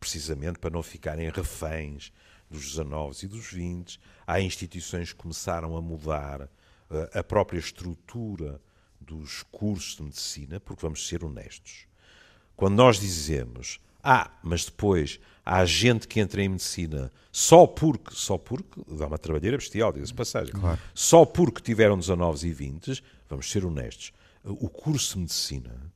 precisamente 0.00 0.58
para 0.58 0.70
não 0.70 0.82
ficarem 0.82 1.30
reféns 1.30 2.12
dos 2.52 2.66
19 2.66 3.24
e 3.24 3.28
dos 3.28 3.46
20. 3.46 3.98
Há 4.26 4.40
instituições 4.40 5.12
que 5.12 5.18
começaram 5.18 5.76
a 5.76 5.80
mudar 5.80 6.42
uh, 6.42 6.48
a 7.18 7.24
própria 7.24 7.58
estrutura 7.58 8.60
dos 9.00 9.42
cursos 9.50 9.96
de 9.96 10.02
medicina, 10.02 10.60
porque 10.60 10.82
vamos 10.82 11.06
ser 11.08 11.24
honestos. 11.24 11.86
Quando 12.54 12.74
nós 12.74 13.00
dizemos, 13.00 13.80
ah, 14.02 14.30
mas 14.42 14.64
depois 14.64 15.18
há 15.44 15.64
gente 15.64 16.06
que 16.06 16.20
entra 16.20 16.42
em 16.42 16.48
medicina 16.48 17.10
só 17.32 17.66
porque, 17.66 18.14
só 18.14 18.36
porque, 18.38 18.80
dá 18.86 19.06
uma 19.06 19.18
trabalheira 19.18 19.56
bestial, 19.56 19.92
diga-se 19.92 20.14
passagem, 20.14 20.52
claro. 20.52 20.78
só 20.94 21.24
porque 21.24 21.60
tiveram 21.60 21.98
19 21.98 22.46
e 22.46 22.52
20, 22.52 23.02
vamos 23.28 23.50
ser 23.50 23.64
honestos. 23.64 24.12
O 24.44 24.68
curso 24.68 25.14
de 25.14 25.20
medicina 25.20 25.92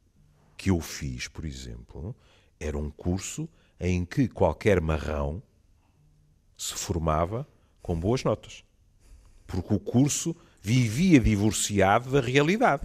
que 0.56 0.70
eu 0.70 0.80
fiz, 0.80 1.28
por 1.28 1.44
exemplo, 1.44 2.16
era 2.58 2.78
um 2.78 2.90
curso 2.90 3.48
em 3.78 4.04
que 4.04 4.28
qualquer 4.28 4.80
marrão 4.80 5.42
se 6.56 6.74
formava 6.74 7.46
com 7.82 7.98
boas 7.98 8.24
notas. 8.24 8.64
Porque 9.46 9.72
o 9.72 9.78
curso 9.78 10.34
vivia 10.60 11.20
divorciado 11.20 12.10
da 12.10 12.20
realidade. 12.20 12.82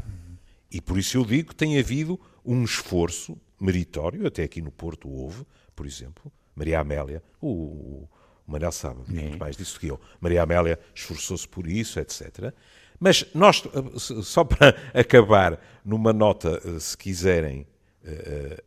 E 0.70 0.80
por 0.80 0.98
isso 0.98 1.18
eu 1.18 1.26
digo 1.26 1.50
que 1.50 1.56
tem 1.56 1.80
havido 1.80 2.20
um 2.46 2.64
esforço 2.64 3.38
meritório, 3.60 4.26
até 4.26 4.44
aqui 4.44 4.62
no 4.62 4.72
Porto 4.72 5.10
houve, 5.10 5.46
por 5.76 5.86
exemplo, 5.86 6.32
Maria 6.56 6.80
Amélia, 6.80 7.24
o, 7.40 7.48
o 7.48 8.10
Manel 8.46 8.72
sabe 8.72 9.02
muito 9.08 9.38
mais 9.38 9.56
disso 9.56 9.80
que 9.80 9.88
eu, 9.88 10.00
Maria 10.20 10.44
Amélia 10.44 10.80
esforçou-se 10.94 11.48
por 11.48 11.68
isso, 11.68 12.00
etc. 12.00 12.54
Mas 13.00 13.26
nós, 13.34 13.64
só 14.24 14.44
para 14.44 14.76
acabar 14.94 15.60
numa 15.84 16.14
nota, 16.14 16.80
se 16.80 16.96
quiserem, 16.96 17.66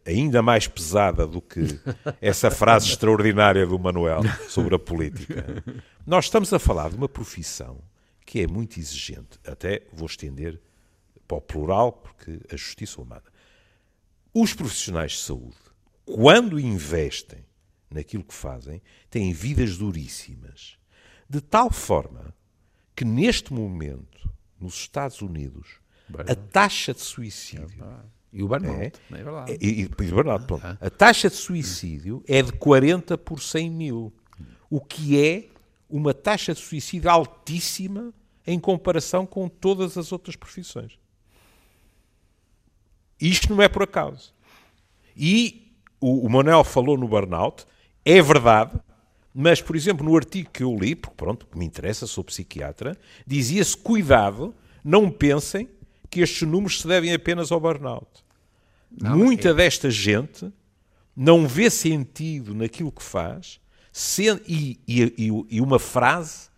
ainda 0.07 0.43
mais 0.43 0.69
pesada 0.69 1.27
do 1.27 1.41
que 1.41 1.79
essa 2.21 2.51
frase 2.51 2.89
extraordinária 2.89 3.67
do 3.67 3.79
Manuel 3.79 4.23
sobre 4.49 4.75
a 4.75 4.79
política. 4.79 5.63
Nós 6.07 6.27
estamos 6.27 6.53
a 6.53 6.59
falar 6.59 6.91
de 6.91 6.97
uma 6.97 7.09
profissão 7.09 7.81
que 8.25 8.41
é 8.41 8.47
muito 8.47 8.79
exigente. 8.79 9.39
Até 9.47 9.83
vou 9.93 10.07
estender 10.07 10.61
para 11.27 11.37
o 11.37 11.41
plural, 11.41 11.93
porque 11.93 12.41
a 12.53 12.57
justiça 12.57 13.01
humana. 13.01 13.23
Os 14.33 14.53
profissionais 14.53 15.13
de 15.13 15.19
saúde, 15.19 15.57
quando 16.05 16.59
investem 16.59 17.45
naquilo 17.91 18.25
que 18.25 18.35
fazem, 18.35 18.83
têm 19.09 19.33
vidas 19.33 19.77
duríssimas. 19.77 20.77
De 21.29 21.41
tal 21.41 21.71
forma 21.71 22.35
que, 22.95 23.05
neste 23.05 23.53
momento, 23.53 24.29
nos 24.59 24.75
Estados 24.75 25.23
Unidos, 25.23 25.81
a 26.29 26.35
taxa 26.35 26.93
de 26.93 27.01
suicídio 27.01 27.85
e 28.35 28.43
o 28.43 28.49
burnout, 28.49 28.81
é, 28.81 28.93
é 29.13 29.23
verdade. 29.23 29.59
E, 29.61 29.83
e, 29.83 29.85
o 29.87 30.15
burnout, 30.15 30.45
pronto. 30.45 30.67
A 30.81 30.91
taxa 30.91 31.31
de 31.31 31.37
suicídio 31.37 32.21
é 32.27 32.43
de 32.43 32.53
40 32.53 33.17
por 33.17 33.41
100 33.41 33.71
mil, 33.71 34.13
o 34.69 34.81
que 34.81 35.25
é 35.25 35.49
uma 35.89 36.13
taxa 36.13 36.53
de 36.53 36.59
suicídio 36.59 37.09
altíssima 37.09 38.13
em 38.45 38.59
comparação 38.59 39.25
com 39.25 39.49
todas 39.49 39.97
as 39.97 40.11
outras 40.11 40.35
profissões. 40.35 40.99
Isto 43.21 43.55
não 43.55 43.63
é 43.63 43.69
por 43.69 43.85
acaso. 43.85 44.35
E 45.17 45.73
o, 46.01 46.27
o 46.27 46.29
Manuel 46.29 46.65
falou 46.65 46.99
no 46.99 47.07
burnout, 47.07 47.65
é 48.05 48.21
verdade, 48.21 48.73
mas, 49.33 49.63
por 49.63 49.77
exemplo, 49.77 50.05
no 50.05 50.17
artigo 50.17 50.51
que 50.51 50.65
eu 50.65 50.75
li, 50.77 50.97
porque 50.97 51.17
pronto, 51.17 51.47
que 51.47 51.57
me 51.57 51.65
interessa, 51.65 52.05
sou 52.05 52.25
psiquiatra, 52.25 52.99
dizia-se: 53.25 53.77
cuidado, 53.77 54.53
não 54.83 55.09
pensem 55.09 55.69
que 56.11 56.21
estes 56.21 56.43
números 56.43 56.81
se 56.81 56.89
devem 56.89 57.13
apenas 57.15 57.53
ao 57.53 57.61
burnout. 57.61 58.24
Não, 59.01 59.17
Muita 59.17 59.51
é... 59.51 59.55
desta 59.55 59.91
gente 59.91 60.53
não 61.17 61.47
vê 61.47 61.71
sentido 61.71 62.55
naquilo 62.55 62.91
que 62.91 63.03
faz 63.03 63.61
e, 64.47 64.81
e, 64.89 65.45
e, 65.49 65.61
uma 65.61 65.79
frase 65.79 66.49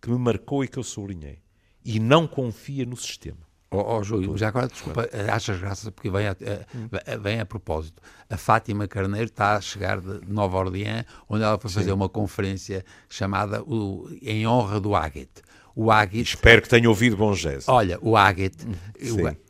que 0.00 0.08
me 0.08 0.18
marcou 0.18 0.62
e 0.62 0.68
que 0.68 0.78
eu 0.78 0.84
sublinhei. 0.84 1.40
E 1.84 1.98
não 1.98 2.26
confia 2.26 2.84
no 2.84 2.96
sistema. 2.96 3.46
Ó 3.70 3.78
oh, 3.78 3.98
oh, 3.98 4.04
Júlio, 4.04 4.36
já 4.36 4.48
agora, 4.48 4.68
desculpa, 4.68 5.08
achas 5.32 5.58
graças 5.58 5.90
porque 5.90 6.08
vem 6.08 6.28
a, 6.28 6.30
a, 6.32 7.16
vem 7.16 7.40
a 7.40 7.44
propósito. 7.44 8.00
A 8.30 8.36
Fátima 8.36 8.86
Carneiro 8.86 9.26
está 9.26 9.56
a 9.56 9.60
chegar 9.60 10.00
de 10.00 10.20
Nova 10.28 10.56
Orleans, 10.58 11.04
onde 11.28 11.42
ela 11.42 11.58
foi 11.58 11.70
fazer 11.70 11.86
Sim. 11.86 11.94
uma 11.94 12.08
conferência 12.08 12.84
chamada 13.08 13.62
o, 13.62 14.08
Em 14.22 14.46
Honra 14.46 14.78
do 14.78 14.94
Águete. 14.94 15.42
O 15.74 15.90
Águete... 15.90 16.36
Espero 16.36 16.62
que 16.62 16.68
tenha 16.68 16.88
ouvido 16.88 17.16
bom 17.16 17.34
gesto. 17.34 17.68
Olha, 17.68 17.98
o 18.00 18.16
Águete, 18.16 18.66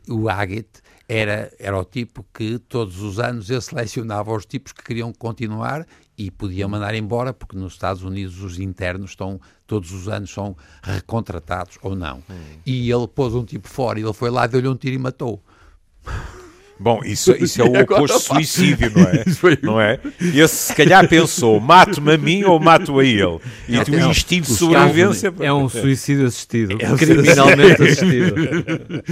o, 0.07 0.21
o 0.23 0.29
Águete 0.29 0.81
era, 1.07 1.51
era 1.57 1.77
o 1.79 1.85
tipo 1.85 2.25
que 2.33 2.59
todos 2.59 3.01
os 3.01 3.19
anos 3.19 3.49
eu 3.49 3.61
selecionava 3.61 4.33
os 4.33 4.45
tipos 4.45 4.73
que 4.73 4.83
queriam 4.83 5.13
continuar 5.13 5.85
e 6.17 6.29
podia 6.29 6.67
mandar 6.67 6.95
embora, 6.95 7.31
porque 7.31 7.55
nos 7.55 7.73
Estados 7.73 8.03
Unidos 8.03 8.41
os 8.41 8.59
internos 8.59 9.11
estão, 9.11 9.39
todos 9.65 9.91
os 9.91 10.09
anos 10.09 10.31
são 10.31 10.57
recontratados 10.81 11.77
ou 11.81 11.95
não. 11.95 12.17
Hum. 12.29 12.59
E 12.65 12.91
ele 12.91 13.07
pôs 13.07 13.33
um 13.33 13.45
tipo 13.45 13.67
fora 13.67 13.99
e 13.99 14.03
ele 14.03 14.13
foi 14.13 14.29
lá, 14.29 14.47
deu-lhe 14.47 14.67
um 14.67 14.75
tiro 14.75 14.95
e 14.95 14.99
matou. 14.99 15.41
Bom, 16.79 17.01
isso, 17.03 17.31
isso 17.43 17.61
é 17.61 17.65
o 17.65 17.81
oposto 17.81 18.19
suicídio, 18.19 18.91
não 18.93 19.03
é? 19.03 19.57
não 19.61 19.81
é? 19.81 19.99
Esse 20.19 20.55
se 20.67 20.75
calhar 20.75 21.07
pensou, 21.07 21.59
mato-me 21.59 22.13
a 22.13 22.17
mim 22.17 22.43
ou 22.43 22.59
mato 22.59 22.99
a 22.99 23.05
ele. 23.05 23.39
E 23.67 23.77
o 23.77 23.95
é, 23.95 24.09
instinto 24.09 24.47
de 24.47 24.55
sobrevivência... 24.55 25.33
É 25.39 25.51
um 25.51 25.67
suicídio 25.67 26.25
assistido, 26.27 26.77
é 26.79 26.91
um 26.91 26.97
criminalmente 26.97 27.81
assistido. 27.81 28.35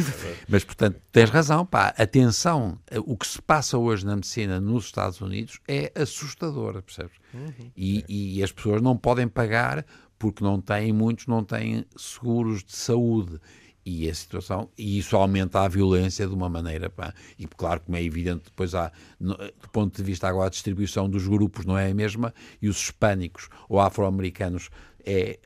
Mas, 0.48 0.64
portanto, 0.64 1.00
tens 1.12 1.30
razão, 1.30 1.66
pá, 1.66 1.94
atenção, 1.98 2.78
o 3.06 3.18
que 3.18 3.28
se 3.28 3.42
passa 3.42 3.78
hoje 3.78 4.06
na 4.06 4.16
medicina 4.16 4.60
nos 4.60 4.86
Estados 4.86 5.22
Unidos 5.22 5.60
é 5.68 5.92
assustador, 5.96 6.82
percebes? 6.82 7.14
Uhum. 7.34 7.72
E, 7.76 8.38
e 8.38 8.44
as 8.44 8.52
pessoas 8.52 8.82
não 8.82 8.96
podem 8.96 9.28
pagar 9.28 9.86
porque 10.18 10.44
não 10.44 10.62
têm, 10.62 10.94
muitos 10.94 11.28
não 11.28 11.44
têm 11.44 11.86
seguros 11.96 12.64
de 12.64 12.76
saúde 12.76 13.40
e 13.86 14.10
a 14.10 14.14
situação, 14.16 14.68
e 14.76 14.98
isso 14.98 15.16
aumenta 15.16 15.62
a 15.62 15.68
violência 15.68 16.26
de 16.26 16.34
uma 16.34 16.50
maneira, 16.50 16.90
pá, 16.90 17.14
e 17.38 17.46
claro, 17.46 17.82
como 17.82 17.96
é 17.96 18.04
evidente, 18.04 18.46
depois 18.46 18.74
há, 18.74 18.92
no, 19.20 19.36
do 19.36 19.70
ponto 19.72 19.96
de 19.96 20.04
vista 20.04 20.28
agora, 20.28 20.48
a 20.48 20.50
distribuição 20.50 21.08
dos 21.08 21.28
grupos 21.28 21.66
não 21.66 21.78
é 21.78 21.92
a 21.92 21.94
mesma, 21.94 22.34
e 22.60 22.68
os 22.68 22.78
hispânicos 22.78 23.48
ou 23.70 23.80
afro-americanos 23.80 24.72
é, 25.06 25.38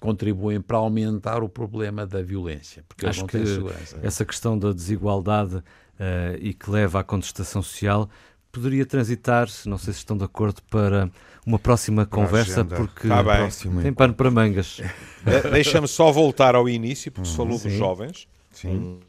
contribuem 0.00 0.60
para 0.60 0.78
aumentar 0.78 1.42
o 1.42 1.48
problema 1.48 2.04
da 2.04 2.20
violência, 2.20 2.84
porque 2.88 3.06
Acho 3.06 3.26
têm 3.26 3.46
segurança. 3.46 4.00
Essa 4.02 4.24
questão 4.24 4.58
da 4.58 4.72
desigualdade 4.72 5.56
uh, 5.56 5.62
e 6.40 6.52
que 6.52 6.70
leva 6.70 7.00
à 7.00 7.04
contestação 7.04 7.62
social 7.62 8.10
poderia 8.54 8.86
transitar, 8.86 9.48
não 9.66 9.76
sei 9.76 9.92
se 9.92 9.98
estão 9.98 10.16
de 10.16 10.24
acordo, 10.24 10.62
para 10.70 11.10
uma 11.44 11.58
próxima 11.58 12.06
conversa, 12.06 12.60
agenda. 12.60 12.76
porque 12.76 13.08
tá 13.08 13.22
tem 13.82 13.92
pano 13.92 14.14
para 14.14 14.30
mangas. 14.30 14.80
Deixa-me 15.52 15.88
só 15.88 16.12
voltar 16.12 16.54
ao 16.54 16.68
início, 16.68 17.10
porque 17.10 17.28
se 17.28 17.36
falou 17.36 17.58
sim. 17.58 17.68
dos 17.68 17.76
jovens. 17.76 18.28
Um, 18.64 19.00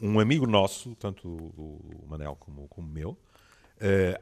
um, 0.00 0.20
amigo 0.20 0.46
nosso, 0.46 0.94
tanto 0.94 1.52
do 1.56 2.06
Manel 2.08 2.36
como, 2.38 2.68
como 2.68 2.88
meu, 2.88 3.10
uh, 3.10 3.18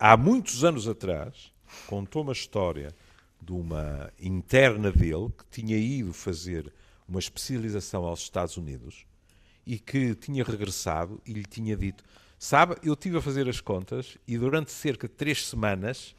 há 0.01 0.17
muitos 0.17 0.65
anos 0.65 0.89
atrás, 0.89 1.53
contou 1.87 2.23
uma 2.23 2.33
história 2.33 2.95
de 3.43 3.53
uma 3.53 4.11
interna 4.19 4.91
dele 4.91 5.29
que 5.37 5.45
tinha 5.63 5.77
ido 5.77 6.15
fazer 6.15 6.73
uma 7.07 7.19
especialização 7.19 8.05
aos 8.05 8.21
Estados 8.21 8.57
Unidos 8.57 9.05
e 9.67 9.79
que 9.79 10.15
tinha 10.15 10.43
regressado 10.43 11.21
e 11.27 11.33
lhe 11.33 11.45
tinha 11.45 11.77
dito: 11.77 12.03
Sabe, 12.43 12.77
eu 12.83 12.95
estive 12.95 13.19
a 13.19 13.21
fazer 13.21 13.47
as 13.51 13.61
contas 13.61 14.17
e 14.27 14.39
durante 14.39 14.73
cerca 14.73 15.07
de 15.07 15.13
três 15.13 15.47
semanas 15.47 16.17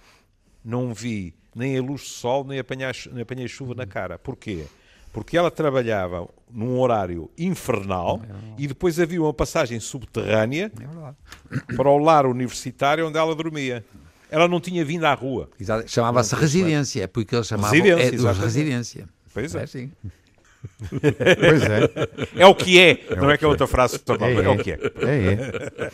não 0.63 0.93
vi 0.93 1.33
nem 1.55 1.75
a 1.75 1.81
luz 1.81 2.03
do 2.03 2.07
sol, 2.09 2.43
nem 2.43 2.59
apanhar, 2.59 2.93
nem 3.11 3.23
apanhei 3.23 3.47
chuva 3.47 3.73
na 3.73 3.87
cara. 3.87 4.19
Porquê? 4.19 4.65
Porque 5.11 5.35
ela 5.35 5.49
trabalhava 5.49 6.29
num 6.47 6.79
horário 6.79 7.27
infernal 7.35 8.21
é 8.23 8.61
e 8.61 8.67
depois 8.67 8.99
havia 8.99 9.19
uma 9.19 9.33
passagem 9.33 9.79
subterrânea 9.79 10.71
é 10.79 11.75
para 11.75 11.89
o 11.89 11.97
lar 11.97 12.27
universitário 12.27 13.07
onde 13.07 13.17
ela 13.17 13.33
dormia. 13.33 13.83
Ela 14.29 14.47
não 14.47 14.61
tinha 14.61 14.85
vindo 14.85 15.05
à 15.05 15.15
rua. 15.15 15.49
Chamava-se 15.87 16.35
residência, 16.35 17.03
é 17.03 17.07
porque 17.07 17.35
eles 17.35 17.47
chamavam 17.47 17.71
residência, 17.71 18.29
é, 18.29 18.31
residência. 18.31 19.09
Pois 19.33 19.55
é. 19.55 19.63
é 19.63 19.65
sim. 19.65 19.91
Pois 20.89 21.63
é. 21.63 21.89
É 22.35 22.45
o 22.45 22.55
que 22.55 22.79
é, 22.79 22.91
é 23.09 23.15
não 23.15 23.29
é 23.29 23.37
que 23.37 23.45
é 23.45 23.47
outra 23.47 23.67
frase 23.67 23.95
é, 23.95 24.25
é, 24.25 24.45
é 24.45 24.49
o 24.49 24.57
que 24.57 24.71
é. 24.71 24.79
É, 25.01 25.33
é. 25.33 25.91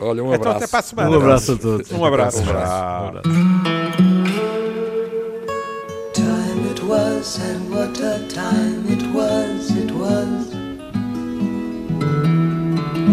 Olha, 0.00 0.22
um 0.22 0.32
abraço. 0.32 0.40
Então, 0.40 0.52
até 0.52 0.66
para 0.66 0.78
a 0.78 0.82
semana. 0.82 1.10
Um 1.10 1.14
abraço 1.14 1.52
a 1.52 1.56
todos. 1.56 1.92
Um 1.92 2.04
abraço. 2.04 2.38
Um 2.38 2.50
abraço. 2.50 3.22
Time 6.14 6.68
it 6.70 6.82
was, 6.84 7.38
and 7.40 7.70
what 7.70 8.00
a 8.00 8.18
time 8.28 8.84
it 8.88 9.04
was, 9.12 9.70
it 9.70 9.92
was. 9.92 10.48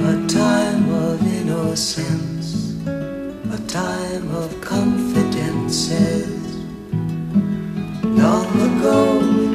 A 0.06 0.28
time 0.28 0.92
of 0.94 1.20
innocence, 1.42 2.76
a 2.88 3.58
time 3.68 4.30
of 4.36 4.54
confidences. 4.62 6.36
Long 8.04 8.46
ago 8.62 9.55